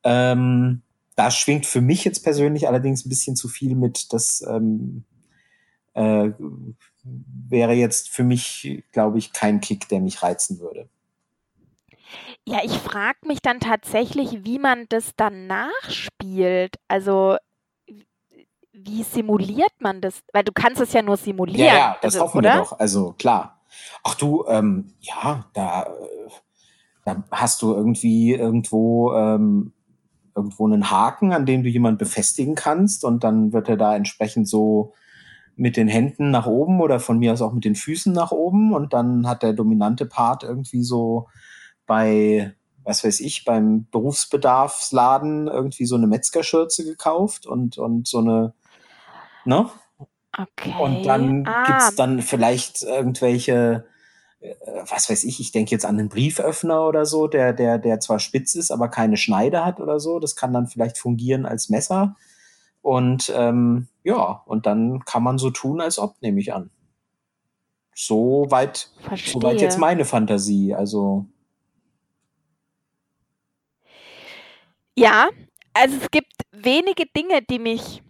Ähm, 0.05 0.83
da 1.17 1.31
schwingt 1.31 1.67
für 1.67 1.81
mich 1.81 2.05
jetzt 2.05 2.23
persönlich 2.23 2.69
allerdings 2.69 3.05
ein 3.05 3.09
bisschen 3.09 3.37
zu 3.37 3.49
viel 3.49 3.75
mit, 3.75 4.13
dass 4.13 4.41
ähm, 4.49 5.05
äh, 5.95 6.31
wäre 7.03 7.73
jetzt 7.73 8.11
für 8.11 8.23
mich, 8.23 8.85
glaube 8.93 9.19
ich, 9.19 9.33
kein 9.33 9.61
Kick, 9.61 9.89
der 9.89 10.01
mich 10.01 10.23
reizen 10.23 10.61
würde. 10.61 10.89
Ja, 12.47 12.61
ich 12.65 12.73
frage 12.73 13.19
mich 13.27 13.41
dann 13.43 13.61
tatsächlich, 13.61 14.45
wie 14.45 14.59
man 14.59 14.87
das 14.89 15.13
dann 15.17 15.47
nachspielt. 15.47 16.77
Also 16.89 17.37
wie 18.85 19.03
simuliert 19.03 19.73
man 19.81 20.01
das? 20.01 20.21
Weil 20.33 20.45
du 20.45 20.53
kannst 20.53 20.81
es 20.81 20.93
ja 20.93 21.03
nur 21.03 21.17
simulieren. 21.17 21.67
Ja, 21.67 21.77
ja, 21.77 21.97
das 22.01 22.15
also, 22.15 22.27
hoffen 22.27 22.39
oder? 22.39 22.55
wir 22.55 22.61
doch. 22.61 22.79
Also 22.79 23.13
klar. 23.13 23.61
Ach 24.03 24.15
du, 24.15 24.45
ähm, 24.49 24.93
ja, 25.01 25.47
da, 25.53 25.83
äh, 25.85 25.87
da 27.05 27.25
hast 27.31 27.63
du 27.63 27.75
irgendwie 27.75 28.35
irgendwo 28.35 29.13
ähm, 29.13 29.73
irgendwo 30.39 30.67
einen 30.67 30.91
Haken, 30.91 31.33
an 31.33 31.47
dem 31.47 31.63
du 31.65 31.69
jemand 31.69 31.99
befestigen 31.99 32.55
kannst 32.55 33.05
und 33.05 33.25
dann 33.25 33.53
wird 33.53 33.69
er 33.69 33.77
da 33.77 33.97
entsprechend 33.97 34.49
so 34.49 34.95
mit 35.57 35.77
den 35.77 35.89
Händen 35.89 36.31
nach 36.31 36.47
oben 36.47 36.81
oder 36.81 37.01
von 37.01 37.19
mir 37.19 37.33
aus 37.33 37.43
auch 37.43 37.53
mit 37.53 37.65
den 37.65 37.75
Füßen 37.75 38.13
nach 38.13 38.31
oben 38.31 38.73
und 38.73 38.93
dann 38.93 39.27
hat 39.27 39.43
der 39.43 39.53
dominante 39.53 40.07
Part 40.07 40.45
irgendwie 40.45 40.85
so 40.85 41.27
bei, 41.87 42.55
was 42.85 43.03
weiß 43.03 43.19
ich, 43.19 43.45
beim 43.45 43.89
Berufsbedarfsladen 43.91 45.49
irgendwie 45.49 45.87
so 45.87 45.97
eine 45.97 46.07
Metzgerschürze 46.07 46.85
gekauft 46.85 47.47
und, 47.47 47.77
und 47.77 48.07
so 48.07 48.19
eine, 48.19 48.55
ne? 49.45 49.71
Okay. 50.37 50.75
Und 50.79 51.05
dann 51.05 51.47
ah, 51.47 51.65
gibt's 51.65 51.97
dann 51.97 52.23
vielleicht 52.23 52.83
irgendwelche, 52.83 53.87
äh, 54.41 54.55
was 54.89 55.11
weiß 55.11 55.25
ich, 55.25 55.41
ich 55.41 55.53
denke 55.53 55.73
jetzt 55.73 55.85
an 55.85 55.99
einen 55.99 56.09
Brieföffner 56.09 56.87
oder 56.87 57.07
so, 57.07 57.27
der, 57.27 57.53
der, 57.53 57.79
der 57.79 58.01
zwar 58.01 58.19
spitz 58.19 58.55
ist, 58.55 58.71
aber 58.71 58.89
keine 58.89 59.17
Schneide 59.17 59.65
hat 59.65 59.81
oder 59.81 59.99
so. 60.01 60.21
Das 60.21 60.37
kann 60.37 60.53
dann 60.53 60.67
vielleicht 60.67 60.99
fungieren 60.99 61.47
als 61.47 61.69
Messer. 61.69 62.17
Und 62.83 63.33
ähm, 63.35 63.89
ja, 64.05 64.43
und 64.47 64.67
dann 64.67 65.05
kann 65.05 65.23
man 65.23 65.39
so 65.39 65.51
tun, 65.51 65.81
als 65.81 65.99
ob, 65.99 66.21
nehme 66.23 66.41
ich 66.41 66.53
an. 66.55 66.71
So 67.95 68.47
weit, 68.51 68.91
so 69.17 69.43
weit 69.43 69.61
jetzt 69.61 69.79
meine 69.79 70.05
Fantasie. 70.05 70.73
Also, 70.73 71.27
Ja, 74.99 75.29
also 75.75 75.97
es 76.03 76.11
gibt 76.11 76.33
wenige 76.51 77.05
Dinge, 77.07 77.41
die 77.49 77.61
mich 77.61 78.03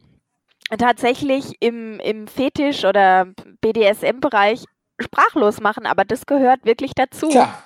tatsächlich 0.76 1.54
im, 1.60 1.98
im 2.00 2.26
Fetisch- 2.26 2.84
oder 2.84 3.26
BDSM-Bereich 3.60 4.64
sprachlos 5.00 5.60
machen, 5.60 5.86
aber 5.86 6.04
das 6.04 6.26
gehört 6.26 6.64
wirklich 6.64 6.92
dazu. 6.94 7.28
klar, 7.28 7.62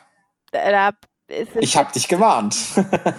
Da 0.52 0.92
ich 1.60 1.76
habe 1.76 1.92
dich 1.92 2.08
gewarnt. 2.08 2.56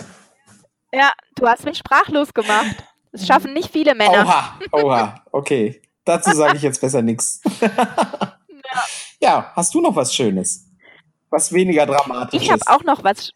Ja, 0.96 1.12
du 1.36 1.48
hast 1.48 1.66
mich 1.66 1.80
sprachlos 1.80 2.36
gemacht. 2.36 2.84
Das 3.12 3.26
schaffen 3.26 3.54
nicht 3.54 3.72
viele 3.72 3.96
Männer. 3.96 4.26
Oha, 4.28 4.60
oha, 4.72 5.16
okay. 5.32 5.82
Dazu 6.06 6.32
sage 6.36 6.58
ich 6.58 6.62
jetzt 6.62 6.80
besser 6.82 7.02
nichts. 7.02 7.42
ja, 9.20 9.52
hast 9.56 9.74
du 9.74 9.82
noch 9.82 9.96
was 9.96 10.14
Schönes? 10.14 10.68
Was 11.32 11.52
weniger 11.52 11.88
dramatisch 11.88 12.40
Ich 12.40 12.50
habe 12.52 12.60
ist? 12.60 12.68
auch 12.68 12.84
noch 12.84 13.04
was. 13.04 13.32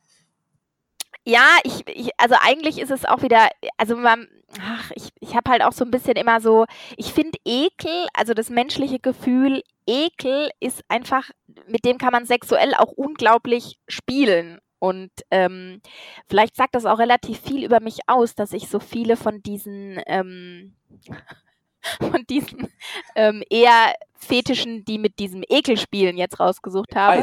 Ja, 1.28 1.58
ich, 1.66 1.86
ich, 1.90 2.12
also 2.16 2.36
eigentlich 2.40 2.80
ist 2.80 2.90
es 2.90 3.04
auch 3.04 3.22
wieder, 3.22 3.50
also 3.76 3.98
man, 3.98 4.30
ach, 4.62 4.92
ich, 4.96 5.10
ich 5.20 5.36
habe 5.36 5.52
halt 5.52 5.62
auch 5.62 5.74
so 5.74 5.84
ein 5.84 5.92
bisschen 5.92 6.16
immer 6.16 6.40
so, 6.40 6.66
ich 6.96 7.12
finde 7.12 7.38
Ekel, 7.44 8.08
also 8.14 8.34
das 8.34 8.50
menschliche 8.50 9.00
Gefühl, 9.00 9.62
Ekel 9.86 10.50
ist 10.62 10.86
einfach, 10.88 11.30
mit 11.68 11.84
dem 11.84 11.98
kann 11.98 12.14
man 12.14 12.26
sexuell 12.26 12.74
auch 12.76 12.94
unglaublich 12.94 13.78
spielen. 13.90 14.60
Und 14.80 15.12
ähm, 15.30 15.82
vielleicht 16.30 16.56
sagt 16.56 16.76
das 16.76 16.86
auch 16.86 16.98
relativ 16.98 17.42
viel 17.42 17.66
über 17.66 17.82
mich 17.82 18.00
aus, 18.08 18.34
dass 18.34 18.54
ich 18.54 18.70
so 18.70 18.80
viele 18.80 19.18
von 19.18 19.44
diesen, 19.44 20.00
ähm, 20.06 20.78
von 22.00 22.24
diesen 22.30 22.70
ähm, 23.16 23.44
eher 23.50 23.94
Fetischen, 24.16 24.86
die 24.86 24.98
mit 24.98 25.20
diesem 25.20 25.44
Ekel 25.50 25.76
spielen, 25.76 26.16
jetzt 26.16 26.40
rausgesucht 26.40 26.96
habe. 26.96 27.18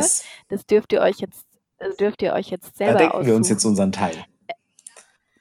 Das 0.49 0.67
dürft 0.67 0.93
ihr 0.93 1.01
euch 1.01 1.21
jetzt, 1.21 1.47
dürft 1.99 2.23
ihr 2.23 2.33
euch 2.33 2.51
jetzt 2.51 2.81
Da 2.81 2.87
selber 2.87 2.99
denken 2.99 3.27
wir 3.27 3.35
uns 3.35 3.47
aussuchen. 3.47 3.57
jetzt 3.57 3.65
unseren 3.65 3.93
Teil. 3.93 4.25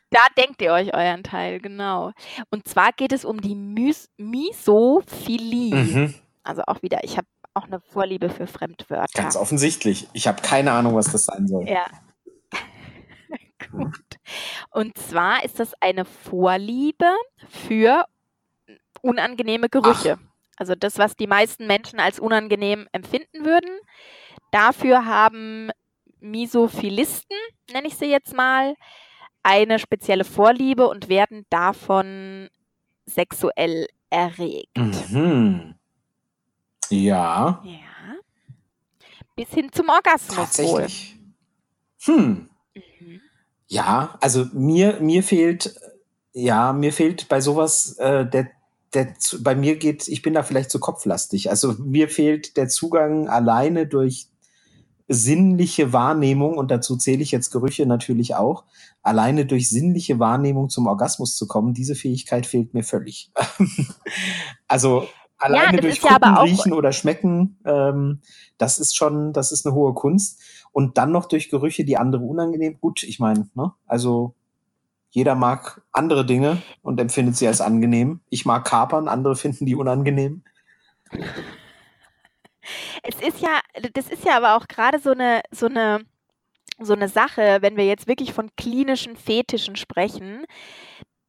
Da 0.10 0.20
denkt 0.38 0.62
ihr 0.62 0.72
euch 0.74 0.94
euren 0.94 1.24
Teil, 1.24 1.60
genau. 1.60 2.12
Und 2.52 2.68
zwar 2.68 2.92
geht 2.92 3.12
es 3.12 3.26
um 3.26 3.42
die 3.42 3.56
Mys 3.56 4.10
Misophilie. 4.18 5.76
Mhm. 5.76 6.14
Also 6.44 6.62
auch 6.68 6.84
wieder, 6.84 7.04
ich 7.04 7.18
habe 7.18 7.28
auch 7.56 7.64
eine 7.66 7.80
Vorliebe 7.80 8.30
für 8.30 8.46
Fremdwörter. 8.48 9.22
Ganz 9.22 9.36
offensichtlich. 9.36 10.08
Ich 10.14 10.28
habe 10.28 10.42
keine 10.42 10.72
Ahnung, 10.72 10.96
was 10.96 11.12
das 11.12 11.26
sein 11.26 11.48
soll. 11.48 11.68
Ja. 11.68 11.86
Gut. 13.72 14.20
Und 14.72 14.98
zwar 14.98 15.44
ist 15.44 15.60
das 15.60 15.74
eine 15.82 16.06
Vorliebe 16.06 17.12
für 17.50 18.06
unangenehme 19.02 19.70
Gerüche. 19.70 20.20
Also 20.58 20.76
das, 20.76 20.98
was 20.98 21.16
die 21.16 21.28
meisten 21.28 21.66
Menschen 21.66 22.00
als 22.00 22.20
unangenehm 22.20 22.88
empfinden 22.92 23.46
würden. 23.46 23.70
Dafür 24.52 25.06
haben 25.06 25.72
Misophilisten, 26.24 27.38
nenne 27.72 27.88
ich 27.88 27.96
sie 27.98 28.06
jetzt 28.10 28.34
mal, 28.36 28.76
eine 29.44 29.78
spezielle 29.78 30.24
Vorliebe 30.24 30.88
und 30.88 31.10
werden 31.10 31.46
davon 31.50 32.50
sexuell 33.06 33.88
erregt. 34.10 34.78
Mhm. 34.78 35.76
Ja, 36.90 37.62
Ja. 37.66 37.80
Bis 39.36 39.50
hin 39.50 39.70
zum 39.72 39.90
Orgasmus 39.90 40.38
wohl. 40.38 40.46
tatsächlich. 40.46 41.20
Hm. 42.04 42.50
Mhm. 42.76 43.22
Ja, 43.68 44.18
also 44.22 44.46
mir, 44.54 45.00
mir 45.02 45.24
fehlt, 45.24 45.76
ja, 46.34 46.72
mir 46.72 46.94
fehlt 46.94 47.28
bei 47.30 47.42
sowas, 47.42 47.98
äh, 47.98 48.28
der, 48.28 48.52
der, 48.94 49.16
bei 49.40 49.56
mir 49.56 49.78
geht, 49.78 50.08
ich 50.08 50.22
bin 50.22 50.36
da 50.36 50.44
vielleicht 50.44 50.70
zu 50.70 50.80
kopflastig. 50.80 51.50
Also 51.50 51.74
mir 51.80 52.10
fehlt 52.10 52.56
der 52.58 52.68
Zugang 52.68 53.28
alleine 53.28 53.88
durch 53.88 54.28
sinnliche 55.14 55.94
Wahrnehmung, 55.94 56.58
und 56.58 56.72
dazu 56.72 56.98
zähle 56.98 57.24
ich 57.24 57.32
jetzt 57.32 57.52
Gerüche 57.52 57.86
natürlich 57.86 58.36
auch, 58.36 58.66
alleine 59.02 59.46
durch 59.46 59.70
sinnliche 59.70 60.20
Wahrnehmung 60.20 60.70
zum 60.70 60.88
Orgasmus 60.88 61.36
zu 61.36 61.48
kommen, 61.48 61.74
diese 61.74 61.96
Fähigkeit 61.96 62.46
fehlt 62.46 62.74
mir 62.74 62.84
völlig. 62.84 63.32
also 64.68 65.08
alleine 65.38 65.82
durch 65.82 66.02
ja 66.02 66.12
aber 66.12 66.28
Gucken, 66.28 66.38
auch- 66.38 66.44
Riechen 66.46 66.74
oder 66.74 66.92
Schmecken, 66.92 67.58
ähm, 67.66 68.22
das 68.58 68.80
ist 68.80 68.96
schon, 68.96 69.34
das 69.34 69.52
ist 69.52 69.66
eine 69.66 69.76
hohe 69.76 69.94
Kunst. 69.94 70.42
Und 70.72 70.98
dann 70.98 71.12
noch 71.12 71.28
durch 71.28 71.50
Gerüche, 71.50 71.86
die 71.86 71.98
andere 71.98 72.24
unangenehm. 72.24 72.80
Gut, 72.80 73.04
ich 73.04 73.20
meine, 73.20 73.48
ne? 73.54 73.74
Also 73.86 74.34
jeder 75.12 75.36
mag 75.36 75.84
andere 75.92 76.26
Dinge 76.26 76.64
und 76.82 77.00
empfindet 77.00 77.38
sie 77.38 77.48
als 77.48 77.62
angenehm. 77.62 78.22
Ich 78.30 78.46
mag 78.46 78.66
Kapern, 78.66 79.08
andere 79.08 79.36
finden 79.36 79.68
die 79.68 79.76
unangenehm. 79.76 80.42
Es 83.04 83.16
ist 83.22 83.42
ja, 83.42 83.60
das 83.94 84.08
ist 84.10 84.26
ja 84.26 84.38
aber 84.38 84.56
auch 84.56 84.68
gerade 84.68 85.00
so 85.00 85.12
eine, 85.12 85.42
so 85.52 85.68
eine, 85.68 86.06
so 86.80 86.94
eine 86.94 87.10
Sache, 87.10 87.60
wenn 87.62 87.78
wir 87.78 87.86
jetzt 87.86 88.08
wirklich 88.08 88.34
von 88.34 88.50
klinischen 88.58 89.16
Fetischen 89.16 89.76
sprechen, 89.76 90.46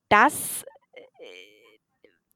dass, 0.09 0.65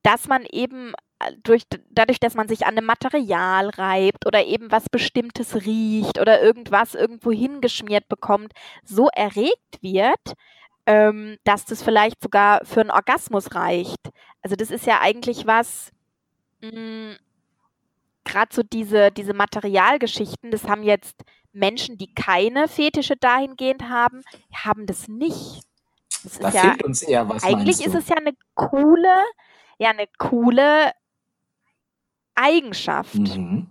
dass 0.03 0.29
man 0.29 0.45
eben 0.51 0.95
äh, 1.21 1.33
durch, 1.43 1.65
dadurch, 1.91 2.21
dass 2.21 2.35
man 2.35 2.49
sich 2.49 2.67
an 2.67 2.77
einem 2.77 2.87
Material 2.87 3.71
reibt 3.71 4.27
oder 4.27 4.45
eben 4.45 4.71
was 4.71 4.89
Bestimmtes 4.89 5.55
riecht 5.67 6.19
oder 6.21 6.41
irgendwas 6.43 6.95
irgendwo 6.95 7.33
hingeschmiert 7.33 8.09
bekommt, 8.09 8.53
so 8.85 9.09
erregt 9.15 9.83
wird, 9.83 10.35
ähm, 10.87 11.37
dass 11.45 11.65
das 11.65 11.83
vielleicht 11.83 12.23
sogar 12.23 12.65
für 12.65 12.81
einen 12.81 12.91
Orgasmus 12.91 13.55
reicht. 13.55 14.11
Also 14.43 14.57
das 14.57 14.71
ist 14.71 14.87
ja 14.87 15.01
eigentlich 15.01 15.47
was, 15.47 15.91
mh, 16.63 17.17
gerade 18.25 18.55
so 18.55 18.63
diese, 18.63 19.11
diese 19.11 19.35
Materialgeschichten, 19.35 20.51
das 20.51 20.65
haben 20.65 20.83
jetzt 20.83 21.23
Menschen, 21.53 21.99
die 21.99 22.13
keine 22.15 22.69
Fetische 22.69 23.17
dahingehend 23.17 23.89
haben, 23.89 24.23
haben 24.55 24.87
das 24.87 25.09
nicht. 25.09 25.63
Das 26.25 26.39
Da 26.39 26.49
ist 26.49 26.55
ja, 26.55 26.61
fehlt 26.63 26.85
uns 26.85 27.03
eher 27.03 27.29
was. 27.29 27.45
eigentlich 27.45 27.85
ist 27.85 27.95
es 27.95 28.09
ja 28.09 28.17
eine 28.17 28.35
coole, 28.55 29.25
ja, 29.79 29.91
eine 29.91 30.07
coole 30.19 30.93
Eigenschaft. 32.35 33.15
Mhm. 33.15 33.69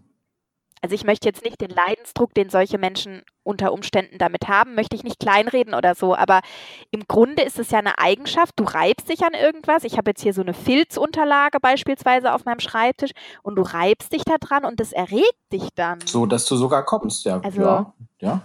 Also 0.82 0.96
ich 0.96 1.04
möchte 1.04 1.28
jetzt 1.28 1.44
nicht 1.44 1.60
den 1.62 1.70
Leidensdruck, 1.70 2.34
den 2.34 2.50
solche 2.50 2.78
Menschen 2.78 3.24
unter 3.44 3.72
Umständen 3.74 4.18
damit 4.18 4.48
haben, 4.48 4.76
möchte 4.76 4.96
ich 4.96 5.04
nicht 5.04 5.20
kleinreden 5.20 5.74
oder 5.74 5.96
so, 5.96 6.16
aber 6.16 6.42
im 6.92 7.08
Grunde 7.08 7.44
ist 7.44 7.58
es 7.60 7.72
ja 7.72 7.80
eine 7.80 7.98
Eigenschaft, 7.98 8.54
du 8.58 8.64
reibst 8.64 9.10
dich 9.10 9.24
an 9.24 9.34
irgendwas. 9.34 9.84
Ich 9.86 9.98
habe 9.98 10.12
jetzt 10.12 10.22
hier 10.22 10.34
so 10.34 10.42
eine 10.42 10.54
Filzunterlage 10.54 11.60
beispielsweise 11.60 12.34
auf 12.34 12.46
meinem 12.46 12.60
Schreibtisch 12.60 13.12
und 13.44 13.56
du 13.56 13.62
reibst 13.62 14.14
dich 14.14 14.24
da 14.24 14.38
dran 14.38 14.66
und 14.66 14.80
das 14.80 14.92
erregt 14.92 15.38
dich 15.52 15.70
dann. 15.76 16.00
So, 16.06 16.26
dass 16.26 16.46
du 16.46 16.56
sogar 16.58 16.84
kommst, 16.84 17.26
ja. 17.26 17.40
Also, 17.40 17.62
ja, 17.62 17.94
ja. 18.20 18.42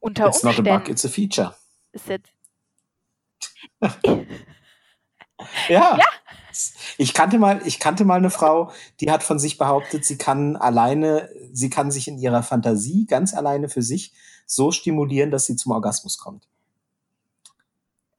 Unter 0.00 0.26
It's 0.26 0.42
not 0.42 0.58
a 0.58 0.62
bug, 0.62 0.66
Umständen 0.66 0.92
it's 0.92 1.04
a 1.04 1.08
feature. 1.08 1.54
ist 1.92 2.08
jetzt 2.08 2.32
Ja. 5.68 5.98
Ich 6.98 7.14
kannte 7.14 7.38
mal, 7.38 7.60
ich 7.64 7.78
kannte 7.78 8.04
mal 8.04 8.16
eine 8.16 8.30
Frau, 8.30 8.70
die 9.00 9.10
hat 9.10 9.22
von 9.22 9.38
sich 9.38 9.58
behauptet, 9.58 10.04
sie 10.04 10.18
kann 10.18 10.56
alleine, 10.56 11.28
sie 11.52 11.70
kann 11.70 11.90
sich 11.90 12.08
in 12.08 12.18
ihrer 12.18 12.42
Fantasie 12.42 13.06
ganz 13.06 13.34
alleine 13.34 13.68
für 13.68 13.82
sich 13.82 14.12
so 14.46 14.72
stimulieren, 14.72 15.30
dass 15.30 15.46
sie 15.46 15.56
zum 15.56 15.72
Orgasmus 15.72 16.18
kommt. 16.18 16.46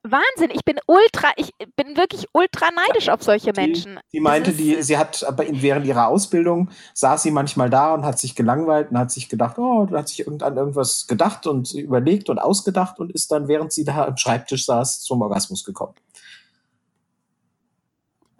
Wahnsinn, 0.03 0.49
ich 0.51 0.65
bin 0.65 0.79
ultra, 0.87 1.27
ich 1.35 1.51
bin 1.75 1.95
wirklich 1.95 2.25
ultra 2.33 2.69
neidisch 2.71 3.09
auf 3.09 3.21
solche 3.21 3.51
Menschen. 3.55 3.99
Die, 4.11 4.17
die 4.17 4.19
meinte, 4.19 4.51
die, 4.51 4.81
sie 4.81 4.97
hat 4.97 5.23
aber 5.23 5.45
während 5.47 5.85
ihrer 5.85 6.07
Ausbildung 6.07 6.69
saß 6.95 7.21
sie 7.21 7.29
manchmal 7.29 7.69
da 7.69 7.93
und 7.93 8.03
hat 8.03 8.17
sich 8.17 8.35
gelangweilt 8.35 8.89
und 8.89 8.97
hat 8.97 9.11
sich 9.11 9.29
gedacht, 9.29 9.59
oh, 9.59 9.87
hat 9.91 10.09
sich 10.09 10.21
irgendwann 10.21 10.57
irgendwas 10.57 11.05
gedacht 11.05 11.45
und 11.45 11.71
überlegt 11.73 12.31
und 12.31 12.39
ausgedacht 12.39 12.99
und 12.99 13.11
ist 13.11 13.31
dann, 13.31 13.47
während 13.47 13.73
sie 13.73 13.83
da 13.83 14.05
am 14.07 14.17
Schreibtisch 14.17 14.65
saß, 14.65 15.01
zum 15.01 15.21
Orgasmus 15.21 15.63
gekommen. 15.63 15.93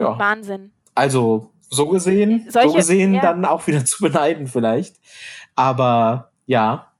Ja. 0.01 0.19
Wahnsinn. 0.19 0.71
Also, 0.95 1.51
so 1.69 1.87
gesehen, 1.87 2.47
Solche, 2.49 2.69
so 2.69 2.75
gesehen 2.75 3.13
ja. 3.13 3.21
dann 3.21 3.45
auch 3.45 3.65
wieder 3.67 3.85
zu 3.85 4.03
beneiden 4.03 4.47
vielleicht. 4.47 4.97
Aber 5.55 6.31
ja, 6.45 6.91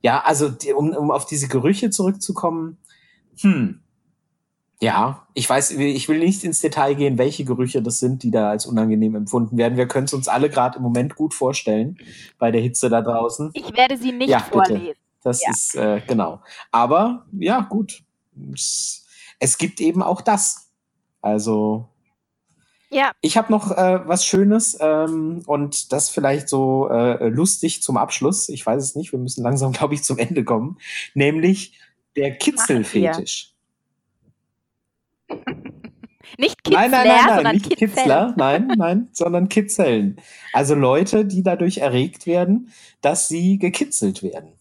ja, 0.00 0.22
also 0.24 0.48
die, 0.48 0.72
um, 0.72 0.90
um 0.90 1.10
auf 1.10 1.26
diese 1.26 1.48
Gerüche 1.48 1.90
zurückzukommen, 1.90 2.78
hm, 3.40 3.80
ja, 4.80 5.26
ich 5.34 5.48
weiß, 5.50 5.72
ich 5.72 6.08
will 6.08 6.20
nicht 6.20 6.44
ins 6.44 6.60
Detail 6.60 6.94
gehen, 6.94 7.18
welche 7.18 7.44
Gerüche 7.44 7.82
das 7.82 7.98
sind, 7.98 8.22
die 8.22 8.30
da 8.30 8.50
als 8.50 8.64
unangenehm 8.64 9.16
empfunden 9.16 9.58
werden. 9.58 9.76
Wir 9.76 9.88
können 9.88 10.04
es 10.04 10.14
uns 10.14 10.28
alle 10.28 10.48
gerade 10.48 10.76
im 10.76 10.84
Moment 10.84 11.16
gut 11.16 11.34
vorstellen 11.34 11.98
bei 12.38 12.52
der 12.52 12.60
Hitze 12.60 12.88
da 12.88 13.02
draußen. 13.02 13.50
Ich 13.54 13.76
werde 13.76 13.96
sie 13.96 14.12
nicht 14.12 14.30
ja, 14.30 14.38
vorlesen. 14.38 14.80
Bitte. 14.80 14.98
Das 15.24 15.42
ja. 15.42 15.50
ist 15.50 15.74
äh, 15.74 16.00
genau. 16.06 16.40
Aber 16.70 17.26
ja, 17.32 17.60
gut. 17.60 18.04
Es, 18.54 19.04
es 19.40 19.58
gibt 19.58 19.80
eben 19.80 20.00
auch 20.00 20.20
das. 20.20 20.70
Also 21.20 21.88
ja. 22.90 23.12
Ich 23.20 23.36
habe 23.36 23.52
noch 23.52 23.70
äh, 23.70 24.00
was 24.06 24.24
Schönes 24.24 24.78
ähm, 24.80 25.42
und 25.46 25.92
das 25.92 26.08
vielleicht 26.08 26.48
so 26.48 26.88
äh, 26.88 27.28
lustig 27.28 27.82
zum 27.82 27.96
Abschluss. 27.96 28.48
Ich 28.48 28.64
weiß 28.64 28.82
es 28.82 28.94
nicht, 28.94 29.12
wir 29.12 29.18
müssen 29.18 29.42
langsam, 29.42 29.72
glaube 29.74 29.94
ich, 29.94 30.02
zum 30.02 30.18
Ende 30.18 30.44
kommen. 30.44 30.78
Nämlich 31.14 31.78
der 32.16 32.36
Kitzelfetisch. 32.36 33.52
Nicht 36.36 36.62
Kitzler, 36.62 36.88
nein, 36.88 36.90
nein, 36.90 37.06
nein, 37.06 37.16
nein, 37.16 37.34
sondern 37.34 37.54
nicht 37.54 37.70
Kitzeln. 37.70 37.94
Kitzler, 37.94 38.34
nein, 38.36 38.66
nein, 38.76 39.08
sondern 39.12 39.48
Kitzeln. 39.48 40.16
Also 40.52 40.74
Leute, 40.74 41.24
die 41.24 41.42
dadurch 41.42 41.78
erregt 41.78 42.26
werden, 42.26 42.72
dass 43.00 43.28
sie 43.28 43.58
gekitzelt 43.58 44.22
werden. 44.22 44.52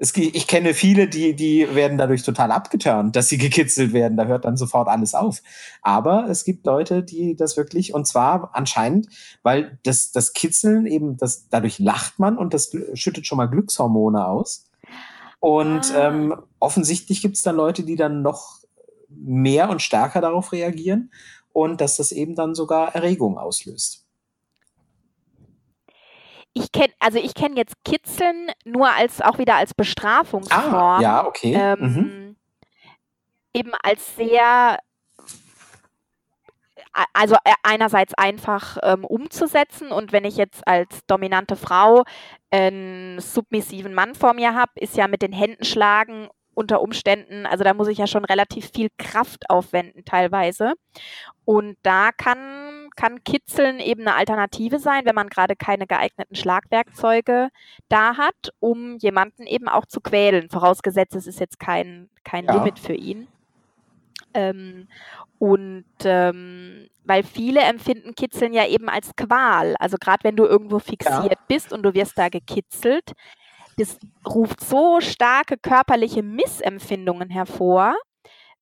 Es, 0.00 0.16
ich 0.16 0.46
kenne 0.46 0.74
viele, 0.74 1.08
die, 1.08 1.34
die 1.34 1.74
werden 1.74 1.98
dadurch 1.98 2.22
total 2.22 2.52
abgeturnt, 2.52 3.16
dass 3.16 3.28
sie 3.28 3.36
gekitzelt 3.38 3.92
werden. 3.92 4.16
Da 4.16 4.26
hört 4.26 4.44
dann 4.44 4.56
sofort 4.56 4.86
alles 4.88 5.14
auf. 5.14 5.42
Aber 5.82 6.28
es 6.30 6.44
gibt 6.44 6.64
Leute, 6.66 7.02
die 7.02 7.34
das 7.34 7.56
wirklich, 7.56 7.92
und 7.92 8.06
zwar 8.06 8.50
anscheinend, 8.52 9.08
weil 9.42 9.78
das, 9.82 10.12
das 10.12 10.32
Kitzeln 10.32 10.86
eben, 10.86 11.16
das, 11.16 11.48
dadurch 11.48 11.80
lacht 11.80 12.20
man 12.20 12.38
und 12.38 12.54
das 12.54 12.70
schüttet 12.94 13.26
schon 13.26 13.38
mal 13.38 13.46
Glückshormone 13.46 14.24
aus. 14.24 14.64
Und 15.40 15.92
ah. 15.94 16.08
ähm, 16.08 16.34
offensichtlich 16.60 17.20
gibt 17.20 17.36
es 17.36 17.42
dann 17.42 17.56
Leute, 17.56 17.82
die 17.82 17.96
dann 17.96 18.22
noch 18.22 18.58
mehr 19.08 19.68
und 19.70 19.82
stärker 19.82 20.20
darauf 20.20 20.52
reagieren 20.52 21.10
und 21.52 21.80
dass 21.80 21.96
das 21.96 22.12
eben 22.12 22.34
dann 22.34 22.54
sogar 22.54 22.94
Erregung 22.94 23.36
auslöst. 23.36 24.07
Ich 26.58 26.72
kenne, 26.72 26.92
also 26.98 27.18
ich 27.18 27.34
kenne 27.34 27.56
jetzt 27.56 27.76
Kitzeln 27.84 28.50
nur 28.64 28.90
als 28.90 29.20
auch 29.20 29.38
wieder 29.38 29.54
als 29.54 29.74
Bestrafungsform. 29.74 30.74
Ah, 30.74 31.00
ja, 31.00 31.26
okay. 31.26 31.54
Ähm, 31.54 31.78
mhm. 31.80 32.36
Eben 33.54 33.72
als 33.82 34.16
sehr, 34.16 34.78
also 37.12 37.36
e, 37.36 37.52
einerseits 37.62 38.14
einfach 38.14 38.78
ähm, 38.82 39.04
umzusetzen 39.04 39.92
und 39.92 40.12
wenn 40.12 40.24
ich 40.24 40.36
jetzt 40.36 40.66
als 40.66 41.06
dominante 41.06 41.54
Frau 41.54 42.04
einen 42.50 43.20
submissiven 43.20 43.94
Mann 43.94 44.14
vor 44.14 44.34
mir 44.34 44.54
habe, 44.54 44.72
ist 44.76 44.96
ja 44.96 45.06
mit 45.06 45.22
den 45.22 45.32
Händen 45.32 45.64
schlagen 45.64 46.28
unter 46.54 46.80
Umständen, 46.80 47.46
also 47.46 47.62
da 47.62 47.72
muss 47.72 47.86
ich 47.86 47.98
ja 47.98 48.08
schon 48.08 48.24
relativ 48.24 48.72
viel 48.74 48.88
Kraft 48.98 49.48
aufwenden 49.48 50.04
teilweise. 50.04 50.72
Und 51.44 51.76
da 51.84 52.10
kann, 52.10 52.38
kann 52.98 53.22
Kitzeln 53.22 53.78
eben 53.78 54.00
eine 54.00 54.16
Alternative 54.16 54.80
sein, 54.80 55.04
wenn 55.04 55.14
man 55.14 55.28
gerade 55.28 55.54
keine 55.54 55.86
geeigneten 55.86 56.34
Schlagwerkzeuge 56.34 57.50
da 57.88 58.16
hat, 58.16 58.52
um 58.58 58.98
jemanden 58.98 59.46
eben 59.46 59.68
auch 59.68 59.86
zu 59.86 60.00
quälen. 60.00 60.50
Vorausgesetzt, 60.50 61.14
es 61.14 61.28
ist 61.28 61.38
jetzt 61.38 61.60
kein, 61.60 62.10
kein 62.24 62.46
ja. 62.46 62.54
Limit 62.54 62.80
für 62.80 62.94
ihn. 62.94 63.28
Ähm, 64.34 64.88
und 65.38 65.84
ähm, 66.02 66.88
weil 67.04 67.22
viele 67.22 67.60
empfinden 67.60 68.16
Kitzeln 68.16 68.52
ja 68.52 68.66
eben 68.66 68.88
als 68.88 69.14
Qual. 69.14 69.76
Also 69.78 69.96
gerade 69.96 70.24
wenn 70.24 70.34
du 70.34 70.44
irgendwo 70.44 70.80
fixiert 70.80 71.30
ja. 71.30 71.38
bist 71.46 71.72
und 71.72 71.84
du 71.84 71.94
wirst 71.94 72.18
da 72.18 72.28
gekitzelt, 72.28 73.12
das 73.76 73.96
ruft 74.26 74.60
so 74.60 75.00
starke 75.00 75.56
körperliche 75.56 76.24
Missempfindungen 76.24 77.30
hervor 77.30 77.94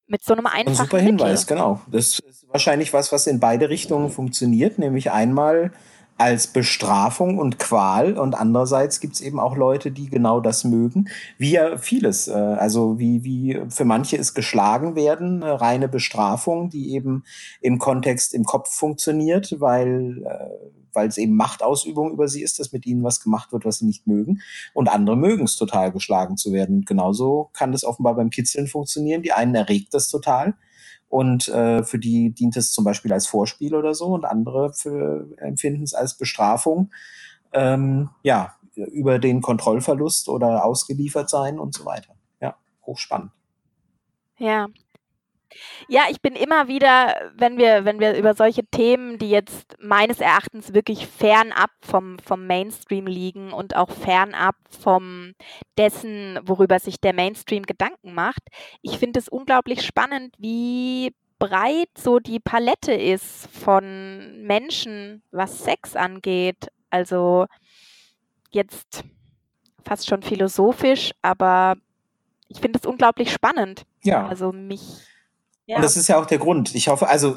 mit 0.07 0.24
so 0.24 0.34
einem 0.34 0.46
einfachen 0.46 0.68
Ein 0.68 0.74
super 0.74 0.98
Hinweis, 0.98 1.42
Mittel. 1.42 1.57
genau. 1.57 1.80
Das 1.90 2.18
ist 2.18 2.46
wahrscheinlich 2.48 2.92
was, 2.92 3.12
was 3.12 3.26
in 3.26 3.40
beide 3.40 3.68
Richtungen 3.68 4.11
funktioniert, 4.11 4.78
nämlich 4.78 5.11
einmal 5.11 5.72
als 6.18 6.46
Bestrafung 6.46 7.38
und 7.38 7.59
Qual 7.59 8.16
und 8.18 8.34
andererseits 8.34 9.00
gibt 9.00 9.14
es 9.14 9.20
eben 9.20 9.38
auch 9.38 9.54
Leute, 9.54 9.90
die 9.90 10.09
genau 10.09 10.40
das 10.40 10.64
mögen, 10.64 11.09
wie 11.36 11.50
ja 11.50 11.76
vieles. 11.76 12.28
Äh, 12.28 12.32
also 12.32 12.98
wie, 12.98 13.22
wie 13.22 13.61
für 13.68 13.84
manche 13.84 14.16
ist 14.16 14.34
geschlagen 14.34 14.94
werden, 14.96 15.42
eine 15.42 15.61
reine 15.61 15.88
Bestrafung, 15.88 16.70
die 16.70 16.94
eben 16.94 17.24
im 17.61 17.78
Kontext 17.78 18.32
im 18.32 18.44
Kopf 18.44 18.72
funktioniert, 18.72 19.57
weil 19.61 20.24
äh, 20.24 20.86
weil 20.97 21.09
es 21.09 21.18
eben 21.18 21.36
Machtausübung 21.36 22.11
über 22.11 22.26
sie 22.26 22.42
ist, 22.42 22.59
dass 22.59 22.72
mit 22.72 22.86
ihnen 22.86 23.05
was 23.05 23.20
gemacht 23.20 23.53
wird, 23.53 23.64
was 23.64 23.78
sie 23.78 23.86
nicht 23.86 24.07
mögen. 24.07 24.40
Und 24.74 24.88
andere 24.88 25.16
mögen 25.16 25.44
es 25.44 25.57
total 25.57 25.92
geschlagen 25.92 26.36
zu 26.36 26.53
werden. 26.53 26.78
Und 26.78 26.86
genauso 26.86 27.51
kann 27.53 27.70
das 27.70 27.84
offenbar 27.84 28.16
beim 28.16 28.30
Kitzeln 28.30 28.66
funktionieren. 28.66 29.22
Die 29.22 29.32
einen 29.32 29.55
erregt 29.55 29.94
das 29.94 30.09
total 30.09 30.55
und 31.09 31.49
äh, 31.49 31.84
für 31.84 31.99
die 31.99 32.30
dient 32.30 32.57
es 32.57 32.72
zum 32.72 32.84
Beispiel 32.84 33.12
als 33.12 33.26
Vorspiel 33.26 33.74
oder 33.74 33.94
so 33.94 34.07
und 34.07 34.24
andere 34.24 34.72
empfinden 35.36 35.84
es 35.84 35.94
als 35.94 36.16
Bestrafung. 36.16 36.90
Ähm, 37.53 38.11
ja, 38.22 38.55
über 38.74 39.18
den 39.18 39.40
Kontrollverlust 39.40 40.28
oder 40.28 40.64
ausgeliefert 40.64 41.30
sein 41.30 41.59
und 41.59 41.74
so 41.74 41.84
weiter. 41.84 42.14
Ja, 42.40 42.57
hochspannend. 42.84 43.30
Ja, 44.38 44.66
ja, 45.88 46.02
ich 46.11 46.20
bin 46.20 46.34
immer 46.34 46.68
wieder, 46.68 47.30
wenn 47.36 47.59
wir, 47.59 47.84
wenn 47.84 48.00
wir 48.00 48.16
über 48.16 48.34
solche 48.34 48.64
Themen, 48.64 49.18
die 49.18 49.30
jetzt 49.30 49.76
meines 49.80 50.20
Erachtens 50.20 50.74
wirklich 50.74 51.07
fernab 51.07 51.70
vom, 51.80 52.18
vom 52.18 52.46
Mainstream 52.46 53.07
liegen 53.07 53.52
und 53.52 53.76
auch 53.76 53.90
fernab 53.90 54.57
vom 54.68 55.34
dessen, 55.78 56.38
worüber 56.42 56.78
sich 56.78 57.00
der 57.00 57.14
Mainstream 57.14 57.64
Gedanken 57.64 58.14
macht, 58.14 58.42
ich 58.82 58.98
finde 58.98 59.20
es 59.20 59.28
unglaublich 59.28 59.84
spannend, 59.84 60.34
wie 60.38 61.14
breit 61.38 61.90
so 61.96 62.18
die 62.18 62.40
Palette 62.40 62.92
ist 62.92 63.48
von 63.48 64.42
Menschen, 64.42 65.22
was 65.30 65.64
Sex 65.64 65.96
angeht. 65.96 66.68
Also 66.90 67.46
jetzt 68.50 69.04
fast 69.84 70.09
schon 70.09 70.22
philosophisch, 70.22 71.12
aber 71.22 71.76
ich 72.48 72.61
finde 72.61 72.78
es 72.78 72.86
unglaublich 72.86 73.32
spannend. 73.32 73.84
Ja. 74.02 74.26
Also 74.26 74.52
mich 74.52 74.82
Und 75.68 75.82
das 75.82 75.96
ist 75.96 76.08
ja 76.08 76.18
auch 76.18 76.26
der 76.26 76.38
Grund. 76.38 76.74
Ich 76.74 76.88
hoffe, 76.88 77.08
also 77.08 77.36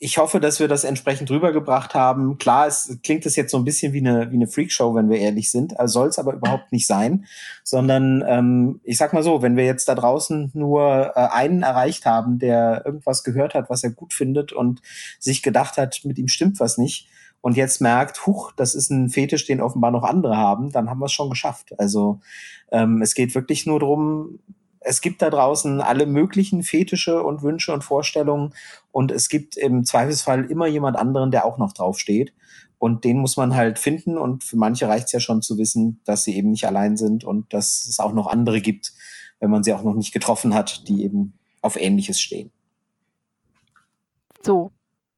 ich 0.00 0.18
hoffe, 0.18 0.38
dass 0.38 0.60
wir 0.60 0.68
das 0.68 0.84
entsprechend 0.84 1.28
rübergebracht 1.30 1.94
haben. 1.94 2.38
Klar, 2.38 2.68
es 2.68 2.98
klingt 3.02 3.26
es 3.26 3.34
jetzt 3.34 3.50
so 3.50 3.56
ein 3.56 3.64
bisschen 3.64 3.92
wie 3.92 3.98
eine, 3.98 4.30
wie 4.30 4.36
eine 4.36 4.46
Freakshow, 4.46 4.94
wenn 4.94 5.10
wir 5.10 5.18
ehrlich 5.18 5.50
sind. 5.50 5.78
Also 5.78 6.00
soll 6.00 6.08
es 6.08 6.20
aber 6.20 6.34
überhaupt 6.34 6.70
nicht 6.70 6.86
sein. 6.86 7.26
Sondern 7.64 8.24
ähm, 8.26 8.80
ich 8.84 8.96
sag 8.96 9.12
mal 9.12 9.24
so, 9.24 9.42
wenn 9.42 9.56
wir 9.56 9.64
jetzt 9.64 9.88
da 9.88 9.96
draußen 9.96 10.52
nur 10.54 11.12
äh, 11.16 11.28
einen 11.32 11.64
erreicht 11.64 12.06
haben, 12.06 12.38
der 12.38 12.82
irgendwas 12.86 13.24
gehört 13.24 13.54
hat, 13.54 13.70
was 13.70 13.82
er 13.82 13.90
gut 13.90 14.14
findet 14.14 14.52
und 14.52 14.82
sich 15.18 15.42
gedacht 15.42 15.78
hat, 15.78 16.00
mit 16.04 16.18
ihm 16.18 16.28
stimmt 16.28 16.60
was 16.60 16.78
nicht, 16.78 17.08
und 17.40 17.56
jetzt 17.56 17.80
merkt, 17.80 18.26
huch, 18.26 18.52
das 18.52 18.74
ist 18.74 18.90
ein 18.90 19.10
Fetisch, 19.10 19.46
den 19.46 19.60
offenbar 19.60 19.90
noch 19.90 20.02
andere 20.02 20.36
haben, 20.36 20.72
dann 20.72 20.90
haben 20.90 20.98
wir 20.98 21.06
es 21.06 21.12
schon 21.12 21.30
geschafft. 21.30 21.72
Also 21.78 22.20
ähm, 22.72 23.00
es 23.00 23.14
geht 23.14 23.34
wirklich 23.34 23.64
nur 23.64 23.78
darum, 23.78 24.40
es 24.80 25.00
gibt 25.00 25.22
da 25.22 25.30
draußen 25.30 25.80
alle 25.80 26.06
möglichen 26.06 26.62
Fetische 26.62 27.22
und 27.22 27.42
Wünsche 27.42 27.72
und 27.72 27.82
Vorstellungen 27.82 28.54
und 28.92 29.10
es 29.10 29.28
gibt 29.28 29.56
im 29.56 29.84
Zweifelsfall 29.84 30.44
immer 30.50 30.66
jemand 30.66 30.96
anderen, 30.96 31.30
der 31.30 31.44
auch 31.44 31.58
noch 31.58 31.72
draufsteht. 31.72 32.32
Und 32.80 33.02
den 33.02 33.18
muss 33.18 33.36
man 33.36 33.56
halt 33.56 33.78
finden 33.80 34.16
und 34.16 34.44
für 34.44 34.56
manche 34.56 34.86
reicht 34.86 35.06
es 35.06 35.12
ja 35.12 35.20
schon 35.20 35.42
zu 35.42 35.58
wissen, 35.58 36.00
dass 36.04 36.22
sie 36.22 36.36
eben 36.36 36.50
nicht 36.50 36.64
allein 36.64 36.96
sind 36.96 37.24
und 37.24 37.52
dass 37.52 37.86
es 37.88 37.98
auch 37.98 38.12
noch 38.12 38.28
andere 38.28 38.60
gibt, 38.60 38.92
wenn 39.40 39.50
man 39.50 39.64
sie 39.64 39.72
auch 39.72 39.82
noch 39.82 39.94
nicht 39.94 40.12
getroffen 40.12 40.54
hat, 40.54 40.86
die 40.86 41.02
eben 41.02 41.36
auf 41.60 41.76
Ähnliches 41.76 42.20
stehen. 42.20 42.52
So, 44.42 44.70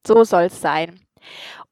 so 0.06 0.24
soll 0.24 0.44
es 0.44 0.58
sein. 0.58 1.00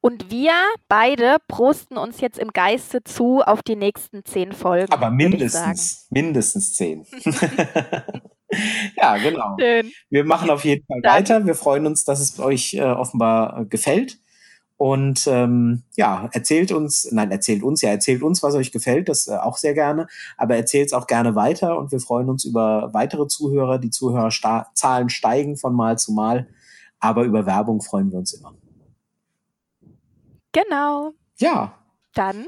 Und 0.01 0.31
wir 0.31 0.53
beide 0.89 1.39
prosten 1.49 1.97
uns 1.97 2.21
jetzt 2.21 2.39
im 2.39 2.53
Geiste 2.53 3.03
zu 3.03 3.41
auf 3.43 3.63
die 3.63 3.77
nächsten 3.77 4.25
zehn 4.25 4.53
Folgen. 4.53 4.93
Aber 4.93 5.11
mindestens, 5.11 6.07
mindestens 6.11 6.75
zehn. 6.75 7.05
ja, 8.97 9.17
genau. 9.19 9.57
Schön. 9.59 9.91
Wir 10.09 10.25
machen 10.25 10.51
auf 10.51 10.65
jeden 10.65 10.87
Fall 10.87 11.01
Dann. 11.03 11.15
weiter. 11.15 11.47
Wir 11.47 11.55
freuen 11.57 11.87
uns, 11.87 12.05
dass 12.05 12.21
es 12.21 12.39
euch 12.39 12.75
äh, 12.75 12.83
offenbar 12.83 13.63
äh, 13.63 13.65
gefällt. 13.65 14.19
Und 14.77 15.27
ähm, 15.27 15.83
ja, 15.97 16.31
erzählt 16.33 16.71
uns, 16.71 17.11
nein, 17.11 17.33
erzählt 17.33 17.65
uns, 17.65 17.83
ja, 17.83 17.91
erzählt 17.91 18.23
uns, 18.23 18.45
was 18.45 18.55
euch 18.55 18.71
gefällt, 18.71 19.09
das 19.09 19.27
äh, 19.27 19.35
auch 19.35 19.57
sehr 19.57 19.75
gerne, 19.75 20.07
aber 20.37 20.55
erzählt 20.55 20.87
es 20.87 20.93
auch 20.93 21.09
gerne 21.09 21.35
weiter 21.35 21.77
und 21.77 21.91
wir 21.91 21.99
freuen 21.99 22.31
uns 22.31 22.45
über 22.45 22.91
weitere 22.95 23.27
Zuhörer. 23.27 23.81
Die 23.81 23.91
Zuhörerzahlen 23.91 25.09
steigen 25.09 25.57
von 25.57 25.75
Mal 25.75 25.99
zu 25.99 26.13
Mal, 26.13 26.47
aber 27.01 27.25
über 27.25 27.45
Werbung 27.45 27.83
freuen 27.83 28.13
wir 28.13 28.21
uns 28.21 28.33
immer. 28.35 28.55
Genau. 30.65 31.13
Ja. 31.39 31.75
Dann. 32.15 32.47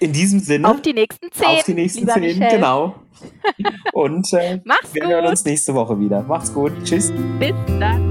In 0.00 0.12
diesem 0.12 0.40
Sinne. 0.40 0.68
Auf 0.68 0.82
die 0.82 0.92
nächsten 0.92 1.30
zehn. 1.32 1.46
Auf 1.46 1.64
die 1.64 1.74
nächsten 1.74 2.08
zehn, 2.08 2.22
Michel. 2.22 2.50
genau. 2.50 2.96
Und 3.92 4.32
äh, 4.32 4.60
wir 4.92 5.06
hören 5.06 5.26
uns 5.26 5.44
nächste 5.44 5.74
Woche 5.74 5.98
wieder. 5.98 6.22
Macht's 6.22 6.52
gut. 6.52 6.72
Tschüss. 6.84 7.12
Bis 7.38 7.54
dann. 7.78 8.03